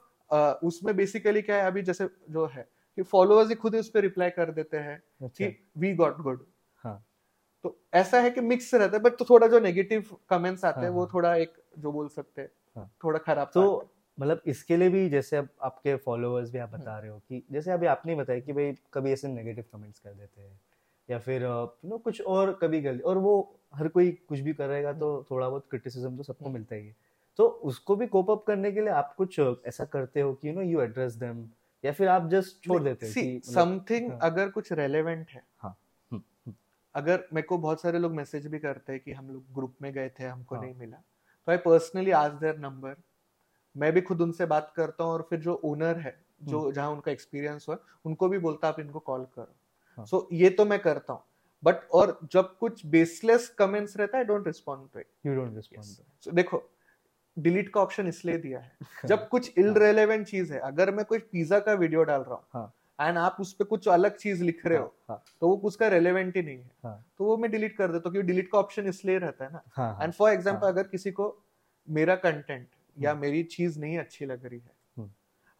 उसमें 0.66 0.96
बेसिकली 0.96 1.42
क्या 1.42 1.56
है 1.56 1.62
अभी 1.62 1.82
जैसे 1.82 2.08
जो 2.30 2.46
है 2.46 2.68
कि 2.96 3.02
फॉलोअर्स 3.02 3.48
ही 3.48 3.54
खुद 3.54 3.74
ही 3.74 3.80
उस 3.80 3.90
पर 3.90 4.00
रिप्लाई 4.00 4.30
कर 4.30 4.50
देते 4.50 4.76
हैं 4.76 5.02
अच्छा 5.22 5.46
कि 5.46 5.70
वी 5.76 5.94
गॉट 5.94 6.16
गुड 6.16 6.46
हाँ 6.84 7.06
तो 7.62 7.80
ऐसा 7.94 8.20
है 8.20 8.30
कि 8.30 8.40
मिक्स 8.40 8.74
रहता 8.74 8.96
है 8.96 9.02
बट 9.02 9.16
तो 9.18 9.24
थोड़ा 9.24 9.46
जो 9.46 9.60
नेगेटिव 9.60 10.16
कमेंट्स 10.28 10.64
आते 10.64 10.80
हैं 10.80 10.86
हाँ, 10.86 10.94
वो 10.94 11.00
हाँ। 11.00 11.10
थोड़ा 11.14 11.34
एक 11.36 11.52
जो 11.78 11.92
बोल 11.92 12.08
सकते 12.08 12.42
हैं 12.42 12.50
हाँ। 12.76 12.94
थोड़ा 13.04 13.18
खराब 13.18 13.50
तो 13.54 13.92
मतलब 14.20 14.42
इसके 14.46 14.76
लिए 14.76 14.88
भी 14.88 15.08
जैसे 15.08 15.36
अब 15.36 15.48
आपके 15.62 15.96
फॉलोअर्स 15.96 16.50
भी 16.50 16.58
आप। 16.58 16.70
बता 16.70 16.98
रहे 16.98 17.10
हो 17.10 17.18
कि 17.18 17.46
जैसे 17.50 17.70
अभी 17.70 17.86
आपने 17.86 18.14
बताया 18.14 18.40
कि 18.40 18.52
भाई 18.52 18.74
कभी 18.92 19.12
ऐसे 19.12 19.28
नेगेटिव 19.28 19.64
कमेंट्स 19.72 19.98
कर 19.98 20.10
देते 20.10 20.42
हैं 20.42 20.60
या 21.10 21.18
फिर 21.18 21.42
यू 21.42 21.88
नो 21.88 21.98
कुछ 21.98 22.20
और 22.20 22.52
कभी 22.62 22.80
गलती 22.80 23.02
और 23.02 23.18
वो 23.18 23.60
हर 23.74 23.88
कोई 23.88 24.10
कुछ 24.28 24.40
भी 24.40 24.52
करेगा 24.52 24.92
तो 24.92 25.26
थोड़ा 25.30 25.48
बहुत 25.48 25.66
क्रिटिसिज्म 25.70 26.16
तो 26.16 26.22
सबको। 26.22 26.50
मिलता 26.50 26.74
ही 26.74 26.86
है 26.86 26.96
तो 27.40 27.46
उसको 27.46 27.94
भी 27.96 28.06
कोप 28.06 28.30
अप 28.30 28.42
करने 28.46 28.70
के 28.72 28.80
लिए 28.80 28.88
आप 28.92 29.14
कुछ 29.18 29.38
ऐसा 29.66 29.84
करते 29.84 30.20
हो 30.20 30.32
कि 30.32 30.48
you 30.48 30.52
know 30.54 30.62
you 30.62 30.80
address 30.80 31.12
them 31.12 31.38
या 31.84 31.92
फिर 31.92 32.08
आप 32.08 32.28
जस्ट 32.30 32.64
छोड़ 32.64 32.82
देते 32.82 33.06
हो 33.06 33.12
कि 33.12 33.22
मतलब- 33.26 33.54
समथिंग 33.54 34.10
हाँ। 34.10 34.18
अगर 34.22 34.48
कुछ 34.48 34.72
रेलेवेंट 34.72 35.30
है 35.30 35.42
हाँ, 35.58 35.76
हम्म, 36.10 36.22
हम्म। 36.46 36.54
अगर 36.94 37.24
मेरे 37.32 37.46
को 37.46 37.58
बहुत 37.58 37.80
सारे 37.80 37.98
लोग 37.98 38.12
मैसेज 38.12 38.46
भी 38.46 38.58
करते 38.58 38.92
हैं 38.92 39.00
कि 39.00 39.12
हम 39.12 39.30
लोग 39.30 39.54
ग्रुप 39.54 39.76
में 39.82 39.92
गए 39.92 40.08
थे 40.08 40.24
हमको 40.24 40.54
हाँ। 40.54 40.64
नहीं 40.64 40.74
मिला 40.74 40.96
तो 40.96 41.52
आई 41.52 41.58
पर्सनली 41.58 42.10
आज 42.10 42.32
देयर 42.32 42.58
नंबर 42.58 42.96
मैं 43.76 43.92
भी 43.92 44.00
खुद 44.00 44.20
उनसे 44.20 44.46
बात 44.46 44.72
करता 44.76 45.04
हूँ 45.04 45.12
और 45.12 45.26
फिर 45.30 45.40
जो 45.40 45.54
ओनर 45.64 45.98
है 45.98 46.14
जो 46.42 46.60
हम्म। 46.60 46.72
जहाँ 46.72 46.90
उनका 46.90 47.12
एक्सपीरियंस 47.12 47.66
हुआ 47.68 47.78
उनको 48.04 48.28
भी 48.28 48.38
बोलता 48.38 48.68
आप 48.68 48.80
इनको 48.80 48.98
कॉल 48.98 49.24
करो 49.34 49.54
हाँ। 49.98 50.06
सो 50.06 50.28
ये 50.32 50.50
तो 50.50 50.64
मैं 50.64 50.78
करता 50.78 51.12
हूँ 51.12 51.22
बट 51.62 51.88
और 51.92 52.18
जब 52.32 52.56
कुछ 52.58 52.84
बेसलेस 52.86 53.48
कमेंट्स 53.48 53.96
रहता 53.96 54.18
है 54.18 54.24
I 54.24 54.28
don't 54.28 54.46
respond 54.46 54.88
to 54.92 55.00
it 55.00 55.06
you 55.26 55.34
don't 55.34 55.56
respond 55.56 56.34
देखो 56.34 56.62
डिलीट 57.36 57.68
का 57.68 57.80
ऑप्शन 57.80 58.08
इसलिए 58.08 58.36
दिया 58.38 58.58
है। 58.58 58.72
जब 59.06 59.28
कुछ 59.28 59.58
इलरेलेवेंट 59.58 60.26
चीज़ 60.26 60.52
है 60.52 60.58
अगर 60.60 60.90
मैं 60.90 61.04
कोई 61.04 61.18
पिज्जा 61.18 61.58
का 61.58 61.72
वीडियो 61.74 62.02
डाल 62.04 62.20
रहा 62.20 62.34
हूँ 62.34 62.44
हाँ। 62.54 62.72
एंड 62.98 63.18
आप 63.18 63.36
उस 63.40 63.52
पर 63.52 63.64
कुछ 63.64 63.88
अलग 63.88 64.16
चीज़ 64.16 64.42
लिख 64.44 64.64
रहे 64.66 64.78
हो 64.78 64.94
हाँ 65.08 65.22
तो 65.40 65.48
वो 65.48 65.56
उसका 65.68 65.88
रेलेवेंट 65.88 66.36
ही 66.36 66.42
नहीं 66.42 66.58
है। 66.58 66.70
हाँ। 66.84 67.04
तो 67.18 67.24
वो 67.24 67.36
मैं 67.36 67.50
डिलीट 67.50 67.76
कर 67.76 67.92
देता 67.92 68.08
हूँ 68.08 68.12
क्योंकि 68.12 68.26
डिलीट 68.26 68.50
का 68.52 68.58
ऑप्शन 68.58 68.86
इसलिए 68.86 69.18
रहता 69.18 69.44
है 69.44 69.52
ना। 69.52 69.62
हाँ 69.76 69.92
हाँ। 69.94 70.04
एंड 70.04 70.12
फॉर 70.12 70.30
एग्ज़ाम्पल 70.32 70.66
हाँ। 70.66 70.72
अगर 70.72 70.88
किसी 70.88 71.10
को 71.10 71.36
मेरा 71.88 72.14
कंटेंट 72.16 72.66
या 72.96 73.10
हम्म। 73.10 73.20
मेरी 73.20 73.42
चीज़ 73.52 73.78
नहीं 73.80 73.98
अच्छी 73.98 74.26
लग 74.26 74.44
रही 74.46 74.58
है 74.58 74.72
हम्म। 74.96 75.10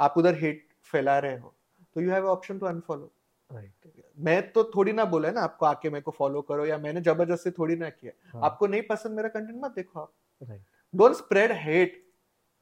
आप 0.00 0.14
उधर 0.18 0.34
हेट 0.34 0.66
फैला 0.92 1.18
रहे 1.18 1.38
हो 1.38 1.54
तो 1.96 2.00
you 2.00 2.10
have 2.10 2.26
option 2.28 2.58
to 2.58 2.66
unfollow 2.66 3.10
right 3.50 3.92
मैं 4.18 4.40
तो 4.52 4.62
थोड़ी 4.74 4.92
ना 4.92 5.04
बोला 5.04 5.28
है 5.28 5.34
ना 5.34 5.40
आपको 5.40 5.66
आके 5.66 5.90
मेरे 5.90 6.02
को 6.02 6.10
फॉलो 6.10 6.40
करो 6.42 6.66
या 6.66 6.76
मैंने 6.78 7.00
ज़बरदस्ती 7.00 7.50
थोड़ी 7.50 7.76
ना 7.76 7.88
किया। 7.90 8.12
हाँ। 8.32 8.42
आपको 8.44 8.66
नहीं 8.66 8.82
पसंद 8.82 9.16
मेरा 9.16 9.28
कंटेंट 9.28 9.60
मत 9.64 9.70
देखो 9.70 10.00
आप। 10.00 10.12
Right 10.40 10.62
don't 10.94 11.14
spread 11.16 11.52
hate. 11.52 12.02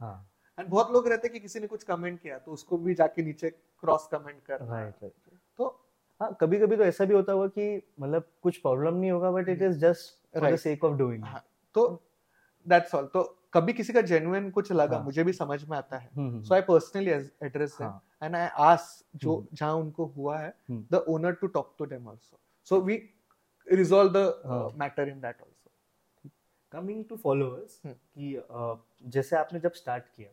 हाँ। 0.01 0.25
एंड 0.59 0.69
बहुत 0.69 0.91
लोग 0.93 1.09
रहते 1.09 1.29
हैं 1.29 1.33
कि 1.33 1.41
किसी 1.41 1.61
ने 1.61 1.67
कुछ 1.67 1.83
कमेंट 1.83 2.21
किया 2.21 2.39
तो 2.39 2.53
उसको 2.53 2.79
भी 2.79 2.95
जाके 2.95 3.23
नीचे 3.23 3.51
क्रॉस 3.51 4.09
कमेंट 4.13 4.43
कर 4.47 4.61
राइट 4.61 4.95
राइट 5.03 5.13
तो 5.59 5.67
हाँ 6.21 6.37
कभी 6.41 6.59
कभी 6.59 6.77
तो 6.77 6.85
ऐसा 6.85 7.05
भी 7.05 7.15
होता 7.15 7.33
होगा 7.33 7.47
कि 7.49 7.83
मतलब 8.01 8.31
कुछ 8.43 8.57
प्रॉब्लम 8.57 8.95
नहीं 8.95 9.11
होगा 9.11 9.31
but 9.31 9.49
it 9.49 9.63
is 9.63 9.79
just 9.79 10.39
for 10.41 10.53
the 10.53 10.57
sake 10.57 10.85
of 10.85 10.97
doing 10.99 11.25
हाँ, 11.25 11.45
तो 11.75 12.03
दैट्स 12.67 12.95
ऑल 12.95 13.07
तो 13.07 13.23
कभी 13.55 13.73
किसी 13.73 13.93
का 13.93 14.01
जेन्युइन 14.01 14.51
कुछ 14.51 14.73
लगा 14.73 14.97
हाँ। 14.97 15.05
मुझे 15.05 15.25
भी 15.25 15.33
समझ 15.33 15.63
में 15.69 15.77
आता 15.79 15.99
है। 15.99 16.43
सो 16.43 16.55
आई 16.55 16.61
पर्सनली 16.61 17.11
एड्रेस 17.47 17.77
हाँ। 17.81 18.03
एंड 18.23 18.37
आई 18.37 18.49
आस्क 18.65 19.17
जो 19.17 19.37
हम्म। 19.37 19.57
जहाँ 19.57 19.75
उनको 19.75 20.07
हुआ 20.07 20.39
है। 20.39 20.53
The 20.71 21.05
owner 21.09 21.33
to 21.33 21.47
talk 21.47 21.75
to 21.79 21.87
them 21.87 22.09
also 22.09 22.39
so 22.71 22.81
we 22.81 22.97
resolve 23.69 24.13
the 24.13 24.43
हाँ। 24.47 24.69
Matter 24.77 25.09
in 25.09 25.21
that 25.21 25.41
also 25.43 25.58
coming 26.73 27.05
to 27.05 27.17
followers. 27.17 27.81
कि 27.87 29.09
जैसे 29.11 29.37
आपने 29.37 29.61
जब 29.61 29.73
स्टार्ट 29.73 30.05
किया 30.17 30.29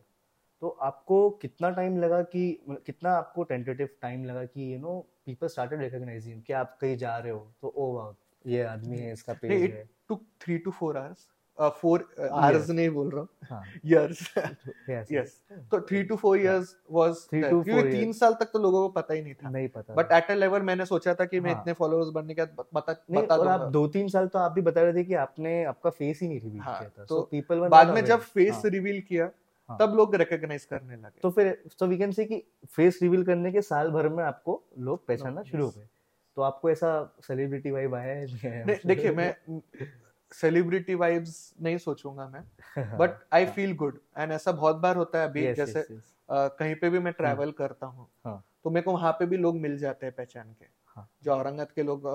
तो 0.62 0.68
आपको 0.82 1.28
कितना 1.42 1.70
टाइम 1.70 1.98
लगा 1.98 2.22
कि 2.22 2.50
कितना 2.68 3.10
आपको 3.12 3.42
टेंटेटिव 3.44 3.88
टाइम 4.02 4.24
लगा 4.24 4.44
कि 4.44 4.72
you 4.74 4.78
know 4.78 4.98
people 5.26 5.48
started 5.48 5.80
recognizing 5.80 6.42
कि 6.42 6.52
आप 6.52 6.76
कहीं 6.80 6.96
जा 6.96 7.16
रहे 7.18 7.32
हो 7.32 7.40
तो 7.62 7.72
ओ 7.76 7.92
वाह 7.92 8.50
ये 8.50 8.62
आदमी 8.64 8.98
है 8.98 9.12
इसका 9.12 9.32
पेज 9.32 9.70
है 9.70 9.84
took 10.08 10.22
3 10.44 10.58
to 10.64 10.72
4 10.82 10.96
hours 10.96 11.26
four 11.58 12.06
hours 12.32 12.70
नहीं 12.70 12.88
बोल 12.90 13.10
रहा 13.10 13.20
हूँ। 13.20 13.28
हाँ। 13.50 13.62
Yes 13.86 15.10
yes. 15.12 15.28
तो 15.70 15.78
3 15.80 16.08
to 16.08 16.16
4 16.16 16.36
years 16.38 16.72
was 16.92 17.22
Three 17.28 17.42
there. 17.42 17.52
to 17.52 17.62
क्योंकि 17.64 17.90
तीन 17.92 18.12
साल 18.12 18.34
तक 18.34 18.50
तो 18.52 18.58
लोगों 18.58 18.82
को 18.82 18.88
पता 18.88 19.14
ही 19.14 19.22
नहीं 19.22 19.34
था। 19.34 19.50
नहीं 19.50 19.68
पता 19.68 19.94
बट 19.94 20.12
एट 20.12 20.30
अ 20.30 20.34
लेवल 20.34 20.62
मैंने 20.62 20.86
सोचा 20.86 21.14
था 21.14 21.24
कि 21.24 21.40
मैं 21.40 21.52
हाँ। 21.52 21.60
इतने 21.60 21.72
फॉलोअर्स 21.72 22.08
बनने 22.08 22.34
के 22.34 22.44
बाद 22.44 22.66
बता 22.74 22.92
नहीं 23.10 23.22
बता 23.22 23.36
और 23.36 23.48
आप 23.48 23.60
दो 23.60 23.86
तीन 23.88 24.08
साल 24.08 24.26
तो 24.26 24.38
आप 24.38 24.52
भी 24.52 24.60
बता 24.60 24.82
रहे 24.82 24.94
थे 24.94 25.04
कि 25.04 25.14
आपने 25.14 25.64
आपका 25.64 25.90
फेस 25.90 26.20
ही 26.22 26.28
नहीं 26.28 26.40
रिवील 26.40 26.60
हाँ, 26.60 26.78
किया 26.78 26.88
था। 26.88 27.04
तो 27.04 27.22
पीपल 27.22 27.68
बाद 27.68 27.94
में 27.94 28.04
जब 28.04 28.20
फेस 28.20 28.62
रिवील 28.64 29.00
किया 29.00 29.30
हाँ। 29.68 29.78
तब 29.80 29.94
लोग 29.94 30.14
रिकॉग्नाइज 30.14 30.64
करने 30.64 30.96
लगे। 30.96 31.20
तो 31.22 31.30
फिर 31.30 31.62
तो 31.78 31.86
वी 31.86 31.98
कैन 31.98 32.12
से 32.12 32.24
कि 32.24 32.42
फेस 32.70 32.98
रिवील 33.02 33.24
करने 33.24 33.52
के 33.52 33.62
साल 33.62 33.90
भर 33.90 34.08
में 34.08 34.24
आपको 34.24 34.62
लोग 34.78 35.06
पहचानना 35.06 35.42
शुरू 35.42 35.64
हो 35.64 35.70
गए। 35.70 35.88
तो 36.36 36.42
आपको 36.42 36.70
ऐसा 36.70 37.14
सेलिब्रिटी 37.22 37.70
वाइब 37.70 37.94
आया 37.94 38.14
है? 38.14 38.80
देखिए 38.86 39.10
मैं 39.10 39.34
सेलिब्रिटी 40.40 40.94
वाइब्स 40.94 41.34
नहीं 41.62 41.78
सोचूँगा 41.78 42.28
मैं 42.28 42.96
but 42.98 43.18
I 43.34 43.46
feel 43.46 43.74
good 43.76 43.98
and 44.18 44.32
ऐसा 44.32 44.52
बहुत 44.52 44.76
बार 44.76 44.96
होता 44.96 45.18
है 45.18 45.28
अभी 45.28 45.44
Yes, 45.46 45.56
जैसे 45.56 45.80
yes, 45.80 45.90
yes. 45.90 46.12
अ, 46.28 46.48
कहीं 46.58 46.74
पे 46.74 46.90
भी 46.90 46.98
मैं 46.98 47.12
ट्रैवल 47.12 47.50
करता 47.52 47.86
हूँ 47.86 48.08
हाँ। 48.24 48.42
तो 48.64 48.70
मेरे 48.70 48.84
को 48.84 48.92
वहाँ 48.92 49.12
पे 49.12 49.26
भी 49.26 49.36
लोग 49.36 49.56
मिल 49.56 49.78
जाते 49.78 50.06
हैं 50.06 50.14
पहचान 50.14 50.52
के 50.52 50.66
हाँ। 50.96 51.08
जो 51.24 51.32
औरंगाबाद 51.32 51.70
के 51.72 51.82
लोग 51.82 52.06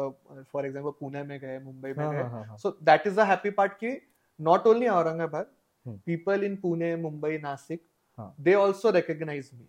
फॉर 0.52 0.66
एग्ज़ाम्पल 0.66 0.92
पुणे 1.00 1.24
में 1.24 1.40
गए 1.40 1.60
मुंबई 1.60 1.94
में 1.94 2.04
हाँ, 2.06 2.14
गए 2.14 2.22
हाँ, 2.22 2.30
हाँ, 2.32 2.44
हाँ. 2.46 2.58
So 2.58 2.78
that 2.84 3.08
is 3.08 3.20
happy 3.22 3.50
part 3.52 3.74
की 3.74 3.96
नॉट 4.40 4.68
ओनली 4.68 4.88
औरंगाबाद 4.90 5.52
हम्म। 5.86 5.98
पीपल 6.06 6.44
इन 6.44 6.56
पुणे 6.56 6.96
मुंबई 6.96 7.38
नासिक 7.38 7.84
हाँ. 8.18 8.34
दे 8.40 8.54
ऑल्सो 8.56 8.90
रिकॉग्नाइज 8.92 9.50
मी 9.54 9.68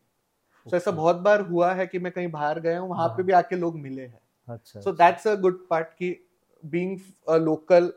सो 0.67 0.77
ऐसा 0.77 0.91
बहुत 0.91 1.17
बार 1.21 1.41
हुआ 1.47 1.73
है 1.75 1.87
कि 1.87 1.99
मैं 1.99 2.13
कहीं 2.13 2.31
बाहर 2.31 2.61
गया 2.61 2.79
हूँ 2.79 2.89
वहाँ 2.89 3.09
पे 3.09 3.15
हाँ। 3.15 3.25
भी 3.25 3.33
आके 3.33 3.57
लोग 3.57 3.79
मिले 3.79 4.03
हैं 4.03 4.59
so 4.77 4.93
that's 4.95 5.27
a 5.27 5.35
good 5.41 5.67
part 5.69 5.89
कि 5.95 6.11
being 6.65 6.99
a 7.29 7.37
local. 7.37 7.93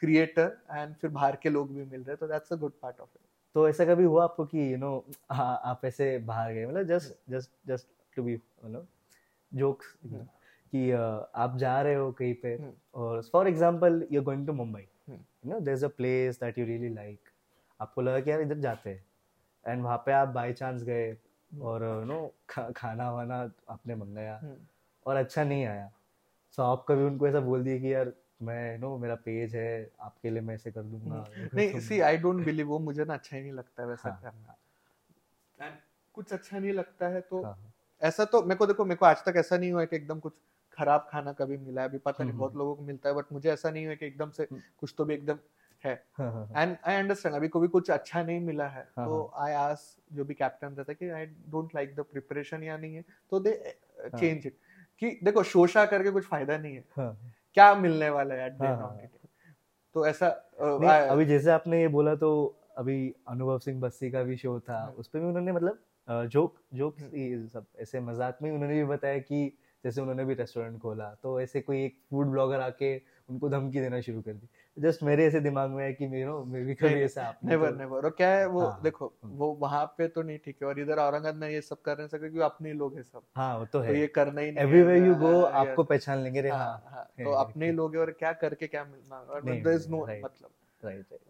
Creator 0.00 0.56
and 0.70 0.94
फिर 0.94 1.10
बाहर 1.10 1.36
के 1.36 1.50
लोग 1.50 1.74
भी 1.74 1.84
मिल 1.84 2.02
रहे 2.02 2.16
तो 2.16 2.28
that's 2.28 2.52
a 2.52 2.56
good 2.56 2.72
part 2.82 3.00
of 3.00 3.08
it 3.14 3.26
तो 3.54 3.68
ऐसा 3.68 3.84
कभी 3.84 4.04
हुआ 4.04 4.24
आपको 4.24 4.44
कि 4.44 4.72
यू 4.72 4.76
नो 4.78 4.92
आप 5.30 5.80
ऐसे 5.84 6.16
बाहर 6.26 6.52
गए 6.52 6.66
मतलब 6.66 6.86
just 6.86 7.30
just 7.30 7.50
just 7.66 7.88
to 8.16 8.22
be 8.22 8.34
मतलब 8.64 8.86
जोक्स। 9.52 9.94
कि 10.72 10.90
आप 10.90 11.56
जा 11.56 11.80
रहे 11.82 11.94
हो 11.94 12.10
कहीं 12.12 12.34
पे 12.34 12.54
हम्म। 12.54 12.72
और 12.94 13.22
for 13.32 13.48
example 13.48 14.06
you 14.12 14.20
are 14.20 14.24
going 14.24 14.46
to 14.46 14.52
Mumbai. 14.52 14.86
You 15.10 15.50
know 15.50 15.60
there 15.60 15.76
is 15.76 15.84
a 15.84 15.88
place 15.88 16.40
that 16.40 16.58
you 16.58 16.64
really 16.66 16.88
like 16.94 17.30
आपको 17.80 18.02
लगा 18.02 18.20
कि 18.20 18.30
यार 18.30 18.40
इधर 18.40 18.58
जाते 18.58 18.90
हैं 18.90 19.04
एंड 19.64 19.82
वहाँ 19.82 19.96
पे 20.06 20.12
आप 20.12 20.28
बाय 20.28 20.52
चांस 20.52 20.82
गए 20.82 21.16
और 21.62 21.84
यू 21.84 22.04
नो 22.04 22.34
खाना 22.76 23.10
वाना 23.12 23.38
आपने 23.68 23.94
मंगाया 23.94 24.40
और 25.06 25.16
अच्छा 25.16 25.44
नहीं 25.44 25.64
आया 25.66 25.90
सो 26.50 26.62
आप 26.62 26.84
कभी 26.88 27.02
उनको 27.02 27.28
ऐसा 27.28 27.40
बोल 27.40 27.64
दिए 27.64 27.78
कि 27.80 27.94
यार 27.94 28.12
मैं 28.42 28.78
नो 28.78 28.98
मेरा 28.98 29.14
पेज 29.14 29.56
है 29.56 29.90
आपके 30.00 30.30
लिए 30.30 30.40
मैं 30.40 30.54
ऐसे 30.54 30.70
कर 30.70 30.82
दूँगा। 30.82 31.26
नहीं 31.54 31.80
सी 31.80 32.00
आई 32.00 32.16
डोंट 32.16 32.44
बिलीव 32.44 32.68
वो 32.68 32.78
मुझे 32.78 33.04
ना 33.04 33.14
अच्छा 33.14 33.36
ही 33.36 33.42
नहीं 33.42 33.52
लगता 33.52 33.82
है 33.82 33.88
वैसा 33.88 34.10
हाँ, 34.10 34.20
करना। 34.22 34.56
And 35.58 35.76
कुछ 36.14 36.32
अच्छा 36.32 36.58
नहीं 36.58 36.72
लगता 36.72 37.08
है 37.08 37.20
तो 37.20 37.42
हाँ, 37.42 37.52
हाँ, 37.52 37.72
ऐसा 38.02 38.24
तो 38.24 38.42
मेरे 38.42 38.54
को 38.54 38.66
देखो 38.66 38.84
मेरे 38.84 38.96
को 38.96 39.06
आज 39.06 39.24
तक 39.24 39.34
ऐसा 39.36 39.56
नहीं 39.58 39.72
हुआ 39.72 39.84
कि 39.84 39.96
एकदम 39.96 40.18
कुछ 40.18 40.32
खराब 40.72 41.08
खाना 41.10 41.32
कभी 41.32 41.56
मिला 41.56 41.82
है 41.82 41.88
अभी 41.88 41.98
पता 41.98 42.24
नहीं 42.24 42.32
हम्म, 42.32 42.40
बहुत 42.40 42.56
लोगों 42.56 42.74
को 42.76 42.82
मिलता 42.82 43.08
है 43.08 43.14
बट 43.14 43.32
मुझे 43.32 43.50
ऐसा 43.50 43.70
नहीं 43.70 43.86
हुआ 43.86 43.94
कि 43.94 44.06
एकदम 44.06 44.30
से 44.30 44.42
हम्म। 44.42 44.60
कुछ 44.78 44.94
तो 44.98 45.04
भी 45.04 45.14
एकदम 45.14 45.38
हाँ, 45.84 46.48
एंड 46.56 46.76
आई 46.84 46.94
अंडरस्टैंड 46.94 47.34
अभी 47.34 47.48
कभी 47.48 47.68
कुछ 47.68 47.90
अच्छा 47.90 48.22
नहीं 48.22 48.40
मिला 48.40 48.66
है 48.68 48.88
हाँ, 48.96 49.06
तो 49.06 49.32
आई 49.36 49.52
आस 49.52 49.96
जो 50.12 50.24
भी 50.24 50.34
कैप्टन 50.34 50.68
रहता 50.68 50.92
है 50.92 50.94
कि 50.94 51.08
I 51.08 51.26
don't 51.26 51.74
like 51.74 51.94
the 51.94 52.00
preparation 52.00 52.62
या 52.62 52.76
नहीं 52.76 52.94
है 52.94 53.04
तो 53.30 53.40
दे 53.40 53.78
चेंज 54.00 54.46
इट 54.46 54.56
कि 55.02 55.18
देखो 55.24 55.42
शोशा 55.44 55.84
करके 55.86 56.10
कुछ 56.10 56.24
फ़ायदा 56.24 56.56
नहीं 56.58 56.74
है। 56.74 56.84
हाँ, 56.96 57.16
क्या 57.56 57.74
मिलने 57.74 58.10
वाला 58.10 58.34
है 58.34 58.50
हाँ, 58.58 58.76
हाँ, 58.76 58.96
तो 59.94 60.06
ऐसा 60.06 60.26
आ, 60.26 60.98
अभी 61.04 61.24
जैसे 61.24 61.50
आपने 61.50 61.80
ये 61.80 61.88
बोला 61.88 62.14
तो 62.14 62.30
अभी 62.78 63.14
अनुभव 63.28 63.58
सिंह 63.58 63.80
बस्सी 63.80 64.10
का 64.10 64.22
भी 64.22 64.36
शो 64.36 64.58
था। 64.60 64.78
हाँ. 64.78 64.90
उस 64.90 65.08
पर 65.08 65.18
भी 65.18 65.26
उन्होंने 65.26 65.52
मतलब 65.52 66.28
जोक 66.32 66.58
जोक। 66.74 66.96
सब 67.52 67.66
ऐसे 67.80 68.00
मज़ाक 68.00 68.38
में 68.42 68.50
उन्होंने 68.50 68.74
भी 68.74 68.84
बताया 68.84 69.18
कि 69.18 69.58
जैसे 69.84 70.00
उन्होंने 70.00 70.24
भी 70.24 70.34
रेस्टोरेंट 70.34 70.80
खोला 70.80 71.08
तो 71.22 71.40
ऐसे 71.40 71.60
कोई 71.60 71.84
एक 71.84 71.98
फ़ूड 72.10 72.26
ब्लॉगर 72.26 72.60
आके 72.60 72.96
उनको 73.28 73.48
धमकी 73.48 73.80
देना 73.80 74.00
शुरू 74.00 74.20
कर 74.22 74.32
दी। 74.32 74.48
जस्ट 74.76 75.02
मेरे 75.02 75.24
ऐसे 75.26 75.40
दिमाग 75.40 75.70
में 75.70 75.84
है 75.84 75.92
कि 75.92 76.06
नो 76.08 76.44
मे 76.44 76.64
बी 76.64 76.74
कभी 76.74 77.02
ऐसा 77.02 77.22
आपने 77.22 77.50
नेवर 77.50 77.70
तो- 77.70 77.78
नेवर 77.78 78.04
और 78.04 78.10
क्या 78.10 78.28
है 78.28 78.46
वो 78.46 78.60
हाँ, 78.60 78.80
देखो 78.82 79.12
हम्म। 79.24 79.34
वो 79.36 79.52
वहाँ 79.60 79.84
पे 79.98 80.08
तो 80.08 80.22
नहीं 80.22 80.38
ठीक 80.38 80.56
है 80.62 80.68
और 80.68 80.80
इधर 80.80 80.98
औरंगाबाद 80.98 81.34
में 81.34 81.48
ये 81.50 81.60
सब 81.60 81.80
कर 81.82 81.98
नहीं 81.98 82.08
सकते 82.08 82.18
क्योंकि 82.18 82.40
अपने 82.40 82.72
लोग 82.72 82.94
हैं 82.96 83.02
सब। 83.02 83.22
हाँ 83.36 83.58
वो 83.58 83.64
तो 83.64 83.80
है। 83.80 83.88
तो 83.88 83.94
ये 83.94 84.06
करना 84.06 84.40
ही 84.40 84.50
नहीं 84.52 84.64
एवरीवेयर 84.64 85.06
यू 85.06 85.14
गो 85.14 85.32
हाँ, 85.40 85.52
आपको 85.52 85.82
पहचान 85.84 86.18
लेंगे 86.18 86.40
रे 86.40 86.50
हाँ, 86.50 86.58
हाँ 86.58 86.82
हाँ, 86.90 87.08
है, 87.18 87.24
तो 87.24 87.30
अपने 87.30 87.66
ही। 87.66 87.72
लोग 87.72 87.94
हैं 87.94 88.00
और 88.00 88.10
क्या 88.10 88.32
करके 88.32 88.66
क्या 88.66 88.84
मिलना 88.84 89.40
देयर 89.40 89.68
इज़ 89.68 89.88
नो 89.90 90.06
मतलब। 90.24 90.50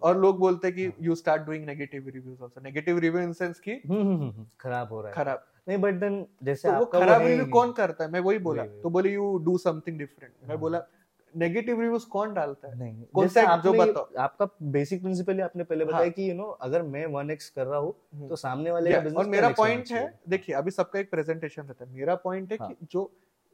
और 0.02 0.18
लोग 0.18 0.38
बोलते 0.38 0.66
हैं 0.68 0.76
कि 0.76 0.84
हाँ। 0.84 0.92
You 1.00 1.14
start 1.14 1.42
doing 1.42 1.64
negative 1.66 2.08
reviews 2.08 2.42
also 2.42 2.60
negative 2.60 2.98
review 2.98 3.22
in 3.22 3.32
sense 3.32 3.60
की 3.68 3.74
खराब 4.60 4.88
हो 4.88 5.00
रहा 5.00 5.08
है। 5.08 5.14
खराब। 5.14 5.44
नहीं 5.68 5.78
बट 5.78 5.94
देन 5.94 6.26
जैसे 6.42 6.68
तो 6.68 6.78
वो 6.78 6.84
खराब 6.84 7.22
रिव्यू 7.22 7.46
कौन 7.46 7.72
करता 7.72 8.04
है? 8.04 8.10
मैं 8.10 8.20
वही 8.20 8.38
बोला। 8.38 8.64
तो 8.82 8.90
बोले 8.90 9.10
यू 9.10 9.36
डू 9.44 9.56
समथिंग 9.58 9.98
डिफरेंट 9.98 10.32
मैं 10.42 10.48
हाँ। 10.48 10.58
बोला 10.58 10.78
नेगेटिव 11.36 11.80
रिव्यूज़ 11.80 12.06
कौन 12.08 12.32
डालता 12.34 12.68
है 12.68 12.78
नहीं 12.78 13.04
कौन 13.14 13.28
सा 13.28 13.56
जो 13.56 13.72
बताओ? 13.72 14.08
आपका 14.18 14.48
बेसिक 14.62 15.02
प्रिंसिपल 15.02 15.40
आपने 15.40 15.64
पहले 15.64 15.84
हाँ। 15.84 15.92
बताया 15.92 16.10
कि 16.10 16.30
यू 16.30 16.34
नो 16.34 16.44
अगर 16.62 16.82
मैं 16.84 17.06
1x 17.06 17.48
कर 17.48 17.66
रहा 17.66 17.78
हूँ 17.78 17.94
हम्म। 18.14 18.28
तो 18.28 18.36
सामने 18.36 18.70
वाले 18.70 18.92
का 18.92 19.00
बिज़नेस 19.00 19.18
और 19.18 19.26
मेरा 19.26 19.48
पॉइंट 19.48 19.90
है 19.92 20.20
देखिए 20.28 20.54
अभी 20.56 20.70
सबका 20.70 20.98
एक 20.98 21.10
प्रेजेंटेशन 21.10 21.62
रहता 21.62 21.84
है 21.84 21.90
मेरा 21.92 22.14
पॉइंट 22.14 22.52
है 22.52 22.58
हाँ। 22.58 22.68
कि 22.68 22.86
जो 22.92 23.10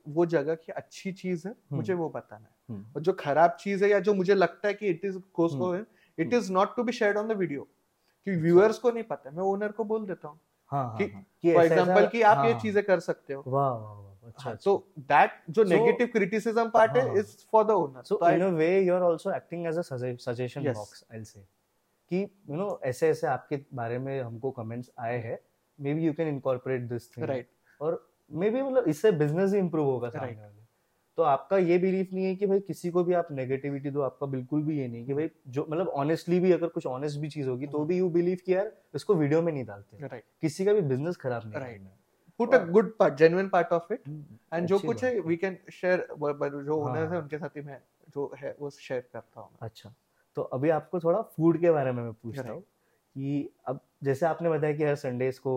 वो 0.07 0.27
जगह 0.27 0.55
की 0.55 0.73
अच्छी 0.73 1.13
चीज़ 1.13 1.47
है 1.49 1.55
मुझे 1.73 1.95
वो 1.95 2.09
बताना 2.09 2.45
है 2.45 2.75
हम्म। 2.77 2.93
और 2.97 3.03
जो 3.03 3.13
खराब 3.13 3.57
चीज़ 3.61 3.85
है 3.85 3.91
या 3.91 4.01
जो 4.01 4.15
मुझे 4.15 4.35
लगता 4.35 4.69
है 4.69 4.75
कि 4.75 4.87
इट 4.87 5.05
इज़ 5.05 5.19
कोस 5.33 5.53
हम्म। 5.53 5.75
It 5.75 6.27
hmm. 6.27 6.37
Is 6.37 6.53
not 6.53 6.77
to 6.77 6.83
be 6.83 6.93
shared 6.93 7.17
on 7.17 7.29
the 7.29 7.37
video 7.37 7.63
कि 8.27 8.37
व्यूअर्स 8.37 8.79
को 8.79 8.91
नहीं 8.91 9.05
पता 9.05 9.31
मैं 9.31 9.43
ओनर 9.43 9.73
को 9.73 9.85
बोल 9.85 10.07
देता 10.07 10.29
हूँ 10.29 10.39
हाँ 10.73 10.85
हाँ 10.85 10.97
कि 10.99 11.05
हाँ, 11.05 11.23
फॉर 11.45 11.65
ऐसा- 11.65 11.79
एग्जांपल 11.79 12.07
कि 12.07 12.23
आप 12.23 12.45
ये 12.47 12.53
हाँ, 12.53 12.61
चीज़ें 12.61 12.83
कर 12.85 13.01
सकते 13.01 13.35
हो 13.35 13.43
वाह 13.47 13.73
अच्छा 14.27 14.45
हाँ, 14.45 14.53
अच्छा 14.53 14.65
तो 14.65 14.77
दैट 15.09 15.31
जो 15.51 15.65
नेगेटिव 15.65 16.07
क्रिटिसिज्म 16.07 16.69
पार्ट 16.71 16.97
है 16.97 17.07
हाँ। 17.09 17.17
Is 17.17 17.37
for 17.53 17.65
the 17.65 17.71
owner 17.73 18.31
in 18.31 18.43
a 18.43 18.51
way 18.59 18.73
you 18.87 18.95
are 18.95 19.05
also 19.05 19.35
acting 19.35 19.67
as 19.67 19.81
a 19.83 19.87
sugge- 19.91 20.25
suggestion 20.25 20.67
Yes. 20.67 20.77
box 20.77 21.05
i'll 21.11 21.29
say 21.33 21.45
कि 22.11 22.23
यू 22.23 22.57
नो 22.57 22.69
ऐसे 22.85 23.09
ऐसे 23.09 23.27
आपके 23.27 23.61
बारे 23.75 23.99
में 23.99 24.21
हमको 24.21 24.51
कमेंट्स 24.51 24.91
आए 25.01 25.19
हैं 25.21 25.39
maybe 25.95 26.07
you 26.07 26.13
can 26.13 26.29
incorporate 26.29 26.83
this 26.89 27.11
thing 27.17 27.27
right 27.27 27.49
और 27.81 28.05
मे 28.31 28.51
बी 28.51 28.63
मतलब 28.63 28.89
इससे 28.89 29.13
बिज़नेस 29.19 29.53
ही 29.53 29.59
इंप्रूव 29.59 29.87
होगा 29.87 30.09
सामने 30.09 30.27
Right. 30.27 30.41
वाले 30.41 30.63
तो 31.19 31.23
आपका 31.23 31.59
ये 31.59 31.77
बिलीफ 31.79 32.13
नहीं 32.13 32.25
है 32.25 32.35
कि 32.37 32.47
भाई 32.47 32.61
किसी 32.61 32.91
को 32.91 33.03
भी 33.05 33.13
आप 33.15 33.29
नेगेटिविटी 33.33 33.91
दो 33.91 34.01
आपका 34.03 34.27
बिल्कुल 34.27 34.63
भी 34.63 34.79
ये 34.79 34.87
नहीं 34.89 35.05
कि 35.07 35.15
भाई 35.15 35.31
जो 35.49 35.67
मतलब 35.71 35.89
ऑनेस्टली 35.99 36.39
भी 36.41 36.53
अगर 36.53 36.69
कुछ 36.69 36.87
ऑनेस्ट 36.87 37.19
भी 37.21 37.29
चीज़ 37.31 37.49
होगी 37.49 37.67
तो 37.67 37.79
हम्म। 37.79 37.89
भी 37.89 37.99
यू 37.99 38.09
बिलीव 38.11 38.39
कि 38.47 38.55
यार 38.55 38.73
इसको 38.95 39.15
वीडियो 39.15 39.43
में 39.43 39.53
नहीं 39.53 39.65
डालते 39.65 40.07
राइट 40.07 40.25
किसी 40.41 40.65
का 40.65 40.73
भी 40.73 40.81
बिज़नेस 40.83 41.17
खराब 41.17 41.43
नहीं 41.45 41.55
Right. 41.55 41.73
करना 41.73 41.89
है। 41.89 41.99
Put 42.41 42.55
a 42.55 42.59
good 42.67 42.97
part 42.99 43.15
genuine 43.15 43.49
part 43.49 43.73
of 43.73 43.93
it 43.93 44.03
and 44.53 44.67
जो 44.67 44.79
कुछ 44.79 45.05
है 45.05 45.19
वी 45.21 45.37
कैन 45.37 45.59
शेयर 45.73 46.07
जो 46.13 46.77
ओनर्स 46.77 47.03
है 47.03 47.09
हाँ। 47.09 47.21
उनके 47.23 47.39
साथ 47.39 47.57
ही 47.57 47.63
मैं 47.63 47.79
जो 48.15 48.33
है 48.39 48.57
वो 48.61 48.71
शेयर 48.71 49.09
करता 49.13 49.41
हूँ 49.41 49.51
अच्छा 49.61 49.95
तो 50.37 50.43
अभी 50.43 50.71
आपको 50.71 51.01
थोड़ा 51.01 51.21
फ़ूड 51.23 51.61
के 51.61 51.71
बारे 51.71 51.93
में 51.93 52.03
मैं 52.03 52.13
पूछता 52.13 52.43
Right. 52.43 52.55
हूँ 52.55 52.63
कि 53.17 53.51
अब 53.67 53.81
जैसे 54.05 54.27
आपने 54.27 54.51
बताया 54.51 54.75
कि 54.77 54.85
हर 54.85 54.95
संडेज 54.95 55.39
को 55.39 55.53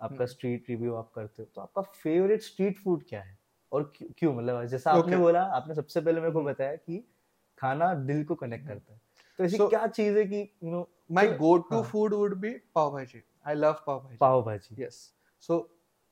आपका। 0.00 0.26
स्ट्रीट 0.26 0.64
रिव्यू 0.68 0.94
आप 0.94 1.10
करते 1.14 1.42
हो 1.42 1.48
तो 1.54 1.60
आपका 1.60 1.82
फेवरेट 1.82 2.42
स्ट्रीट 2.42 2.78
फ़ूड 2.78 3.04
क्या 3.08 3.20
है 3.22 3.38
और 3.72 3.92
क्यों? 4.18 4.34
मतलब 4.34 4.64
जैसा 4.64 4.90
आपने 4.90 5.12
Okay. 5.12 5.20
बोला 5.20 5.42
आपने 5.42 5.74
सबसे 5.74 6.00
पहले 6.00 6.20
मेरे 6.20 6.32
को। 6.32 6.42
बताया 6.42 6.74
कि 6.76 7.04
खाना 7.58 7.92
दिल 7.94 8.24
को 8.24 8.34
कनेक्ट 8.34 8.66
करता 8.68 8.92
है 8.92 9.00
तो 9.38 9.44
ऐसी 9.44 9.56
So- 9.56 9.68
क्या 9.70 9.86
चीज़ 9.86 10.18
है 10.18 10.24
कि 10.24 10.40
you 10.64 10.70
know 10.70 10.88
my 11.12 11.28
go 11.36 11.56
to. 11.70 11.82
Food 11.82 12.14
would 12.14 12.34
be 12.40 12.50
pav 12.74 12.90
bhaji 12.92 13.22
I 13.46 13.54
love 13.54 13.72
पाव 13.86 14.00
भाजी 14.00 14.16
पाव 14.16 14.42
भाजी 14.42 14.82
यस 14.82 15.00
सो 15.40 15.58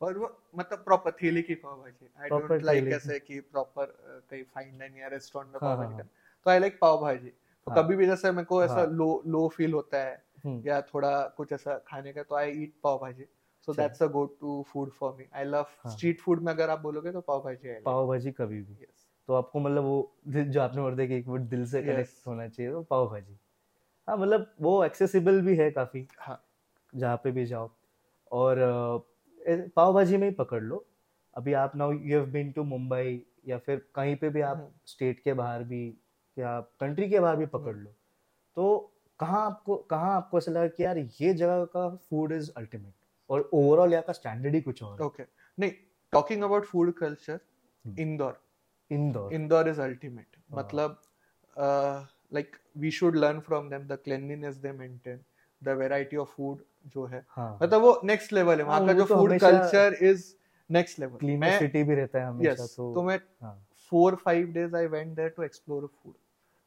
और 0.04 0.18
वो 0.18 0.42
मतलब 0.56 0.78
प्रॉपर 0.78 1.10
थेली 1.22 1.42
की 1.42 1.54
पाव 1.54 1.76
भाजी 1.76 2.08
आई 2.22 2.28
डोंट 2.28 2.62
लाइक 2.62 2.84
ऐसे 2.84 3.18
कि। 3.18 3.40
प्रॉपर 3.40 3.86
कहीं 4.30 4.42
फाइन 4.44 4.78
डाइनिंग 4.78 5.00
या 5.00 5.08
रेस्टोरेंट 5.08 5.52
में 5.52 5.60
हाँ, 5.62 5.70
पाव 5.70 5.78
हाँ, 5.78 5.86
भाजी 5.86 6.02
हाँ। 6.02 6.08
तो 6.44 6.50
आई 6.50 6.58
लाइक 6.58 6.78
पाव 6.80 7.00
भाजी 7.00 7.28
तो 7.28 7.70
हाँ। 7.70 7.82
कभी 7.82 7.96
भी 7.96 8.06
जैसे 8.06 8.32
मेरे 8.32 8.44
को 8.44 8.64
ऐसा 8.64 8.74
हाँ। 8.74 8.86
लो 8.86 9.22
लो 9.26 9.48
फील 9.48 9.72
होता 9.72 9.98
है 9.98 10.24
हम्म, 10.44 10.62
या 10.66 10.80
थोड़ा 10.82 11.22
कुछ 11.28 11.52
ऐसा 11.52 11.78
खाने 11.86 12.12
का 12.12 12.22
तो 12.22 12.34
I 12.34 12.50
eat 12.50 12.74
pav 12.82 12.98
bhaji 12.98 13.24
so. 13.68 13.74
That's 13.74 14.02
a 14.02 14.06
go 14.06 14.24
to 14.40 14.64
food 14.68 14.90
for 14.90 15.14
me 15.18 15.24
I 15.34 15.44
love 15.44 15.66
हाँ। 15.84 15.92
स्ट्रीट 15.92 16.20
फ़ूड 16.20 16.42
में 16.42 16.52
अगर 16.52 16.70
आप 16.70 16.80
बोलोगे 16.80 17.12
तो 17.12 17.20
पाव 17.20 17.40
भाजी 17.42 17.68
आई 17.68 17.80
पाव 17.80 18.08
भाजी 18.08 18.32
कभी 18.32 18.60
भी। 18.60 18.86
तो 19.28 19.34
आपको 19.34 19.60
मतलब 19.60 19.82
वो 19.84 20.16
जो 20.26 20.60
आपने 20.60 21.06
कि 21.06 21.14
एक 21.14 21.26
वो 21.26 21.38
दिल 21.38 21.66
से. 21.66 21.82
कनेक्ट 21.82 22.26
होना 22.26 22.48
चाहिए 22.48 22.72
तो 22.72 22.82
पाव 22.82 23.08
भाजी 23.08 23.38
हाँ 24.08 24.16
मतलब 24.16 24.54
वो 24.60 24.84
एक्सेसिबल 24.84 25.40
भी 25.40 25.56
है 25.56 25.70
काफ़ी। 25.70 26.06
हाँ। 26.18 26.44
जहाँ 26.94 27.16
पे 27.16 27.30
भी 27.30 27.46
जाओ। 27.46 27.70
और 28.32 28.56
पाव 29.44 29.92
भाजी 29.94 30.16
में 30.16 30.28
ही 30.28 30.34
पकड़ 30.34 30.62
लो 30.62 30.84
अभी 31.36 31.52
आप 31.52 31.76
now 31.76 31.92
you 31.92 32.18
have 32.18 32.26
been 32.30 32.50
to 32.52 32.64
Mumbai 32.64 33.20
या 33.46 33.58
फिर 33.58 33.86
कहीं 33.94 34.16
पे 34.16 34.28
भी 34.28 34.40
आप 34.40 34.56
हम्म। 34.56 34.68
स्टेट 34.86 35.20
के 35.20 35.32
बाहर 35.32 35.62
भी 35.64 35.86
या 36.36 36.58
कंट्री 36.80 37.08
के 37.10 37.20
बाहर 37.20 37.36
भी 37.36 37.46
पकड़ 37.46 37.76
लो 37.76 37.90
तो 38.56 38.66
कहाँ 39.20 39.44
आपको 39.46 39.76
कहाँ 39.90 40.14
आपको 40.16 40.38
ऐसा 40.38 40.52
लगा 40.52 40.66
कि 40.66 40.84
यार 40.84 40.98
ये 40.98 41.32
जगह 41.34 41.64
का 41.64 41.88
फ़ूड 42.10 42.32
इज़ 42.32 42.50
अल्टीमेट 42.56 42.92
और 43.30 43.48
ओवरऑल 43.54 43.92
यहाँ 43.92 44.04
का 44.06 44.12
स्टैंडर्ड 44.12 44.54
ही 44.54 44.60
कुछ 44.60 44.82
और। 44.82 45.02
ओके 45.02 45.22
नहीं 45.58 45.70
talking 46.12 46.42
about 46.42 46.64
food 46.64 46.92
culture 46.94 47.38
hmm. 47.84 48.00
Indore 48.00 48.40
Indore 48.90 49.34
Indore 49.34 49.68
is 49.68 49.80
ultimate 49.80 50.36
हाँ। 50.36 50.58
मतलब 50.58 51.00
like 52.34 52.56
we 52.76 52.90
should 52.90 53.16
learn 53.16 53.40
from 53.40 53.68
them 53.70 53.86
the 53.86 53.98
cleanliness 54.04 54.56
they 54.56 54.72
maintain 54.72 55.20
the 55.62 55.76
variety 55.78 56.16
of 56.16 56.28
food 56.28 56.62
जो 56.86 57.04
है। 57.06 57.24
हाँ। 57.28 57.58
मतलब 57.62 57.80
वो 57.82 58.00
नेक्स्ट 58.04 58.32
लेवल 58.32 58.58
है 58.58 58.64
वहाँ 58.64 58.78
हाँ, 58.78 58.86
का 58.86 58.92
जो 58.92 59.04
food 59.04 59.38
culture 59.38 59.96
is 60.02 60.34
next 60.70 60.98
level 61.00 61.18
clean 61.18 61.42
city 61.58 61.82
भी 61.82 61.94
रहता 61.94 62.18
है 62.18 62.26
हमेशा 62.26 62.66
तो 62.66 62.92
तो 62.94 63.02
मैं 63.02 63.18
four 63.92 64.14
five 64.14 64.46
days 64.52 64.76
I 64.76 64.86
went 64.86 65.14
there 65.16 65.28
to 65.28 65.42
explore 65.42 65.86
food 65.86 66.14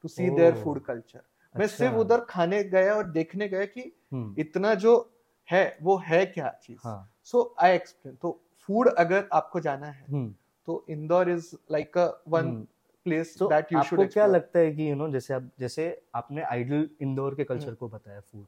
to 0.03 0.07
see 0.07 0.29
their 0.29 0.53
food 0.53 0.79
culture 0.81 1.21
मैं 1.55 1.65
अच्छा। 1.65 1.77
सिर्फ़ 1.77 1.95
उधर 1.95 2.25
खाने 2.29 2.63
गया 2.63 2.95
और 2.95 3.09
देखने 3.09 3.47
गया 3.47 3.65
कि 3.65 3.91
हम्म, 4.13 4.35
इतना 4.37 4.73
जो 4.75 5.13
है 5.49 5.77
वो 5.81 5.97
है 5.97 6.25
क्या 6.25 6.49
चीज़। 6.63 6.87
सो 7.23 7.55
आई 7.59 7.75
एक्सप्लेन 7.75 8.15
तो 8.15 8.39
फ़ूड 8.69 8.89
अगर 8.95 9.27
आपको 9.33 9.59
जाना 9.59 9.87
है 9.87 10.05
हम्म। 10.11 10.33
तो 10.67 10.85
Indore 10.89 11.29
is 11.29 11.55
like 11.71 11.97
a 11.97 12.09
one. 12.27 12.67
Place 13.05 13.33
that 13.43 13.73
you 13.73 13.81
should 13.83 13.99
आपको 13.99 14.13
क्या 14.13 14.25
लगता 14.25 14.59
है 14.59 14.71
कि 14.71 14.89
यू 14.89 14.95
नो 14.95 15.09
जैसे 15.09 15.33
आप 15.33 15.49
जैसे 15.59 15.83
आपने 16.15 16.41
आइडल 16.41 16.89
इंदौर 17.01 17.35
के 17.35 17.43
कल्चर 17.43 17.65
हम्म। 17.65 17.75
को 17.75 17.87
बताया 17.87 18.19
फ़ूड 18.19 18.45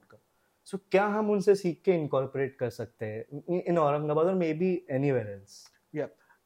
का 0.72 0.78
सो 0.78 0.86
क्या 0.92 1.06
हम 1.06 1.30
उनसे 1.30 1.56
सीख 1.56 1.82
के 1.86 1.92
इनकॉर्पोरेट 1.92 2.58
कर 2.58 2.70
सकते 2.70 3.06
हैं? 3.06 3.44
इन 3.68 3.78
औरंगाबाद 3.78 4.26
और 4.26 4.34
मे 4.34 4.54
बी 4.54 4.88
एनीवेयर 4.92 5.28
एल्स 5.28 5.70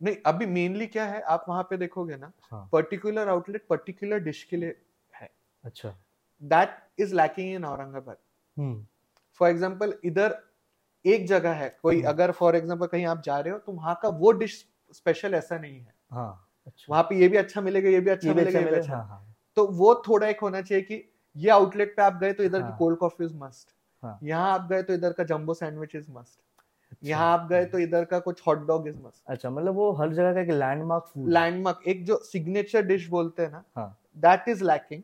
नहीं 0.04 0.16
अभी 0.26 0.46
मेनली 0.46 0.88
क्या 0.88 1.06
है 1.06 1.22
आप 1.22 1.46
वहाँ 1.50 1.64
पे 1.64 1.78
देखोगे 1.78 2.16
ना 2.16 2.32
पर्टिकुलर 2.54 3.30
आउटलेट 3.30 3.66
पर्टिकुलर 3.70 4.20
डिश 4.20 4.44
के 4.44 4.58
लिए 4.58 4.76
है. 5.22 5.30
अच्छा. 5.64 5.98
That 6.42 6.70
is 7.00 7.16
lacking 7.16 7.56
in 7.56 7.66
Aurangabad. 7.66 8.18
Hmm 8.58 8.86
for 9.34 9.50
example 9.50 9.94
इधर 10.06 10.44
एक 11.06 11.28
जगह 11.28 11.52
है 11.52 11.80
कोई 11.84 11.96
हम्म। 11.96 12.08
अगर 12.08 12.32
फॉर 12.32 12.56
एग्ज़ाम्पल 12.56 12.88
कहीं 12.88 13.06
आप 13.06 13.22
जा 13.22 13.40
रहे 13.40 13.54
हो 13.54 13.60
तो 13.60 13.72
वहाँ 13.72 14.00
का 14.04 14.10
वो 14.10 14.32
डिश 14.32 14.66
स्पेशल 14.94 15.34
ऐसा 15.34 15.58
नहीं 15.58 15.80
है. 15.80 15.94
हाँ. 16.12 16.50
अच्छा. 16.68 16.86
वहाँ 16.90 17.04
पे 17.04 17.16
ये 17.16 17.28
भी 17.28 17.38
अच्छा 17.38 17.62
मिलेगा 17.62 17.90
ये 17.90 18.00
भी 18.00 18.10
अच्छा 18.10 18.28
ये 18.28 18.34
मिलेगा 18.34 18.60
अच्छा 18.60 18.70
ये 18.70 18.76
भी 18.76 18.80
अच्छा. 18.80 18.96
हाँ 18.96 19.08
हाँ. 19.08 19.36
तो 19.56 19.68
वो 19.68 20.04
थोड़ा 20.08 20.28
एक 20.28 20.40
होना 20.40 20.62
चाहिए 20.62 20.84
कि 20.84 21.14
ये 21.36 21.50
आउटलेट 21.50 21.96
पे 21.96 22.02
आप 22.02 22.14
गए 22.14 22.34
तो 22.34 22.44
इधर 22.44 22.60
की 22.60 22.64
हाँ। 22.64 22.78
कोल्ड 22.78 22.98
कॉफ़ी 22.98 23.26
इज़ 23.26 23.36
मस्ट 23.36 23.76
हाँ। 24.04 24.18
यहाँ 24.24 24.54
आप 24.54 24.68
गए 24.70 24.84
तो 24.84 24.94
इधर 24.94 25.14
का 25.14 25.24
जम्बो 25.24 25.54
सैंडविच 25.54 25.96
इज़ 25.96 26.12
मस्ट। 26.12 26.40
यहाँ 27.04 27.32
आप 27.34 27.48
गए 27.50 27.66
तो 27.66 27.80
इधर 27.80 28.06
का 28.06 28.20
कुछ 28.20 28.42
हॉट 28.48 28.66
डॉग 28.68 28.88
इज़ 28.88 28.98
मस्ट 28.98 29.24
अच्छा 29.28 29.50
मतलब 29.50 29.76
वो 29.76 29.92
हर 29.92 30.14
जगह 30.14 30.34
का 30.34 30.42
एक 30.42 30.50
लैंडमार्क 30.50 31.04
फ़ूड 31.14 31.30
लैंडमार्क 31.30 31.88
एक 31.88 32.06
जो 32.06 32.18
सिग्नेचर 32.24 32.86
डिश 32.86 33.08
बोलते 33.10 33.44
हैं 33.44 33.52
ना 33.52 33.64
हाँ। 33.76 33.98
दैट 34.18 34.48
इज़ 34.50 34.64
लैकिंग 34.64 35.02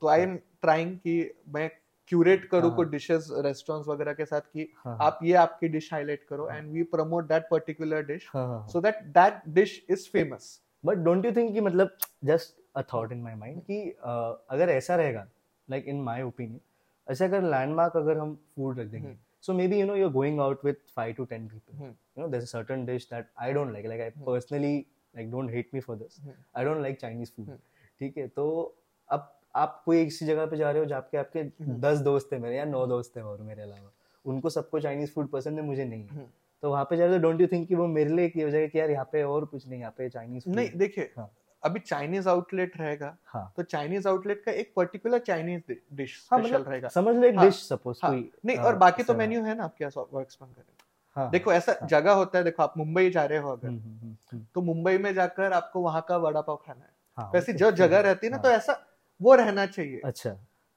तो 0.00 0.08
आई 0.08 0.20
एम 0.20 0.36
ट्राइंग 0.62 0.96
कि 0.96 1.30
मैं 1.48 1.70
क्यूरेट 2.08 2.44
करूँ 2.44 2.68
हाँ। 2.68 2.76
कुछ 2.76 2.88
डिशेस 2.88 3.28
रेस्टोरेंट्स 3.44 3.88
वगैरह 3.88 4.12
के 4.12 4.24
साथ 4.24 4.40
कि 4.40 4.68
हाँ 4.84 4.96
आप 5.00 5.18
ये 5.22 5.32
आपकी 5.34 5.68
डिश 5.68 5.92
हाईलाइट 5.92 6.24
करो 6.28 6.46
हाँ। 6.46 6.56
And 6.58 6.70
we 6.72 6.82
promote 6.92 7.28
that 7.28 7.46
particular 7.50 8.02
dish 8.06 8.28
हाँ 8.34 8.46
हाँ 8.46 8.66
so 8.68 8.80
that 8.80 9.02
that 9.14 9.42
dish 9.54 9.84
is 9.90 10.08
famous 10.10 10.60
but 10.84 10.98
don't 10.98 11.24
you 11.24 11.32
think 11.32 11.52
कि 11.54 11.60
मतलब 11.60 11.96
just 12.24 12.60
a 12.76 12.82
thought 12.94 13.12
in 13.12 13.22
my 13.22 13.34
mind 13.34 13.60
कि 13.62 13.82
uh, 13.90 14.54
अगर 14.54 14.68
ऐसा 14.68 14.96
रहेगा 14.96 15.26
लाइक 15.68 15.84
इन 15.86 16.00
माय 16.02 16.22
ओपिनियन 16.22 16.60
ऐसे 17.08 17.24
अगर 17.24 17.42
लैंडमार्क 17.42 17.96
अगर 17.96 18.18
हम 18.18 18.34
फ़ूड 18.56 18.78
रख 18.78 18.86
देंगे 18.86 19.16
so 19.40 19.52
maybe 19.68 19.80
you 19.80 19.86
know 19.86 19.96
you're 19.96 20.12
going 20.12 20.40
out 20.40 20.64
with 20.64 20.76
five 20.96 21.14
to 21.14 21.24
ten 21.24 21.48
people 21.48 22.86
dish 22.86 23.08
that 23.12 23.26
I 23.38 23.52
don't 23.52 23.72
like 23.72 23.86
like 23.86 24.00
I 24.00 24.10
personally 24.26 24.76
like 25.16 25.30
don't 25.30 25.50
hate 25.50 25.70
me 25.74 25.80
for 25.80 25.96
this 25.96 26.20
I 26.56 26.64
don't 26.64 26.82
like 26.82 27.00
Chinese 27.00 27.30
food 27.30 27.56
ठीक 28.00 28.18
है 28.18 28.28
तो 28.28 28.74
अब 29.10 29.32
आप 29.54 29.82
कोई 29.84 30.00
एक 30.00 30.12
सी 30.12 30.26
जगह 30.26 30.46
पे 30.46 30.56
जा 30.56 30.70
रहे 30.70 30.82
हो 30.82 30.86
जहाँ 30.86 31.08
के 31.10 31.18
आपके 31.18 31.40
हम्म। 31.40 31.80
दस 31.80 31.98
दोस्त 31.98 32.32
हैं 32.32 32.40
मेरे 32.40 32.56
या 32.56 32.64
नौ 32.64 32.86
दोस्त 32.86 33.16
हैं 33.16 33.24
और 33.24 33.40
मेरे 33.42 33.62
अलावा। 33.62 33.90
उनको 34.24 34.50
सबको 34.50 34.80
चाइनीज़ 34.80 35.12
फ़ूड 35.12 35.28
पसंद 35.28 35.58
है 35.58 35.64
मुझे 35.64 35.84
नहीं 35.84 36.08
हम्म। 36.08 36.26
तो 36.62 36.70
वहाँ 36.70 36.84
पे 36.84 36.96
जा 36.96 37.04
रहे 37.04 37.14
हो 37.14 37.22
डोंट 37.22 37.40
यू 37.40 37.46
थिंक 37.46 37.68
कि 37.68 37.74
वो 37.74 37.86
मेरे 37.86 38.10
लिए 38.10 38.44
हो 38.44 38.50
जाएगा 38.50 38.66
कि 38.66 38.78
यार 38.78 38.90
यहाँ 38.90 39.08
पे 39.12 39.22
और 39.22 39.44
कुछ 39.44 39.68
नहीं 39.68 39.80
यहाँ 39.80 39.94
पे 39.98 40.08
चाइनीज़ 40.08 40.48
नहीं 40.48 40.70
देखिए 40.70 41.10
हाँ। 41.16 41.30
अभी 41.62 41.80
चाइनीज़ 41.80 42.28
आउटलेट 42.28 42.76
रहेगा 42.76 43.16
हाँ। 43.26 43.52
तो 43.56 43.62
चाइनीज़ 43.62 44.08
आउटलेट 44.08 44.42
का 44.44 44.52
एक 44.52 44.72
पर्टिकुलर 44.76 45.18
चाइनीज़ 45.18 45.72
डिश 45.92 46.28
हाँ 46.32 46.40
स्पेशल 46.40 46.54
मतलब 46.54 46.68
रहेगा। 46.68 46.88
समझ 46.88 47.14
लो 47.16 47.26
एक 47.26 47.36
हाँ, 47.36 47.44
डिश 47.44 47.62
सपोज़ 47.68 48.00
हाँ, 48.02 48.12
कोई 48.12 48.30
नहीं 48.44 48.56
हाँ, 48.56 48.66
और 48.66 48.76
बाकी 48.76 49.02
तो 49.02 49.14
मेन्यू 49.14 49.42
है 49.42 49.54
ना 49.54 49.64
आपके 49.64 49.84
पास 49.84 49.94
वर्क्स 50.12 50.38
में 50.42 50.50
करे 50.52 50.74
हाँ 51.16 51.30
देखो 51.30 51.52
ऐसा 51.52 51.72
हाँ। 51.80 51.88
जगह 51.88 52.12
होता 52.12 52.38
है 52.38 52.44
देखो 52.44 52.62
आप 52.62 52.74
मुंबई 52.78 53.10
जा 53.10 53.24
रहे 53.24 53.38
हो 53.38 53.50
अगर 53.52 53.68
हम्म, 53.68 53.78
हम्म, 53.80 54.16
हम्म, 54.32 54.44
तो 54.54 54.60
मुंबई 54.62 54.98
में 54.98 55.12
जाकर 55.14 55.52
आपको 55.52 55.80
वहाँ 55.80 56.04
का 56.08 56.16
वड़ा 56.16 56.40
पाव 56.40 56.56
खाना 56.56 56.84
है। 56.84 56.90
हाँ, 57.18 57.30
वैसी 57.34 57.52
जो 57.52 57.70
जगह 57.70 58.00
रहती 58.00 58.26
है 58.26 58.30
ना 58.30 58.36
हाँ, 58.36 58.42
तो 58.42 58.50
ऐसा 58.50 58.86
वो 59.20 59.34
रहना 59.34 59.66
चाहिए। 59.66 60.00
अच्छा 60.04 60.36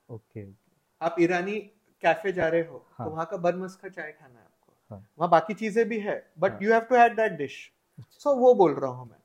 ओके 0.09 0.45
आप 1.01 1.15
ईरानी 1.19 1.59
कैफ़े 2.03 2.31
जा 2.31 2.47
रहे 2.47 2.61
हो 2.61 2.85
हाँ। 2.97 3.07
तो 3.07 3.13
वहाँ 3.13 3.25
का 3.25 3.37
बरमस 3.37 3.75
का 3.75 3.89
चाय 3.89 4.11
खाना 4.11 4.39
है 4.39 4.45
आपको। 4.45 4.95
हाँ। 4.95 5.05
वहाँ 5.19 5.29
बाकी 5.29 5.53
चीज़ें 5.53 5.87
भी 5.89 5.99
है 5.99 6.15
बट 6.39 6.51
हाँ। 6.51 6.59
You 6.61 6.71
have 6.73 6.81
to 6.81 6.95
had 6.95 7.15
that 7.15 7.31
dish 7.31 7.59
so 8.19 8.35
वो 8.35 8.53
बोल 8.53 8.73
रहा 8.73 8.91
हूँ 8.91 9.09
मैं। 9.09 9.17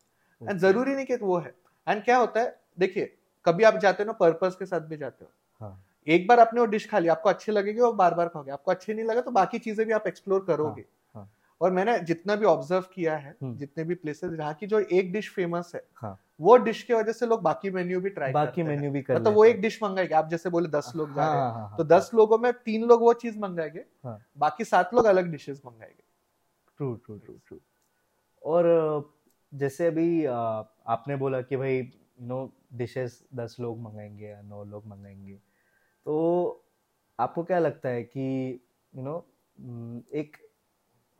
एंड 0.42 0.58
ज़रूरी 0.58 0.94
नहीं 0.94 1.06
कि 1.06 1.16
वो 1.16 1.38
है। 1.38 1.54
एंड 1.88 2.02
क्या 2.04 2.16
होता 2.16 2.40
है? 2.40 2.60
देखिए 2.78 3.16
कभी 3.44 3.64
आप 3.64 3.76
जाते 3.76 4.02
हो 4.02 4.06
ना 4.06 4.12
पर्पस 4.12 4.56
के 4.58 4.66
साथ 4.66 4.80
भी 4.80 4.96
जाते 4.96 5.24
हो। 5.24 5.30
हाँ। 5.60 5.84
एक 6.06 6.26
बार 6.26 6.40
आपने 6.40 6.60
वो 6.60 6.66
डिश 6.66 6.88
खा 6.90 6.98
ली 6.98 7.08
आपको 7.08 7.28
अच्छी 7.28 7.52
लगेगी 7.52 7.80
और 7.80 7.94
बार 7.94 8.14
बार 8.14 8.28
खाओगे। 8.28 8.50
आपको 8.50 8.70
अच्छी 8.70 8.94
नहीं 8.94 9.04
लगा 9.04 9.20
तो 9.20 9.30
बाकी 9.30 9.58
चीज़ें 9.58 9.86
भी 9.86 9.92
आप 9.92 10.06
एक्सप्लोर 10.06 10.44
करोगे। 10.44 10.84
हाँ। 11.14 11.30
और 11.60 11.72
मैंने 11.72 11.98
जितना 11.98 12.36
भी 12.36 12.46
ऑब्ज़र्व 12.46 12.84
किया 12.94 13.16
है 13.16 13.36
हम्म। 13.42 13.56
जितने 13.56 13.84
भी 13.84 13.94
प्लेसेस 13.94 14.30
जहाँ 14.30 14.54
की 14.54 14.66
जो 14.66 14.80
एक 14.80 15.12
डिश 15.12 15.30
फ़ेमस 15.30 15.72
है 15.74 15.82
हाँ। 15.94 16.18
वो 16.40 16.56
डिश 16.56 16.82
की 16.82 16.94
वजह 16.94 17.12
से 17.12 17.26
लोग 17.26 17.42
बाकी 17.42 17.70
मेन्यू 17.70 18.00
भी 18.00 18.10
ट्राई 18.10 18.32
बाकी 18.32 18.62
मेन्यू 18.62 18.90
भी 18.90 19.02
कर 19.02 19.14
मतलब 19.14 19.32
वो 19.32 19.44
एक 19.44 19.60
डिश 19.60 19.82
मंगाएँगे 19.82 20.14
आप 20.14 20.28
जैसे 20.28 20.50
बोले 20.50 20.68
दस 20.68 20.92
लोग 20.96 21.14
जा 21.14 21.22
हाँ, 21.22 21.32
रहे 21.34 21.42
हैं। 21.42 21.52
हाँ, 21.52 21.60
हाँ, 21.60 21.76
तो 21.78 21.82
हाँ, 21.82 22.00
दस 22.00 22.10
लोगों 22.14 22.38
में 22.38 22.52
तीन 22.52 22.84
लोग 22.84 23.00
वो 23.00 23.12
चीज़ 23.12 23.38
मंगाएँगे 23.38 23.84
हाँ। 24.04 24.18
बाकी 24.38 24.64
सात 24.64 24.94
लोग 24.94 25.04
अलग 25.04 25.30
डिशेस 25.30 25.62
मंगाएँगे 25.66 26.02
ट्रू 26.78 26.94
ट्रू 26.94 27.16
ट्रू 27.16 27.34
ट्रू 27.48 27.58
और 28.42 28.64
जैसे 29.54 29.86
अभी 29.86 30.24
आपने 30.26 31.16
बोला 31.16 31.40
कि 31.42 31.56
भाई 31.56 31.76
यू 31.76 32.26
नो 32.26 32.38
डिशेस 32.74 33.22
दस 33.34 33.56
लोग 33.60 33.80
मंगाएँगे 33.80 34.26
या 34.26 34.40
नौ 34.42 34.64
लोग 34.64 34.86
मंगाएँगे। 34.86 35.34
तो 36.06 36.64
आपको 37.18 37.44
क्या 37.44 37.58
लगता 37.58 37.88
है 37.88 38.02
कि 38.04 38.60
यू 38.92 39.02
नो 39.02 39.16
एक 40.14 40.36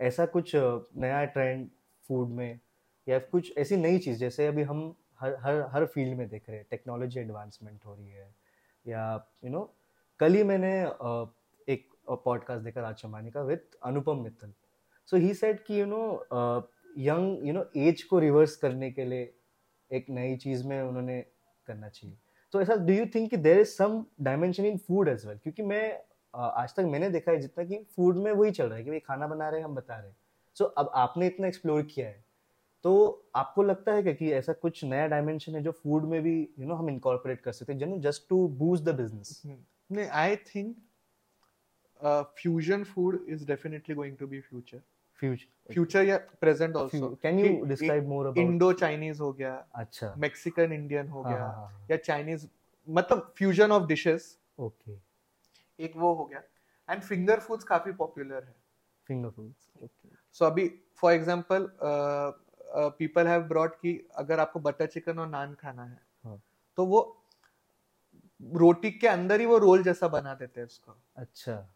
ऐसा 0.01 0.26
कुछ 0.26 0.53
नया 0.55 1.24
ट्रेंड 1.24 1.68
फ़ूड 2.09 2.28
में 2.28 2.61
या 3.07 3.18
कुछ 3.18 3.57
ऐसी 3.59 3.76
नई 3.76 3.99
चीज़, 3.99 4.18
जैसे 4.18 4.47
अभी 4.47 4.62
हम 4.62 4.95
हर 5.20 5.37
हर 5.41 5.61
हर 5.72 5.87
फ़ील्ड 5.87 6.18
में 6.18 6.28
देख 6.28 6.49
रहे 6.49 6.59
हैं 6.59 6.66
टेक्नोलॉजी 6.70 7.20
एडवांसमेंट 7.20 7.85
हो 7.87 7.95
रही 7.95 8.11
है 8.11 8.35
या 8.87 9.30
यू 9.45 9.51
नो 9.51 9.62
कल 10.20 10.35
ही 10.35 10.43
मैंने 10.43 10.72
एक 11.68 11.89
पॉडकास्ट 12.24 12.64
देखा 12.64 12.80
राज 12.80 12.95
चमानी 12.95 13.30
का 13.30 13.43
with 13.43 13.76
Anupam 13.85 14.22
Mittal. 14.22 14.53
So 15.09 15.16
he 15.16 15.35
said 15.35 15.64
कि 15.66 15.80
you 15.80 15.87
know 15.87 16.03
young 16.97 17.47
you 17.47 17.53
know 17.53 17.64
age 17.78 18.03
को 18.03 18.18
रिवर्स 18.18 18.57
करने 18.57 18.90
के 18.90 19.05
लिए 19.05 19.32
एक 19.90 20.07
नई 20.11 20.36
चीज़ 20.36 20.66
में 20.66 20.80
उन्होंने 20.82 21.20
करना 21.68 21.88
चाहिए। 21.88 22.16
तो 22.55 22.61
ऐसा 22.62 22.74
डू 22.76 22.92
यू 22.92 23.07
थिंक 23.14 23.30
कि 23.30 23.36
there 23.36 23.59
is 23.61 23.68
some 23.68 24.05
dimension 24.20 24.66
in 24.66 24.76
food 24.78 25.09
as 25.09 25.26
well 25.26 25.38
क्योंकि 25.38 25.62
मैं 25.62 26.01
आज 26.34 26.74
तक 26.76 26.82
मैंने 26.82 27.09
देखा 27.11 27.32
है 27.32 27.40
जितना 27.40 27.64
कि 27.64 27.76
फ़ूड 27.97 28.16
में 28.16 28.30
वही 28.32 28.51
चल 28.51 28.66
रहा 28.66 28.76
है 28.78 28.84
कि 28.84 28.90
भाई 28.90 28.99
खाना 28.99 29.26
बना 29.26 29.49
रहे 29.49 29.61
हैं, 29.61 29.64
हम 29.66 29.74
बता 29.74 29.97
रहे 29.97 30.09
हैं। 30.09 30.16
सो 30.57 30.64
अब 30.64 30.90
आपने 30.95 31.26
इतना 31.26 31.47
एक्सप्लोर 31.47 31.82
किया 31.84 32.07
है 32.07 32.22
तो 32.84 32.92
आपको 33.36 33.62
लगता 33.62 33.92
है 33.92 34.03
क्या 34.03 34.12
कि 34.12 34.30
ऐसा 34.32 34.53
कुछ 34.53 34.82
नया 34.84 35.07
डायमेंशन 35.07 35.55
है 35.55 35.62
जो 35.62 35.72
फ़ूड 35.72 36.05
में 36.05 36.20
भी 36.22 36.40
यू 36.59 36.66
नो 36.66 36.74
हम 36.74 36.88
इनकॉर्पोरेट 36.90 37.40
कर 37.40 37.53
सकते 37.53 37.72
हैं 37.72 38.01
just 38.01 38.28
to 38.28 38.47
boost 38.59 38.84
the 38.84 38.95
business 38.95 39.40
नहीं 39.47 40.07
I 40.07 40.36
think 40.47 40.76
fusion 42.38 42.84
food 42.84 43.24
is 43.28 43.47
definitely 43.47 43.95
going 43.95 44.16
to 44.16 44.26
be 44.26 44.40
future 44.40 44.80
future 45.25 45.72
future 45.72 46.03
या 46.05 46.16
present 46.41 46.75
can 46.95 47.39
you 47.39 47.64
describe 47.64 48.09
more 48.09 48.27
about 48.27 48.39
Indo 48.39 48.72
Chinese 48.72 49.20
हो 49.22 49.33
गया 49.33 49.66
अच्छा। 49.75 50.14
मैक्सिकन 50.18 50.72
इंडियन 50.72 51.09
हो 51.09 51.22
हाँ, 51.22 51.33
गया 51.33 51.45
हाँ, 51.45 51.55
हाँ, 51.55 51.87
या 51.91 51.97
चाइनीज़ 51.97 52.47
मतलब 52.89 53.33
फ्यूजन 53.37 53.72
ऑफ़ 53.72 53.87
डिशेस 53.87 54.39
ओके 54.59 54.99
एक 55.79 55.97
वो 55.97 56.14
हो 56.14 56.25
गया। 56.25 56.43
एंड 56.89 57.03
फिंगर 57.03 57.41
फूड्स 57.41 57.64
काफ़ी 57.64 57.93
पॉपुलर 57.93 58.45
है। 58.45 58.55
फिंगर 59.07 59.31
फूड्स 59.31 59.68
ओके 59.83 60.09
सो 60.33 60.45
अभी 60.45 60.68
for 60.97 61.12
example 61.12 61.68
people 62.77 63.27
have 63.27 63.43
brought 63.43 63.75
कि 63.75 64.09
अगर 64.14 64.41
आपको 64.41 64.61
बटर 64.61 64.87
चिकन 64.87 65.18
और 65.18 65.29
नान 65.29 65.55
खाना 65.55 65.85
है 65.85 66.01
हाँ। 66.25 66.43
तो 66.77 66.87
वो 66.87 67.01
रोटी 68.53 68.91
के 68.91 69.09
अंदर 69.09 69.41
ही 69.41 69.47
वो 69.47 69.59
रोल 69.59 69.83
जैसा 69.83 70.09
बना 70.09 70.35
देते 70.35 70.61
हैं 70.61 70.66
उसको। 70.66 70.97
अच्छा। 71.16 71.70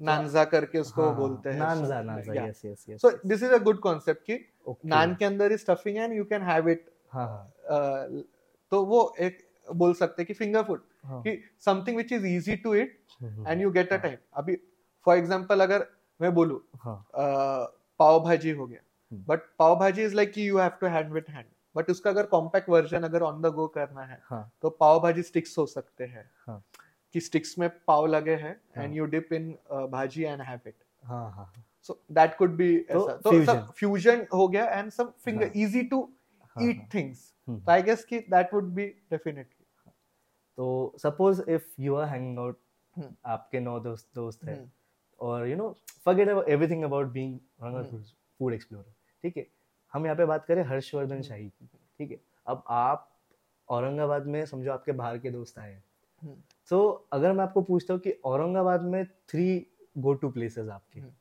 नानजा 0.00 0.44
करके 0.44 0.78
उसको 0.78 1.02
हाँ, 1.02 1.14
बोलते 1.16 1.50
हैं 1.50 1.58
नानजा 1.58 2.00
नानजा 2.02 2.44
yes 2.44 2.62
yes 2.64 2.84
yes 2.88 3.00
so 3.02 3.10
this 3.26 3.42
is 3.42 3.52
a 3.52 3.58
good 3.62 3.78
concept 3.80 4.22
कि 4.22 4.38
ओके 4.66 4.88
नान 4.88 5.14
के 5.14 5.24
अंदर 5.24 5.50
ही 5.50 5.56
स्टफिंग 5.56 5.96
है 5.96 6.04
and 6.04 6.12
you 6.12 6.24
can 6.24 6.42
have 6.42 6.68
it 6.68 6.90
हाँ। 7.12 7.26
हाँ 7.70 8.22
तो 8.72 8.84
वो 8.84 9.02
एक 9.20 9.38
बोल 9.72 9.94
सकते 9.94 10.22
हैं 10.22 10.26
कि 10.26 10.34
फिंगर 10.34 10.62
फ़ूड 10.62 10.82
हाँ। 11.04 11.22
कि 11.22 11.40
something 11.64 11.96
which 11.96 12.12
is 12.12 12.26
easy 12.26 12.56
to 12.56 12.74
eat 12.74 12.98
hmm, 13.20 13.46
and 13.48 13.62
you 13.62 13.70
get 13.70 13.92
a. 13.92 13.96
Time 13.96 14.16
अभी 14.34 14.56
फॉर 15.06 15.16
एग्जांपल 15.16 15.60
अगर 15.60 15.86
मैं 16.20 16.34
बोलूँ 16.34 16.60
हाँ। 16.76 16.96
पाव 18.00 18.20
भाजी 18.24 18.50
हो 18.50 18.66
गया 18.66 18.80
हम्म। 19.12 19.24
But 19.28 19.40
pav 19.58 19.76
bhaji 19.78 20.02
is 20.04 20.14
like 20.14 20.32
कि 20.32 20.48
you 20.48 20.58
have 20.58 20.70
to 20.80 20.86
hand 20.86 21.12
with 21.12 21.30
hand 21.30 21.46
but 21.76 21.90
उसका 21.90 22.10
अगर 22.10 22.26
कॉम्पैक्ट 22.26 22.68
वर्जन 22.68 23.02
अगर 23.02 23.22
ऑन 23.22 23.40
द 23.42 23.46
गो 23.54 23.66
करना 23.68 24.02
है 24.02 24.20
हाँ। 24.24 24.50
तो 24.62 24.70
पाव 24.70 25.00
भाजी 25.00 25.22
स्टिक्स 25.22 25.56
हो 25.58 25.66
सकते 25.66 26.04
हैं। 26.04 26.30
हाँ। 26.46 26.62
कि 27.14 27.20
स्टिक्स 27.20 27.58
में 27.58 27.68
पाव 27.86 28.06
लगे 28.06 28.34
हैं। 28.36 28.56
एंड 28.76 28.94
यू 28.94 29.04
डिप 29.06 29.32
इन 29.32 29.50
भाजी 29.90 30.22
एंड 30.24 30.40
हैव 30.42 30.68
इट 30.68 30.74
हाँ 31.02 31.30
हाँ 31.32 31.52
सो 31.82 31.98
दैट 32.12 32.36
कुड 32.36 32.56
बी 32.56 32.76
तो 32.82 33.06
तो. 33.08 33.44
सब 33.44 33.72
फ्यूजन 33.72 34.26
हो 34.32 34.46
गया 34.48 34.64
एंड 34.68 34.90
सब 34.90 35.14
finger. 35.24 35.52
Easy 35.56 35.82
to 35.84 36.08
eat 36.56 36.82
things 36.94 37.32
hmm. 37.48 37.60
तो 37.60 37.72
आई 37.72 37.82
गेस 37.82 38.04
कि 38.04 38.18
दैट 38.30 38.54
वुड 38.54 38.72
बी 38.74 38.86
डेफिनेटली 39.10 39.90
तो 40.58 40.94
suppose 40.98 41.42
if 41.50 41.80
you 41.80 41.94
are 41.94 42.08
hanging 42.08 42.38
out 42.38 42.58
hmm. 42.96 43.14
आपके 43.26 43.60
नौ 43.60 43.78
दोस्त 43.80 44.08
दोस्त 44.14 44.44
है 44.44 44.56
हम्म। 44.56 44.68
और 45.20 45.46
you 45.48 45.56
know 45.56 45.74
forget 46.04 46.28
everything 46.28 46.82
about 46.84 47.12
being 47.12 47.38
hmm. 47.60 47.82
Food 47.82 48.54
explorer 48.54 48.92
ठीक 49.24 49.36
है 49.36 49.46
हम 49.92 50.04
यहाँ 50.04 50.16
पे 50.16 50.24
बात 50.24 50.44
करें 50.46 50.62
हर्षवर्धन 50.64 51.12
हम्म। 51.12 51.22
शाही 51.22 51.48
की 51.48 51.68
ठीक 52.00 52.10
है 52.10 52.20
अब 52.46 52.64
आप 52.68 53.10
औरंगाबाद 53.68 54.26
में 54.26 54.44
समझो 54.46 54.72
आपके 54.72 54.92
बाहर 54.94 55.18
के 55.18 55.30
दोस्त 55.30 55.58
आए 55.58 55.72
हैं 55.72 56.42
हम्म। 56.70 56.70
तो 56.70 57.08
अगर 57.12 57.32
मैं 57.32 57.44
आपको 57.44 57.62
पूछता 57.62 57.94
हूँ 57.94 58.00
कि 58.00 58.10
औरंगाबाद 58.24 58.82
में 58.82 59.04
थ्री 59.28 59.66
गो 59.98 60.14
टू 60.14 60.30
प्लेसेस 60.30 60.68
आपके 60.68 61.00
हम्म। 61.00 61.12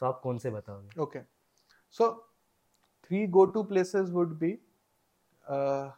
तो 0.00 0.06
आप 0.06 0.20
कौन 0.22 0.38
से 0.38 0.50
बताओगे 0.50 1.00
Okay. 1.02 1.22
So, 1.90 2.06
three 3.02 3.26
go-to 3.26 3.64
places 3.64 4.10
would 4.12 4.38
be 4.38 4.50
uh, 5.44 5.90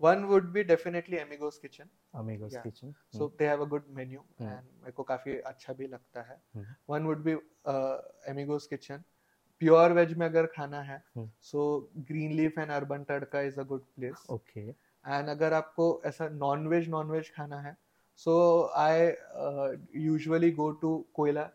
one 0.00 0.26
would 0.28 0.52
be 0.52 0.64
definitely 0.64 1.18
Amigos 1.18 1.58
Kitchen. 1.58 1.88
Amigos 2.14 2.52
Yeah. 2.52 2.62
Kitchen 2.62 2.94
So 3.10 3.28
mm. 3.28 3.38
they 3.38 3.46
have 3.46 3.60
a 3.60 3.66
good 3.66 3.86
menu 3.98 4.20
Hmm. 4.38 4.48
and 4.48 4.66
मेरे 4.82 4.92
को 4.92 5.02
काफ़ी 5.02 5.36
अच्छा 5.50 5.72
भी 5.72 5.86
लगता 5.86 6.22
है. 6.22 6.40
Hmm. 6.56 6.66
One 6.86 7.06
would 7.08 7.24
be 7.24 7.34
uh, 7.64 7.98
Amigos 8.32 8.66
Kitchen. 8.72 9.04
Pure 9.60 9.94
veg 9.94 10.16
में 10.16 10.26
अगर 10.26 10.46
खाना 10.56 10.80
है, 10.82 11.02
Hmm. 11.16 11.28
so 11.40 11.88
Greenleaf 12.10 12.58
and 12.58 12.70
Urban 12.70 13.06
Tadka 13.06 13.42
is 13.50 13.58
a 13.58 13.64
good 13.64 13.86
place. 13.98 14.26
Okay 14.30 14.66
And 15.04 15.28
अगर 15.28 15.52
आपको 15.52 16.02
ऐसा 16.06 16.28
नॉन 16.28 16.66
वेज 16.68 16.88
नॉन 16.88 17.10
वेज 17.10 17.32
खाना 17.36 17.60
है, 17.60 17.76
so 18.18 18.70
I 18.76 19.14
uh, 19.36 19.68
usually 19.92 20.50
go 20.52 20.72
to 20.74 21.04
Koila, 21.14 21.50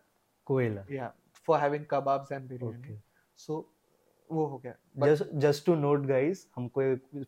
कोयला 0.48 0.86
yeah, 0.90 1.12
for 1.48 1.60
having 1.60 1.86
kebabs 1.86 2.32
and 2.32 2.50
biryani. 2.50 2.80
Okay 2.80 2.98
So 3.40 3.64
वो 4.30 4.46
हो 4.46 4.58
गया. 4.58 4.74
Just 5.36 5.66
to 5.66 5.76
note 5.76 6.06
guys 6.08 6.46
हमको 6.56 6.82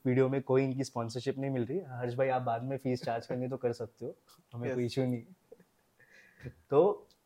वीडियो 0.06 0.28
में 0.30 0.42
कोई 0.42 0.64
इनकी 0.64 0.84
स्पॉन्सरशिप 0.84 1.38
नहीं 1.38 1.52
मिल 1.52 1.66
रही 1.66 1.80
हर्ष 1.92 2.14
भाई 2.16 2.28
आप 2.30 2.42
बाद 2.42 2.64
में 2.64 2.78
फ़ीस 2.78 3.04
चार्ज 3.04 3.26
करनी 3.28 3.48
तो 3.50 3.58
कर 3.58 3.74
सकते 3.74 4.06
हो 4.06 4.16
हमें 4.54 4.68
Yes. 4.68 4.76
कोई 4.76 4.86
इशू 4.86 5.06
नहीं 5.06 6.52
तो 6.70 6.82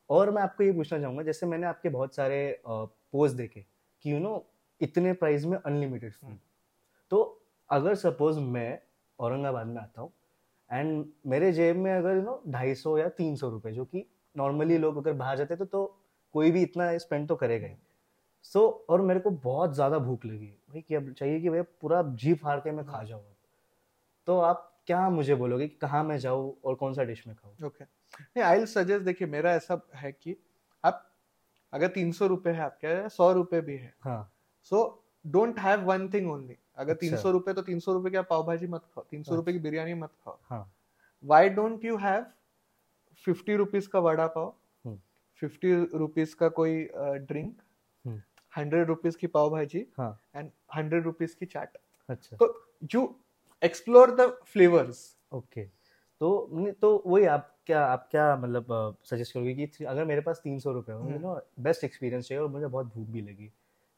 और 0.09 0.31
मैं 0.31 0.41
आपको 0.41 0.63
ये 0.63 0.71
पूछना 0.71 0.99
चाहूँगा 0.99 1.23
जैसे 1.23 1.45
मैंने 1.45 1.67
आपके 1.67 1.89
बहुत 1.89 2.15
सारे 2.15 2.39
पोस्ट 2.67 3.35
देखे 3.35 3.65
कि 4.05 4.11
यू 4.13 4.19
नो 4.19 4.33
इतने 4.81 5.13
प्राइस 5.13 5.45
में 5.45 5.57
अनलिमिटेड 5.57 6.13
फ़ूड 6.13 6.29
हम्म। 6.29 6.39
तो 7.11 7.19
अगर 7.69 7.95
सपोज़ 7.95 8.39
मैं 8.39 8.79
औरंगाबाद 9.19 9.67
में 9.67 9.81
आता 9.81 10.01
हूँ 10.01 10.11
एंड 10.71 11.05
मेरे 11.27 11.51
जेब 11.51 11.77
में 11.77 11.91
अगर 11.93 12.15
यू 12.15 12.21
नो 12.21 12.41
ढाई 12.49 12.75
सौ 12.75 12.97
या 12.97 13.09
तीन 13.11 13.35
सौ 13.35 13.49
रुपये 13.49 13.73
जो 13.73 13.85
कि 13.85 14.05
नॉर्मली 14.35 14.77
लोग 14.77 14.97
अगर 14.97 15.13
बाहर 15.13 15.37
जाते 15.37 15.55
तो, 15.55 15.65
तो 15.65 16.01
कोई 16.35 16.51
भी 16.51 16.61
इतना 16.63 16.97
स्पेंड 16.97 17.27
तो 17.27 17.35
करेगा 17.35 17.67
ही। 17.67 17.75
सो 18.45 18.67
और 18.89 19.01
मेरे 19.01 19.19
को 19.19 19.29
बहुत 19.29 19.73
ज़्यादा 19.75 19.99
भूख 19.99 20.25
लगी। 20.25 20.47
भाई 20.69 20.81
क्या 20.81 20.99
चाहिए 21.09 21.39
कि 21.41 21.49
भैया 21.49 21.63
पूरा 21.81 22.01
जी 22.15 22.33
फाड़ 22.33 22.59
के 22.59 22.71
मैं 22.71 22.85
खा 22.85 23.03
जाऊँ 23.03 23.23
तो 24.27 24.39
आप 24.39 24.71
क्या 24.87 25.09
मुझे 25.09 25.35
बोलोगे 25.35 25.67
कि 25.67 25.75
कहाँ 25.77 26.03
मैं 26.03 26.17
जाऊँ 26.19 26.53
और 26.65 26.75
कौन 26.75 26.93
सा 26.93 27.03
डिश 27.03 27.25
में 27.27 27.35
खाऊँ? 27.35 27.55
ओके 27.65 27.83
नहीं 27.83 28.43
आई 28.43 28.65
सजेस्ट 28.65 29.05
देखिए 29.05 29.27
मेरा 29.27 29.53
ऐसा 29.53 29.81
है 29.95 30.11
कि 30.11 30.35
आप 30.83 31.05
अगर 31.73 31.87
तीन 31.87 32.11
सौ 32.11 32.27
रुपए 32.27 32.51
है 32.51 32.61
आपके 32.61 33.09
सौ 33.09 33.31
रुपए 33.33 33.61
भी 33.61 33.77
है 33.77 33.93
हाँ। 34.03 34.31
So 34.71 34.81
don't 35.25 35.59
have 35.59 35.81
one 35.83 36.07
thing 36.09 36.31
only 36.31 36.57
अगर 36.77 36.91
अच्छा। 36.91 36.99
तीन 36.99 37.17
सौ 37.17 37.31
रुपए 37.31 37.53
तो 37.53 37.61
तीन 37.61 37.79
सौ 37.79 37.93
रुपए 37.93 38.09
की 38.09 38.17
आप 38.17 38.27
पाव 38.29 38.43
भाजी 38.43 38.67
मत 38.67 38.85
खाओ 38.85 39.03
तीन 39.11 39.23
सौ 39.23 39.35
रुपए 39.35 39.53
की 39.53 39.59
बिरयानी 39.59 39.93
मत 39.95 40.11
खाओ 40.15 40.37
हाँ 40.43 40.69
why 41.23 41.49
don't 41.51 41.85
you 41.85 41.97
have 41.97 42.25
fifty 43.27 43.55
rupees 43.55 43.87
का 43.89 43.99
vada 43.99 44.27
pav 44.29 44.53
hmm. 44.85 44.97
Fifty 45.41 45.73
rupees 45.95 46.35
का 46.35 46.49
कोई 46.51 46.83
ड्रिंक 47.23 47.61
हम्म। 48.05 48.21
हंड्रेड 48.53 48.87
रुपीज़ 48.87 49.17
की 49.17 49.27
पाव 49.29 49.49
भाजी 49.49 49.85
हाँ 49.97 50.19
एंड 50.35 50.51
हंड्रेड 50.75 51.03
रुपीज़ 51.03 51.35
की 51.35 51.45
चाट 51.47 51.77
अच्छा 52.09 52.37
तो 52.37 52.53
you 52.93 53.07
explore 53.61 54.15
the 54.15 54.29
flavours 54.45 55.01
okay 55.33 55.65
तो 56.21 56.73
तो 56.81 57.01
वही 57.05 57.25
आप 57.27 57.51
क्या 57.65 57.85
आप 57.85 58.07
क्या 58.11 58.35
मतलब 58.35 58.97
सजेस्ट 59.05 59.33
करोगे 59.33 59.53
कि 59.55 59.83
अगर 59.85 60.05
मेरे 60.05 60.21
पास 60.21 60.39
तीन 60.43 60.59
सौ 60.59 60.71
रुपये 60.71 60.95
हो 60.95 61.01
हम्म। 61.01 61.19
नो 61.21 61.39
बेस्ट 61.59 61.83
एक्सपीरियंस 61.83 62.27
चाहिए 62.27 62.41
और 62.43 62.49
मुझे 62.49 62.67
बहुत 62.67 62.93
भूख 62.95 63.07
भी 63.07 63.21
लगी 63.21 63.51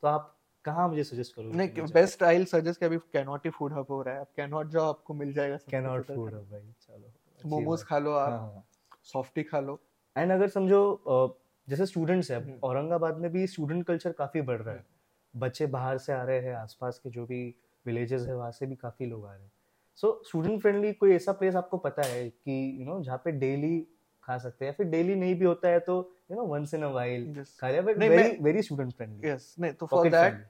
तो 0.04 0.08
आप 0.08 0.37
कहाँ 0.68 0.88
मुझे 0.90 1.04
सजेस्ट 1.04 1.36
करोगे 1.36 1.58
नहीं 1.58 1.88
बेस्ट 1.94 2.24
आई 2.24 2.46
सजेस्ट 2.46 2.84
अभी 2.84 2.98
कैनॉट 3.14 3.46
ही 3.46 3.52
फ़ूड 3.52 3.74
हब 3.74 3.86
हो 3.90 4.02
रहा 4.02 4.14
है। 4.14 4.22
आप 4.22 4.32
कैनॉट 4.38 4.70
जाओ 4.72 4.90
आपको 4.90 5.14
मिल 5.14 5.34
जाएगा 5.34 5.58
सब 5.58 5.72
कैन 5.72 5.84
कुछ 5.84 6.00
उधर 6.00 6.16
फ़ूड 6.16 6.32
का। 6.32 6.38
भाई 6.52 6.62
चलो 6.82 7.50
मोमोज 7.50 7.84
खा 7.84 7.98
लो 8.00 8.14
हाँ, 8.14 8.26
आप 8.26 8.32
हाँ, 8.32 8.64
सॉफ्टी 9.04 9.44
खा 9.44 9.60
लो। 9.60 9.80
एंड 10.16 10.32
अगर 10.32 10.48
समझो 10.50 11.40
जैसे 11.68 11.86
स्टूडेंट्स 11.86 12.32
है 12.32 12.38
हम्म। 12.38 12.60
औरंगाबाद 12.64 13.18
में 13.18 13.32
भी 13.32 13.46
स्टूडेंट 13.48 13.86
कल्चर 13.86 14.12
काफ़ी 14.14 14.42
बढ़ 14.42 14.62
रहा 14.62 14.74
है। 14.74 14.80
हम्म। 14.80 15.40
बच्चे 15.40 15.66
बाहर 15.68 15.98
से 15.98 16.14
आ 16.14 16.22
रहे 16.24 16.40
हैं 16.40 16.54
आसपास 16.56 17.00
के 17.04 17.10
जो 17.10 17.26
भी 17.26 17.44
विलेजेस 17.86 18.28
है 18.28 18.36
वहाँ 18.36 18.52
से 18.52 18.66
भी 18.66 18.76
काफ़ी 18.78 19.06
लोग 19.06 19.26
आ 19.26 19.34
रहे 19.34 19.44
हैं। 19.44 19.52
सो 19.98 20.22
स्टूडेंट 20.28 20.62
फ्रेंडली 20.62 20.92
कोई 20.94 21.14
ऐसा 21.14 21.32
प्लेस 21.34 21.56
आपको 21.56 21.78
पता 21.80 22.08
है 22.08 22.28
कि 22.30 22.56
यू 22.80 22.86
नो 22.86 23.02
जहाँ 23.04 23.22
पे 23.26 23.32
डेली 23.34 23.80
खा 24.24 24.38
सकते 24.38 24.66
हैं? 24.66 24.74
फिर 24.74 24.86
डेली 24.88 25.16
नहीं 25.16 25.36
भी 25.36 25.46
होता 25.46 25.70
है 25.70 25.80
तो 25.80 25.94
you 26.32 26.38
know 26.38 26.44
once 26.46 26.74
in 26.74 26.84
a 26.84 26.88
while 26.92 27.46
खा 27.60 27.70
लिया 27.70 27.82
but 27.82 27.98
very 28.00 28.38
very 28.44 28.62
student 28.62 28.94
friendly 28.94 29.30
yes 29.30 29.56
नहीं 29.60 29.74
तो 29.74 29.86
for 29.86 30.10
that 30.10 30.46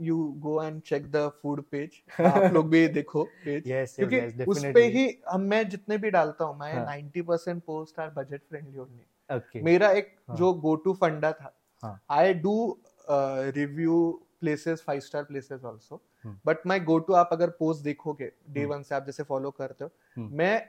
you 0.00 0.34
go 0.38 0.62
and 0.64 0.82
check 0.82 1.10
the 1.10 1.28
food 1.42 1.62
page 1.62 2.02
आप 2.20 2.52
लोग 2.52 2.68
भी 2.68 2.88
देखो 2.88 3.24
पेज 3.24 3.62
यस 3.66 3.96
क्योंकि 3.96 4.20
yes, 4.20 4.48
उस 4.48 4.64
पे 4.64 4.84
ही 4.84 5.22
हम 5.28 5.40
मैं 5.40 5.68
जितने 5.68 5.98
भी 5.98 6.10
डालता 6.10 6.44
हूँ 6.44 6.58
मैं 6.58 6.74
हाँ। 6.74 6.98
90% 6.98 7.60
post 7.60 8.00
are 8.00 8.10
budget 8.10 8.40
friendly 8.48 8.78
only 8.78 9.62
मेरा 9.62 9.90
एक 9.90 10.16
हाँ। 10.28 10.36
जो 10.36 10.52
गो 10.52 10.74
टू 10.76 10.92
फंडा 10.94 11.32
था। 11.32 12.00
I 12.10 12.34
do 12.34 12.80
review 13.10 14.24
places 14.40 14.82
five 14.86 15.00
star 15.00 15.22
places 15.22 15.60
hmm. 15.62 16.38
But 16.46 16.66
my 16.66 16.80
go 16.80 16.98
to 16.98 17.12
आप 17.12 17.28
अगर 17.32 17.50
पोस्ट 17.50 17.82
देखोगे 17.84 18.32
डे 18.50 18.60
हम्म। 18.60 18.74
वन 18.74 18.82
से 18.82 18.94
आप 18.94 19.06
जैसे 19.06 19.22
फॉलो 19.22 19.50
करते 19.50 19.84
हो 19.84 19.90
हम्म। 20.16 20.36
मैं 20.36 20.68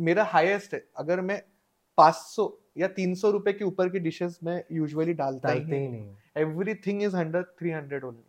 मेरा 0.00 0.24
हाईएस्ट 0.24 0.74
है 0.74 0.88
अगर 0.96 1.20
मैं 1.20 1.42
500 1.98 2.61
या 2.76 2.88
300 2.88 3.30
रुपए 3.30 3.52
के 3.52 3.64
ऊपर 3.64 3.88
की 3.88 3.98
डिशेस 3.98 4.38
मैं 4.44 4.62
यूजुअली 4.72 5.12
डालता 5.14 5.50
ही 5.50 5.64
ही 5.72 5.88
नहीं। 5.88 5.88
नहीं। 5.88 6.16
एवरीथिंग 6.36 7.02
इज़ 7.02 7.16
अंडर 7.16 7.42
300 7.58 8.04
ओनली 8.04 8.24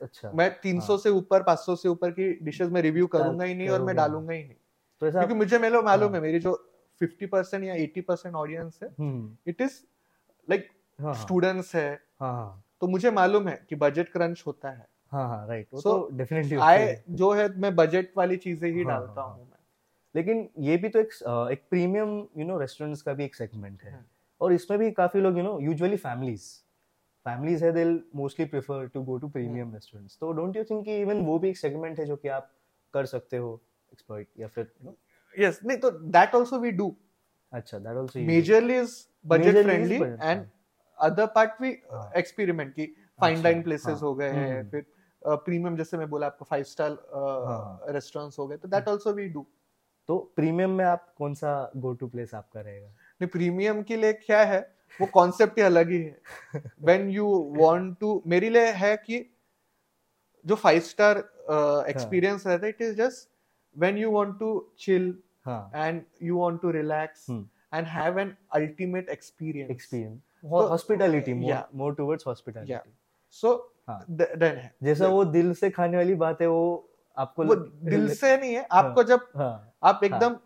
अच्छा। 0.00 0.28
मैं 0.34 0.50
300 0.60 0.96
हाँ। 0.96 0.98
से 0.98 1.10
ऊपर 1.10 1.42
500 1.42 1.76
से 1.76 1.88
ऊपर 1.88 2.10
की 2.10 2.30
डिशेस 2.44 2.70
में 2.70 2.80
रिव्यू 2.82 3.06
करूँगा 3.08 3.44
ही 3.44 3.54
नहीं 3.54 3.68
और 3.68 3.82
मैं 3.82 3.96
डालूँगा 3.96 4.32
ही 4.34 4.44
नहीं। 4.44 4.56
तो 5.02 5.06
ऐसा 5.06 5.20
क्योंकि 5.20 5.34
मुझे 5.34 5.58
मेलो 5.58 5.82
मालूम 5.82 6.10
हाँ। 6.10 6.14
है 6.14 6.20
मेरी 6.20 6.38
जो 6.40 6.54
50% 7.00 7.64
या 7.64 7.74
80% 7.76 8.34
ऑडियंस 8.34 8.80
है 8.82 8.90
इट 9.46 9.60
इज़ 9.60 9.82
लाइक 10.48 10.68
स्टूडेंट्स 11.14 11.74
है 11.76 11.90
हाँ। 12.20 12.64
तो 12.82 12.86
मुझे 12.88 13.10
मालूम 13.12 13.48
है 13.48 13.56
कि 13.70 13.76
बजट 13.76 14.08
क्रंच 14.08 14.42
होता 14.46 14.70
है। 14.70 14.86
हाँ 15.12 15.28
हाँ 15.28 15.46
राइट 15.48 15.68
तो 15.74 16.08
डेफिनेटली 16.12 16.56
आय 16.62 16.86
जो 17.12 17.32
है 17.32 17.48
मैं 17.58 17.74
बजट 17.76 18.12
वाली 18.16 18.36
चीज़ें 18.38 18.70
ही 18.70 18.84
डालता 18.84 19.22
हाँ, 19.22 19.38
लेकिन 20.14 20.48
ये 20.60 20.76
भी 20.76 20.88
तो 20.88 20.98
एक 21.00 21.12
एक 21.52 21.62
प्रीमियम 21.70 22.16
यू 22.38 22.44
नो 22.46 22.58
रेस्टोरेंट्स 22.58 23.02
का 23.02 23.12
भी 23.12 23.24
एक 23.24 23.34
सेगमेंट 23.34 23.82
है। 23.82 23.92
हाँ। 23.92 24.06
और 24.40 24.52
इसमें 24.52 24.78
भी 24.78 24.90
काफ़ी 24.92 25.20
लोग 25.20 25.36
you 25.38 25.42
know 25.44 25.58
usually 25.60 25.96
families 25.96 26.44
families 27.26 27.64
है 27.64 27.72
they 27.72 27.84
mostly 28.16 28.46
prefer 28.46 28.86
to 28.94 29.02
go 29.02 29.16
to 29.18 29.28
premium 29.28 29.72
restaurants 29.74 30.18
तो 30.20 30.32
डोंट 30.32 30.56
यू 30.56 30.64
थिंक 30.64 30.84
कि 30.84 30.96
इवन 31.00 31.24
वो 31.26 31.38
भी 31.38 31.48
एक 31.48 31.56
सेगमेंट 31.58 32.00
है 32.00 32.06
जो 32.06 32.16
कि 32.16 32.28
आप 32.38 32.50
कर 32.94 33.06
सकते 33.06 33.36
हो 33.36 33.60
एक्सप्लॉइट 33.92 34.28
या 34.38 34.48
फिर 34.48 34.64
you 34.64 34.88
know, 34.88 34.96
यस 35.34 35.60
नहीं 35.64 35.78
तो 35.78 35.90
दैट 35.90 36.34
आल्सो 36.34 36.58
वी 36.60 36.70
डू 36.72 36.94
अच्छा 37.52 37.78
that 37.78 37.96
also 37.96 38.20
majorly 38.26 38.76
is 38.78 38.96
budget 39.26 39.62
friendly 39.62 39.96
and 39.96 40.46
other 40.98 41.26
part 41.34 41.60
we. 41.62 41.70
Experiment 42.18 42.72
की 42.74 42.86
फाइन 43.20 43.42
डाइन 43.42 43.62
प्लेसेस 43.62 44.02
हाँ, 44.02 44.14
गए 44.16 44.30
हैं 44.30 44.58
हम्म। 44.58 44.68
फिर 44.70 44.84
प्रीमियम 45.22 45.76
जैसे 45.76 45.96
मैं 45.98 46.08
बोला 46.10 46.26
आपको 46.26 46.44
फाइव 46.44 46.64
स्टार। 46.64 46.96
रेस्टोरेंट्स 47.94 48.38
हो। 48.38 48.46
गए 48.46 48.56
तो 48.56 48.68
दैट 48.68 48.88
आल्सो 48.88 49.12
वी 49.12 49.28
डू 49.28 49.46
तो 50.08 50.18
प्रीमियम 50.36 50.70
में 50.70 50.84
आप 50.84 51.12
कौन 51.18 51.34
सा 51.34 51.50
गो 51.76 51.92
टू 51.92 52.06
प्लेस 52.08 52.34
आपका 52.34 52.60
रहेगा? 52.60 52.86
नहीं 52.86 53.28
प्रीमियम 53.28 53.82
के 53.82 53.96
लिए 53.96 54.12
क्या 54.12 54.42
है? 54.44 54.60
वो 55.00 55.06
कॉन्सेप्ट 55.12 55.58
ही 55.58 55.62
अलग 55.64 55.90
ही 55.90 56.02
है। 56.02 56.62
व्हेन 56.82 57.08
यू 57.10 57.28
वांट 57.56 57.96
टू 58.00 58.22
मेरे 58.26 58.50
लिए 58.50 58.70
है 58.72 58.96
कि 58.96 59.24
जो 60.44 60.54
फाइव 60.54 60.80
स्टार 60.82 61.18
एक्सपीरियंस 61.88 62.46
रहता 62.46 62.66
है 62.66 62.70
it 62.70 62.82
is 62.82 62.94
just 62.96 63.28
when 63.76 63.98
you 63.98 64.10
want 64.10 64.38
to 64.38 64.50
chill 64.78 65.14
हाँ। 65.44 65.70
And 65.74 66.02
you 66.22 66.38
want 66.38 66.60
to 66.62 66.70
relax. 66.70 67.26
And 67.30 67.86
have 67.86 68.18
an 68.18 68.34
ultimate 68.54 69.08
experience 69.08 69.70
experience 69.70 70.20
hospitality 70.44 71.34
more 71.34 71.94
towards 71.94 72.26
hospitality 72.26 72.90
so 73.34 73.54
हाँ। 73.88 74.04
Then 74.10 74.42
है। 74.42 74.74
जैसा 74.82 75.08
वो 75.08 75.24
दिल 75.24 75.52
से 75.54 75.70
खाने 75.70 75.96
वाली 75.96 76.14
बात 76.16 76.40
है 76.42 76.46
वो 76.48 76.90
आपको 77.16 77.44
वो 77.44 77.54
दिल 77.54 78.08
से 78.14 78.36
नहीं 78.36 78.54
है। 78.54 78.66
आपको 78.72 79.02
जब 79.04 79.26
हाँ। 79.36 79.73
आप 79.84 80.04
एकदम 80.04 80.36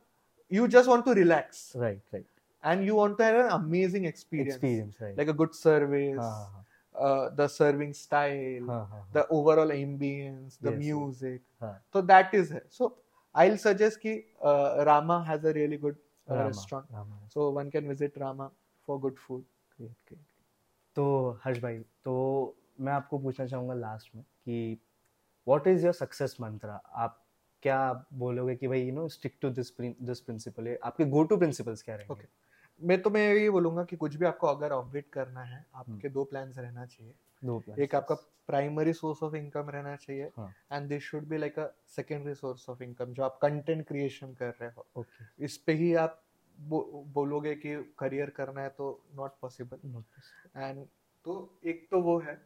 you 0.51 0.67
just 0.67 0.89
want 0.89 1.05
to 1.05 1.13
relax 1.13 1.73
right 1.77 2.03
right 2.15 2.27
and 2.65 2.87
you 2.89 2.97
want 2.97 3.17
to 3.19 3.25
have 3.25 3.41
an 3.41 3.49
amazing 3.59 4.07
experience 4.07 4.65
experience 4.65 5.37
good 5.41 5.55
service 5.59 6.19
हाँ 6.19 6.47
हाँ 6.53 6.65
uh, 6.95 7.31
the 7.41 7.49
serving 7.57 7.93
style 7.99 8.69
हाँ 8.69 8.85
हाँ 8.87 9.03
the 9.13 9.25
overall 9.39 9.75
ambience 9.75 10.59
the 10.67 10.73
Yes, 10.73 10.81
music 10.87 11.43
हाँ 11.63 11.75
so 11.95 12.03
that 12.13 12.35
is 12.41 12.51
it 12.61 12.67
so 12.79 12.89
i'll 13.35 13.59
suggest 13.67 14.01
ki 14.01 14.15
uh, 14.45 14.85
rama 14.91 15.19
has 15.29 15.45
a 15.45 15.53
really 15.53 15.79
good 15.85 15.97
uh, 15.97 16.35
Rama, 16.35 16.47
restaurant 16.47 16.87
Rama, 16.93 17.21
so 17.35 17.51
one 17.51 17.71
can 17.71 17.89
visit 17.89 18.17
rama 18.17 18.51
for 18.89 19.01
good 19.01 19.19
food 19.27 19.45
great, 19.79 19.97
great. 20.09 20.27
तो 20.97 21.39
हर्ष 21.45 21.59
भाई 21.63 21.79
तो 22.05 22.15
मैं 22.81 22.93
आपको 22.93 23.19
पूछना 23.19 23.47
चाहूँगा 23.47 23.75
last 23.75 24.15
में 24.17 24.23
कि 24.23 24.79
what 25.49 25.67
is 25.67 25.85
your 25.85 25.93
success 25.95 26.37
mantra 26.41 26.81
आप 27.05 27.25
क्या 27.63 27.79
आप 27.79 28.07
बोलोगे 28.15 28.57
कि 28.57 28.69
भाई 28.69 28.83
you 28.83 28.93
know 28.93 29.09
stick 29.09 29.37
to 29.41 29.51
this 29.51 29.73
this 29.81 30.21
principle 30.21 30.77
आपके 30.83 31.05
गो 31.05 31.23
टू 31.23 31.37
प्रिंसिपल्स 31.37 31.83
क्या 31.83 31.97
रहेंगे? 31.97 32.15
Okay. 32.15 32.29
मैं 32.81 33.01
तो 33.03 33.11
मैं 33.11 33.35
ये 33.35 33.51
बोलूँगा 33.51 33.85
कि 33.85 33.97
कुछ 33.97 34.15
भी 34.15 34.27
आपको 34.27 34.47
अगर 34.47 34.73
ऑपरेट 34.73 35.09
करना 35.13 35.43
है 35.43 35.65
आपके 35.75 36.09
दो 36.09 36.25
प्लान्स 36.25 36.59
रहना 36.59 36.85
चाहिए। 36.87 37.15
दो 37.43 37.59
plans. 37.59 37.79
एक 37.79 37.95
आपका 37.95 38.15
प्राइमरी 38.49 38.93
सोर्स 38.93 39.23
ऑफ़ 39.23 39.35
इनकम 39.37 39.71
रहना 39.71 39.95
चाहिए 39.97 40.31
and 40.73 40.89
this 40.89 41.03
should 41.03 41.27
be 41.29 41.39
like 41.39 41.59
a 41.59 41.67
secondary 41.87 42.35
source 42.35 42.69
of 42.69 42.83
income 42.83 43.13
जो 43.13 43.23
आप 43.23 43.39
कंटेंट 43.43 43.87
क्रिएशन 43.87 44.35
कर 44.35 44.55
रहे 44.61 44.71
हो। 44.77 44.87
ओके 44.97 45.45
इस 45.45 45.57
पे 45.57 45.73
ही 45.73 45.95
आप 45.95 46.23
बो, 46.59 47.05
बोलोगे 47.07 47.55
कि 47.55 47.75
करियर 47.99 48.31
करना 48.31 48.61
है 48.61 48.69
तो 48.69 49.05
नॉट 49.17 49.33
पॉसिबल 49.43 50.03
एंड 50.57 50.85
तो 51.25 51.59
एक 51.65 51.87
तो 51.91 52.01
वो 52.01 52.19
है। 52.19 52.41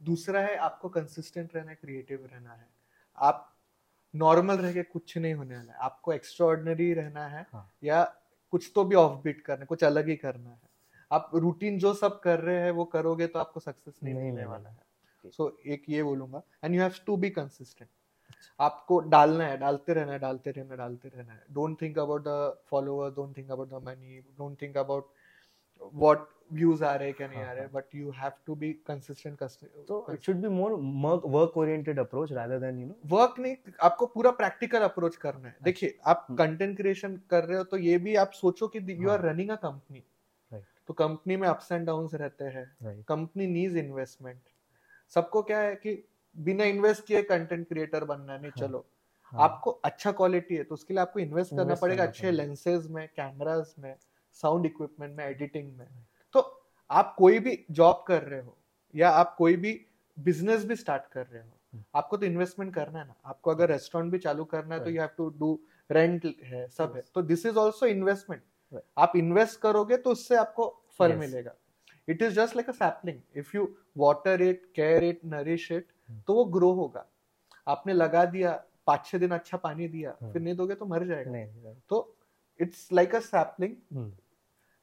दूसरा 0.00 0.40
है 0.40 0.56
आपको 0.58 0.88
कंसिस्टेंट 0.88 1.56
रहना 1.56 1.70
है 1.70 1.76
क्रिएटिव 1.76 2.28
रहना 2.32 2.52
है। 2.52 2.68
आप 3.18 3.51
नॉर्मल 4.14 4.56
रह 4.56 4.72
के 4.72 4.82
कुछ 4.82 5.16
नहीं 5.18 5.34
होने 5.34 5.56
वाला 5.56 5.72
है। 5.72 5.78
आपको 5.78 6.12
एक्स्ट्रॉर्डनरी 6.12 6.92
रहना 6.94 7.26
है 7.26 7.46
हाँ। 7.52 7.68
या 7.84 8.02
कुछ 8.52 8.70
तो 8.74 8.84
भी 8.84 8.96
ऑफ़ 8.96 9.22
बीट 9.22 9.40
करना 9.40 9.60
है 9.60 9.66
कुछ 9.66 9.84
अलग 9.84 10.08
ही 10.08 10.16
करना 10.16 10.50
है। 10.50 10.60
आप 11.10 11.30
रूटीन 11.34 11.78
जो 11.78 11.94
सब 11.94 12.20
कर 12.20 12.40
रहे 12.40 12.60
हैं 12.60 12.70
वो 12.70 12.84
करोगे 12.84 13.26
तो 13.26 13.38
आपको 13.38 13.60
सक्सेस 13.60 13.98
नहीं 14.02 14.14
मिलने 14.14 14.44
वाला 14.44 14.68
है। 14.68 14.76
सो 14.76 15.28
Okay. 15.28 15.36
सो 15.36 15.56
एक 15.66 15.82
ये 15.88 16.02
बोलूँगा 16.02 16.42
and 16.64 16.74
you 16.74 16.80
have 16.82 16.94
to 17.06 17.16
be 17.16 17.30
consistent 17.30 17.88
आपको 18.60 18.98
डालना 19.00 19.44
है 19.46 19.56
डालते 19.58 19.94
रहना 19.94 20.12
है 20.12 20.18
डालते 20.18 20.50
रहना 20.50 20.70
है 20.70 20.76
डालते 20.76 21.08
रहना 21.08 21.32
है। 21.32 21.44
Don't 21.52 21.80
think 21.82 21.98
about 21.98 22.24
the 22.26 22.62
follower 22.70 23.10
don't 23.10 23.36
think 23.36 23.50
about 23.50 23.68
the 23.68 23.82
money 23.84 24.18
don't 24.38 24.60
think 24.62 24.76
about 24.76 25.10
what 25.94 26.26
views 26.52 26.84
आ 26.84 26.94
रहे 26.94 27.12
क्या 27.12 27.26
नहीं 27.28 27.38
हाँ, 27.38 27.48
आ 27.48 27.52
रहे 27.52 27.62
हाँ। 27.62 27.70
But 27.72 27.94
you 27.94 28.10
have 28.10 28.32
to 28.46 28.54
be 28.54 28.72
consistent 28.72 29.42
तो 29.88 30.06
it 30.12 30.22
should 30.22 30.36
be 30.36 30.48
more 30.48 30.72
work 31.26 31.56
oriented 31.56 31.98
approach 31.98 32.32
rather 32.32 32.58
than 32.58 32.78
you 32.78 32.86
know 32.86 33.34
नहीं 33.38 33.56
आपको 33.82 34.06
पूरा 34.06 34.30
प्रैक्टिकल 34.30 34.80
अप्रोच 34.80 35.16
करना 35.16 35.48
है। 35.48 35.56
देखिए 35.62 35.98
आप 36.06 36.26
हम्म। 36.28 36.38
कंटेंट 36.38 36.82
कर 37.30 37.44
रहे 37.44 37.58
हो 37.58 37.64
तो 37.64 37.76
ये 37.76 37.98
भी 37.98 38.16
आप 38.16 38.32
सोचो 38.32 38.68
कि 38.68 38.96
यू 39.04 39.10
आर 39.10 39.20
हाँ। 39.20 39.32
रनिंग 39.32 39.50
अ 39.50 39.56
तो 40.88 40.94
कंपनी 40.94 41.36
में 41.36 41.48
अप्स 41.48 41.72
एंड 41.72 41.86
डाउन्स 41.86 42.14
रहते 42.14 42.44
हैं। 42.44 43.02
कंपनी 43.08 43.46
नीज 43.46 43.76
इन्वेस्टमेंट 43.76 44.40
सबको 45.14 45.42
क्या 45.42 45.58
है 45.58 45.74
कि 45.74 46.04
बिना 46.36 46.64
इन्वेस्ट 46.64 47.06
किए 47.06 47.22
कंटेंट 47.22 47.68
क्रिएटर 47.68 48.04
बनना 48.04 48.36
नहीं 48.38 48.50
हाँ, 48.50 48.68
चलो। 48.68 48.84
आपको 49.32 49.70
अच्छा 49.70 50.12
क्वालिटी 50.12 50.56
है 50.56 50.64
तो 50.64 50.74
उसके 50.74 50.94
लिए 50.94 51.00
आपको 51.00 51.20
इन्वेस्ट 51.20 51.56
करना 51.56 51.74
पड़ेगा 51.74 52.02
अच्छे 52.02 52.30
लेंसेज 52.30 52.86
में 52.86 53.08
कैमरास 53.08 53.74
में। 53.78 53.94
साउंड 54.40 54.66
इक्विपमेंट 54.66 55.16
में 55.16 55.24
एडिटिंग 55.24 55.72
में। 55.78 55.86
तो 56.34 56.40
आप 56.90 57.14
कोई 57.18 57.38
भी 57.38 57.64
जॉब 57.70 58.04
कर 58.08 58.22
रहे 58.22 58.40
हो 58.40 58.56
या 58.94 59.10
आप 59.10 59.34
कोई 59.38 59.56
भी 59.56 59.80
बिज़नेस 60.18 60.64
भी 60.64 60.76
स्टार्ट 60.76 61.06
कर 61.12 61.26
रहे 61.26 61.42
हो 61.42 61.48
हम्म। 61.72 61.84
आपको 61.94 62.16
तो 62.16 62.26
इन्वेस्टमेंट 62.26 62.74
करना 62.74 62.98
है 62.98 63.06
ना। 63.06 63.14
आपको 63.24 63.50
अगर 63.50 63.68
रेस्टोरेंट 63.68 64.12
भी 64.12 64.18
चालू 64.18 64.44
करना 64.44 64.74
है 64.74 64.84
तो 64.84 64.90
you 64.90 65.00
have 65.00 65.10
to 65.16 65.28
do 65.38 65.58
rent 65.90 66.26
है 66.44 66.66
सब 66.68 66.96
है। 66.96 67.02
तो 67.14 67.22
दिस 67.22 67.46
इज़ 67.46 67.56
ऑल्सो 67.58 67.86
इन्वेस्टमेंट 67.86 68.42
आप 68.98 69.12
इन्वेस्ट 69.16 69.60
करोगे 69.60 69.96
तो 69.96 70.10
उससे 70.10 70.36
आपको 70.36 70.66
फल 70.98 71.10
Yes. 71.10 71.18
मिलेगा। 71.20 71.54
It 72.08 72.22
is 72.22 72.34
just 72.34 72.56
like 72.56 72.68
a 72.68 72.72
sapling 72.72 73.20
if 73.36 73.56
you 73.56 73.68
water 73.96 74.42
it 74.42 74.64
care 74.76 75.04
it 75.04 75.20
nourish 75.24 75.70
it. 75.72 75.86
तो 76.26 76.34
वो 76.34 76.44
ग्रो 76.44 76.72
होगा। 76.74 77.06
आपने 77.66 77.92
लगा 77.92 78.24
दिया 78.24 78.52
पाँच 78.86 79.06
छह 79.06 79.18
दिन 79.18 79.30
अच्छा 79.30 79.56
पानी 79.58 79.88
दिया 79.88 80.16
Hmm. 80.18 80.32
फिर 80.32 80.42
नहीं 80.42 80.54
दोगे 80.56 80.74
तो 80.74 80.86
मर 80.86 81.04
जाएगा। 81.06 81.30
नहीं 81.30 81.46
right. 81.46 81.80
तो 81.88 82.11
it's 82.60 82.88
like 82.92 83.14
a 83.14 83.20
sapling 83.20 83.76
Hmm. 83.92 84.10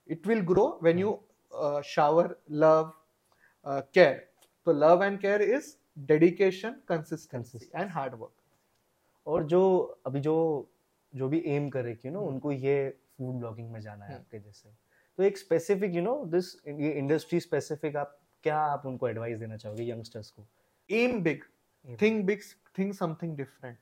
it 0.10 0.26
will 0.26 0.42
grow 0.42 0.78
when 0.80 0.96
mm. 0.96 1.00
you 1.00 1.20
uh, 1.52 1.82
shower 1.84 2.38
love 2.64 2.88
uh, 3.66 3.82
care 3.94 4.24
so 4.68 4.72
love 4.74 5.02
and 5.02 5.22
care 5.22 5.42
is 5.42 5.78
dedication 6.08 6.78
consistency 6.86 7.30
Consistency. 7.30 7.70
and 7.74 7.92
hard 7.92 8.20
work 8.20 8.36
और 9.28 9.44
जो 9.48 9.62
अभी 10.08 10.20
जो 10.20 10.36
जो 11.14 11.28
भी 11.30 11.42
एम 11.48 11.70
करे 11.70 11.94
कि 11.96 12.10
नो 12.10 12.20
हम्म। 12.20 12.30
उनको 12.30 12.52
ये 12.52 12.78
फ़ूड 13.18 13.36
ब्लॉगिंग 13.40 13.72
में 13.72 13.80
जाना 13.82 14.06
है 14.06 14.12
हम्म। 14.12 14.22
आपके 14.22 14.40
जैसे 14.40 14.70
तो 15.18 15.24
एक 15.24 15.38
स्पेसिफिक 15.38 15.96
यू 15.96 16.02
नो 16.02 16.16
दिस 16.36 16.54
ये 16.68 16.92
इंडस्ट्री 17.00 17.40
स्पेसिफिक 17.40 17.96
आप 17.98 18.18
क्या 18.44 18.58
आप 18.60 18.86
उनको 18.86 19.08
एडवाइस 19.10 19.40
देना 19.40 19.58
चाहोगे 19.58 19.84
यंगस्टर्स 19.84 20.32
को 20.32 20.48
am 20.90 21.22
big 21.24 21.44
think 22.02 22.26
big 22.26 22.42
think 22.78 22.94
something 22.96 23.36
different 23.38 23.78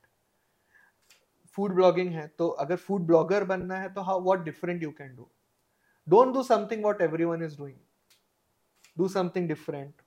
food 1.58 1.74
blogging 1.74 2.10
है 2.14 2.26
तो 2.38 2.48
अगर 2.64 2.76
फ़ूड 2.78 3.06
ब्लॉगर 3.06 3.44
बनना 3.52 3.76
है 3.80 3.92
तो 3.94 4.00
how 4.08 4.20
what 4.22 4.44
different 4.44 4.82
you 4.82 4.90
can 4.98 5.14
do 5.16 5.28
don't 6.06 6.34
do 6.34 6.42
something 6.44 6.82
what 6.82 7.00
everyone 7.02 7.42
is 7.44 7.56
doing 7.58 7.78
do 8.96 9.08
something 9.08 9.48
different 9.48 10.02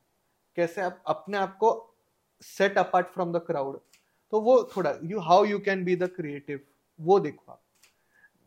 कैसे 0.58 0.82
आप 0.82 1.02
अपने 1.08 1.38
आप 1.38 1.58
को 1.58 1.72
set 2.43 2.78
apart 2.78 3.08
from 3.08 3.32
the 3.34 3.41
crowd 3.47 3.80
तो 4.34 4.39
वो 4.41 4.54
थोड़ा 4.76 4.93
you 5.06 5.20
how 5.22 5.45
you 5.45 5.60
can 5.60 5.84
be 5.86 5.95
the 5.95 6.10
creative 6.16 6.60
वो 6.99 7.20
देखो 7.20 7.52
आप. 7.52 7.62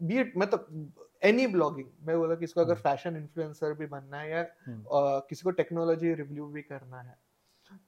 बी 0.00 0.18
इट 0.20 0.32
मतलब 0.36 0.92
एनी 1.22 1.46
ब्लॉगिंग 1.46 1.86
मैं 2.07 2.16
बोला 2.18 2.34
किसको 2.36 2.61
अगर। 2.61 2.74
फ़ैशन 2.76 3.16
इन्फ्लुएंसर 3.16 3.72
भी 3.74 3.86
बनना 3.86 4.18
है 4.20 4.30
या 4.30 4.46
हम्म। 4.66 5.20
किसी 5.28 5.42
को 5.42 5.50
टेक्नोलॉजी 5.61 6.14
रिव्यू 6.14 6.46
भी 6.48 6.62
करना 6.62 7.00
है 7.00 7.16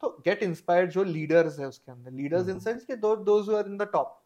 तो 0.02 0.10
गेट 0.24 0.42
इंस्पायर्ड 0.42 0.90
जो 0.90 1.04
लीडर्स 1.04 1.58
है 1.60 1.66
उसके 1.68 1.92
अंदर. 1.92 2.10
Leaders 2.12 2.48
in. 2.48 2.58
सेंस 2.60 2.84
के 2.84 2.96
दो 2.96 3.14
those 3.24 3.50
are 3.54 3.66
in 3.66 3.76
the 3.76 3.88
top 3.92 4.22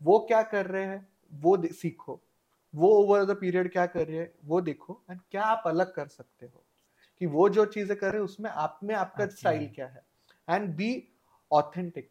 वो 0.00 0.18
क्या 0.28 0.42
कर 0.44 0.66
रहे 0.66 0.84
हैं 0.84 1.06
वो 1.32 1.56
सीखो। 1.74 2.20
वो 2.74 2.88
ओवर 2.94 3.24
द 3.24 3.36
पीरियड 3.40 3.70
क्या 3.72 3.86
कर 3.86 4.06
रहे 4.06 4.18
हैं 4.18 4.32
वो 4.44 4.60
देखो। 4.60 5.00
एंड 5.10 5.20
क्या 5.30 5.44
आप 5.44 5.62
अलग 5.66 5.94
कर 5.94 6.06
सकते 6.08 6.46
हो 6.46 6.64
कि 7.20 7.26
वो 7.28 7.48
जो 7.48 7.64
चीज़ें 7.66 7.96
कर 7.98 8.06
रहे 8.06 8.16
हैं 8.16 8.24
उसमें 8.24 8.50
आप 8.50 8.80
में 8.84 8.94
आपका 8.94 9.26
स्टाइल 9.28 9.68
क्या 9.74 9.86
है। 9.86 10.04
एंड 10.48 10.74
बी 10.76 10.90
ऑथेंटिक 11.50 12.08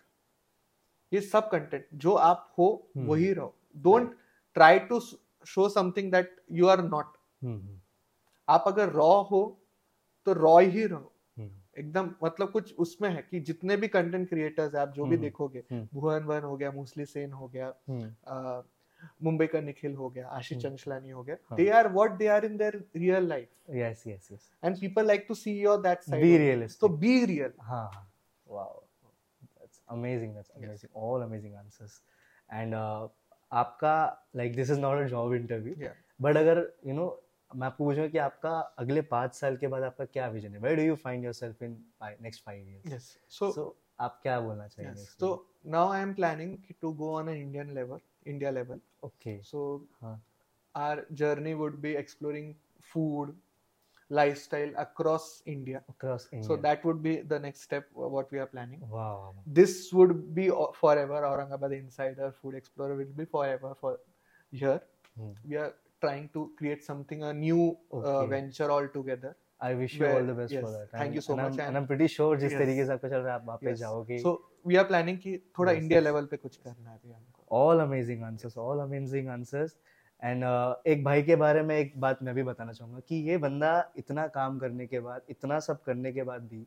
ये 1.11 1.21
सब 1.21 1.49
कंटेंट 1.49 1.87
जो 1.95 2.13
आप 2.13 2.53
हो 2.57 2.67
हम्म। 2.95 3.07
वही 3.07 3.31
रहो। 3.33 3.55
Don't 3.77 4.15
try 4.55 4.79
to 4.81 4.99
show 4.99 5.67
something 5.69 6.11
that 6.11 6.35
you 6.51 6.67
are 6.67 6.81
not 6.83 7.13
आप 8.47 8.63
अगर 8.67 8.89
रॉ 8.91 9.11
हो 9.23 9.41
तो 10.27 10.33
रॉ 10.33 10.57
ही 10.59 10.85
रहो। 10.85 11.11
एकदम 11.79 12.09
मतलब 12.23 12.51
कुछ 12.51 12.73
उसमें 12.85 13.09
है 13.09 13.21
कि 13.31 13.39
जितने 13.49 13.77
भी 13.77 13.87
कंटेंट 13.87 14.27
क्रिएटर्स 14.29 14.75
है 14.75 14.81
आप 14.81 14.93
जो 14.95 15.05
भी 15.05 15.15
हम्म, 15.15 15.23
देखोगे 15.23 15.63
हम्म। 15.71 15.87
भुवन 15.93 16.23
वन 16.23 16.41
हो 16.43 16.55
गया 16.57 16.71
मूसली 16.71 17.05
सेन 17.05 17.31
हो 17.31 17.47
गया 17.47 17.73
हम्म, 17.89 18.63
मुंबई 19.23 19.47
का 19.47 19.61
निखिल 19.61 19.95
हो 19.95 20.09
गया 20.09 20.27
आशीष। 20.27 20.61
चंचलानी 20.63 21.09
हो 21.09 21.23
गया। 21.23 21.55
They 21.55 21.69
are 21.69 21.87
what 21.93 22.11
they 22.17 22.27
are 22.27 22.45
in 22.45 22.57
their 22.57 22.83
real 22.95 23.27
life 23.29 23.49
yes 23.75 24.05
yes 24.07 24.31
yes. 24.31 24.41
And 24.63 24.79
people 24.79 25.07
like 25.07 25.25
to 25.27 25.35
see 25.35 25.59
your 25.59 25.81
that 25.81 26.01
side 26.03 26.23
be 26.25 26.37
realistic. 26.43 26.79
तो 26.81 26.89
बी 27.03 27.25
रियल 27.25 27.53
हाँ 27.61 27.89
amazing 29.87 30.33
that's 30.35 30.49
Yes. 30.49 30.63
amazing. 30.63 30.89
All 30.95 31.23
amazing 31.23 31.53
answers. 31.55 31.95
And 32.49 32.73
uh, 32.73 33.07
आपका 33.51 33.95
this 34.55 34.69
is 34.69 34.79
not 34.79 35.01
a 35.01 35.07
job 35.09 35.33
interview. 35.33 35.75
Yeah. 35.79 35.95
But 36.21 36.37
अगर 36.37 36.59
you 36.87 36.95
know 36.95 37.07
मैं 37.55 37.67
आपको 37.67 37.85
पूछूँगा 37.85 38.07
कि 38.07 38.17
आपका 38.17 38.59
अगले 38.79 39.01
पाँच 39.01 39.35
साल 39.35 39.57
के 39.57 39.67
बाद 39.67 39.83
आपका 39.83 40.05
क्या 40.05 40.27
विजन 40.27 40.53
है 40.53 40.59
where 40.59 40.75
do 40.75 40.83
you 40.83 40.95
find 40.95 41.23
yourself 41.23 41.63
in 41.63 41.85
next 42.21 42.43
five 42.43 42.69
years 42.69 43.17
so 43.29 43.75
आप 43.99 44.19
क्या 44.23 44.39
बोलना 44.39 44.67
so 45.19 45.45
now 45.73 45.87
i 45.91 45.99
am 46.05 46.13
planning 46.15 46.49
to 46.81 46.93
go 46.93 47.13
on 47.19 47.29
an 47.29 47.35
indian 47.35 47.73
level 47.75 47.99
india 48.27 48.51
level 48.51 48.79
okay 49.03 49.39
हाँ 50.01 50.21
our 50.75 51.05
journey 51.13 51.53
would 51.53 51.81
be 51.81 51.95
exploring 51.95 52.55
food 52.93 53.29
lifestyle 54.09 54.73
across 54.77 55.41
india 55.47 55.81
across 55.89 56.27
India 56.31 56.47
so 56.47 56.55
that 56.65 56.83
would 56.85 57.01
be 57.01 57.21
the 57.21 57.39
next 57.39 57.61
step 57.61 57.87
uh, 57.95 58.07
what 58.07 58.31
we 58.31 58.39
are 58.39 58.45
planning 58.45 58.81
wow 58.89 59.33
this 59.47 59.93
would 59.93 60.35
be 60.35 60.49
forever 60.81 61.21
aurangabad 61.29 61.71
insider 61.71 62.31
food 62.41 62.55
explorer 62.55 62.95
will 62.95 63.15
be 63.23 63.25
forever 63.25 63.73
for 63.79 63.99
here 64.51 64.81
Hmm. 65.17 65.31
we 65.49 65.55
are 65.55 65.73
trying 66.05 66.27
to 66.37 66.45
create 66.61 66.85
something 66.91 67.25
a 67.31 67.33
new 67.41 67.63
uh, 67.65 67.97
Okay. 68.01 68.29
venture 68.35 68.69
altogether 68.77 69.33
I 69.61 69.73
wish 69.81 69.93
you 69.97 70.01
Where- 70.03 70.15
all 70.15 70.25
the 70.29 70.33
best 70.37 70.53
for 70.53 70.61
yes, 70.61 70.71
that. 70.71 70.89
thank 70.93 71.03
And- 71.05 71.15
you 71.17 71.21
so 71.25 71.33
and 71.33 71.41
much, 71.41 71.53
I'm, 71.53 71.59
and- 71.59 71.67
and 71.67 71.77
I'm 71.81 71.85
pretty 71.91 72.07
sure 72.15 72.31
जिस 72.39 72.51
Yes. 72.51 72.59
तरीके 72.61 72.85
से 72.85 72.93
आपका 72.93 73.09
चल 73.09 73.17
रहा 73.17 73.33
है 73.33 73.39
आप 73.41 73.45
वहाँ 73.47 73.57
पे 73.61 73.69
Yes. 73.71 73.79
जाओगे. 73.79 74.17
so 74.23 74.33
we 74.71 74.77
are 74.81 74.87
planning 74.91 75.17
कि 75.25 75.37
थोड़ा 75.59 75.71
Yes, 75.71 75.81
इंडिया. 75.81 75.99
लेवल 76.07 76.25
पे 76.31 76.37
कुछ 76.37 76.57
करना 76.57 76.89
है 76.91 76.99
हमको 77.13 77.61
all 77.61 77.81
amazing 77.85 78.23
answers, 78.29 78.57
all 78.65 78.81
amazing 78.87 79.29
answers. 79.37 79.75
And 80.23 80.43
एक 80.93 81.03
भाई 81.03 81.23
के 81.23 81.35
बारे 81.35 81.61
में 81.69 81.75
एक 81.77 81.93
बात 82.01 82.21
मैं 82.23 82.33
भी 82.35 82.43
बताना 82.43 82.71
चाहूँगा 82.73 82.99
कि 83.07 83.15
ये 83.29 83.37
बंदा 83.45 83.71
इतना 83.97 84.25
काम 84.35 84.57
करने 84.59 84.85
के 84.87 84.99
बाद 85.07 85.21
इतना 85.29 85.59
सब 85.65 85.81
करने 85.87 86.11
के 86.13 86.23
बाद 86.29 86.47
भी 86.51 86.65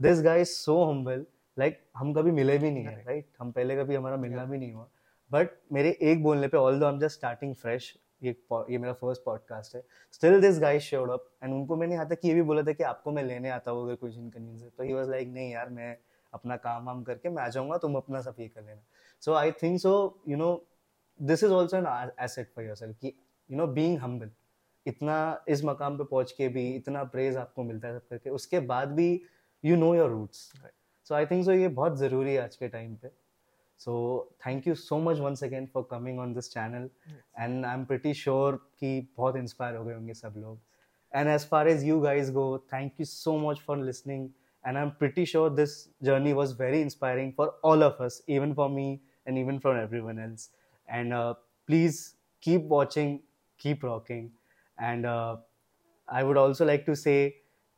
this 0.00 0.22
guy 0.24 0.40
is 0.40 0.48
so 0.48 0.82
humble 0.84 1.24
like 1.58 1.78
हम 1.96 2.12
कभी 2.14 2.30
मिले 2.38 2.56
भी 2.58 2.70
नहीं 2.70 2.84
है. 2.84 3.02
राइट 3.06 3.26
हम 3.40 3.50
पहले 3.58 3.76
कभी 3.76 3.94
हमारा 3.94 4.16
मिलना 4.24 4.38
Yeah. 4.42 4.50
भी 4.50 4.58
नहीं 4.58 4.72
हुआ 4.72 4.88
बट 5.30 5.50
मेरे 5.72 5.90
एक 6.10 6.22
बोलने 6.22 6.48
पे 6.48 6.56
although 6.80 6.86
I 6.86 6.92
am 6.92 6.98
just 7.00 7.16
starting 7.16 7.54
fresh 7.62 7.94
ये 8.22 8.30
ये 8.70 8.78
मेरा 8.78 8.92
फ़र्स्ट 8.92 9.22
पॉडकास्ट 9.24 9.74
है। 9.76 9.82
Still 10.12 10.40
this 10.40 10.58
guy 10.60 10.78
showed 10.80 11.10
up 11.10 11.28
and 11.42 11.54
उनको 11.54 11.76
मैंने 11.76 11.94
यहाँ 11.94 12.08
तक 12.08 12.20
ये 12.24 12.34
भी 12.34 12.42
बोला 12.42 12.62
था 12.62 12.72
कि 12.72 12.82
आपको 12.84 13.12
मैं 13.12 13.22
लेने 13.22 13.50
आता 13.50 13.70
हूँ 13.70 13.82
अगर 13.84 13.94
कुछ 13.94 14.16
इनकन्वीनियंस 14.16 14.62
है। 14.62 14.70
तो 14.70 14.84
ही 14.84 14.92
वाज 14.92 15.10
लाइक 15.10 15.28
नहीं 15.28 15.50
यार 15.52 15.68
मैं 15.70 15.96
अपना 16.32 16.56
काम 16.56 16.86
वाम 16.86 17.02
करके 17.02 17.28
मैं 17.28 17.42
आ 17.42 17.48
जाऊँगा 17.48 17.76
तुम 17.78 17.96
अपना 17.96 18.20
सब 18.20 18.36
ये 18.40 18.48
कर 18.48 18.62
लेना। 18.62 18.82
So 19.22 19.34
I 19.34 19.52
think 19.52 19.78
so 19.80 20.22
you 20.28 20.36
know 20.36 20.54
this 21.20 21.44
is 21.44 21.52
also 21.52 21.76
an 21.76 21.86
asset 22.20 22.52
for 22.54 22.64
yourself 22.76 22.98
कि 23.00 23.12
यू 23.50 23.56
नो 23.56 23.66
बींग 23.66 23.98
हम्बल 23.98 24.30
इतना 24.86 25.44
इस 25.48 25.64
मकाम 25.64 25.98
पे 25.98 26.04
पहुँच 26.04 26.32
के 26.32 26.48
भी 26.48 26.68
इतना 26.70 27.04
प्रेज 27.04 27.36
आपको 27.36 27.62
मिलता 27.64 27.88
है 27.88 27.98
सब 27.98 28.08
करके 28.10 28.30
उसके 28.30 28.60
बाद 28.60 28.88
भी 28.88 29.08
you 29.64 29.76
know 29.76 29.94
your 29.94 30.10
roots 30.10 30.50
so 31.06 31.14
I 31.14 31.26
think 31.26 31.44
so 31.44 31.52
ये 31.52 31.68
बहुत 31.68 31.98
ज़रूरी 31.98 32.34
है 32.34 32.42
आज 32.42 32.56
के 32.56 32.68
टाइम 32.68 32.94
पे। 32.96 33.10
so 33.76 34.28
thank 34.42 34.66
you 34.66 34.74
so 34.74 34.98
much 34.98 35.18
once 35.18 35.42
again 35.42 35.66
for 35.66 35.84
coming 35.84 36.18
on 36.18 36.32
this 36.32 36.48
channel. 36.48 36.88
Yes. 37.06 37.16
and 37.38 37.66
i'm 37.66 37.84
pretty 37.86 38.12
sure 38.12 38.60
ki 38.80 38.90
bahut 39.18 39.36
inspire 39.42 39.76
ho 39.76 39.84
gaye 39.84 39.96
honge 39.98 40.16
sab 40.16 40.36
log. 40.36 40.58
And 41.12 41.28
as 41.28 41.44
far 41.44 41.66
as 41.72 41.84
you 41.84 42.02
guys 42.02 42.30
go 42.30 42.46
thank 42.70 42.98
you 42.98 43.04
so 43.04 43.38
much 43.38 43.60
for 43.60 43.76
listening. 43.76 44.32
And 44.64 44.78
i'm 44.78 44.92
pretty 45.02 45.24
sure 45.24 45.48
this 45.50 45.74
journey 46.02 46.32
was 46.34 46.52
very 46.52 46.80
inspiring 46.82 47.32
for 47.32 47.48
all 47.62 47.82
of 47.88 48.00
us 48.00 48.22
even 48.26 48.54
for 48.54 48.68
me 48.68 48.86
and 49.26 49.38
even 49.38 49.60
for 49.60 49.76
everyone 49.76 50.18
else. 50.18 50.50
And 50.88 51.12
uh, 51.12 51.34
please 51.66 52.14
keep 52.40 52.62
watching 52.62 53.22
keep 53.58 53.82
rocking. 53.82 54.32
And 54.78 55.06
uh, 55.06 55.36
i 56.08 56.22
would 56.22 56.36
also 56.36 56.64
like 56.64 56.84
to 56.86 56.96
say 56.96 57.18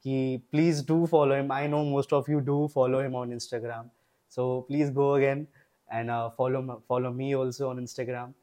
ki 0.02 0.42
please 0.52 0.82
do 0.82 1.06
follow 1.06 1.34
him. 1.40 1.50
I 1.50 1.66
know 1.66 1.84
most 1.84 2.12
of 2.12 2.28
you 2.28 2.40
do 2.40 2.68
follow 2.68 3.00
him 3.00 3.14
on 3.14 3.30
instagram. 3.30 3.90
So 4.28 4.62
please 4.68 4.90
go 4.90 5.14
again 5.14 5.46
and 5.91 6.09
uh, 6.11 6.29
follow 6.29 6.59
m- 6.59 6.81
follow 6.87 7.11
me 7.11 7.35
also 7.35 7.69
on 7.69 7.79
instagram 7.85 8.33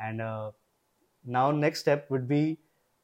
and 0.00 0.20
uh, 0.20 0.50
now 1.24 1.50
next 1.50 1.80
step 1.80 2.10
would 2.10 2.26
be 2.28 2.58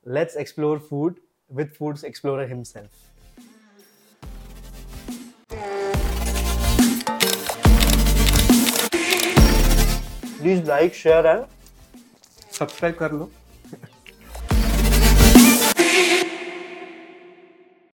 let's 0.05 0.37
explore 0.37 0.79
food 0.79 1.21
with 1.49 1.77
foods 1.77 2.05
explorer 2.05 2.47
himself 2.47 3.11
please 10.39 10.63
like 10.69 10.95
share 11.03 11.27
and 11.35 11.47
subscribe 12.59 12.95
कर 12.99 13.13
लो 13.13 13.31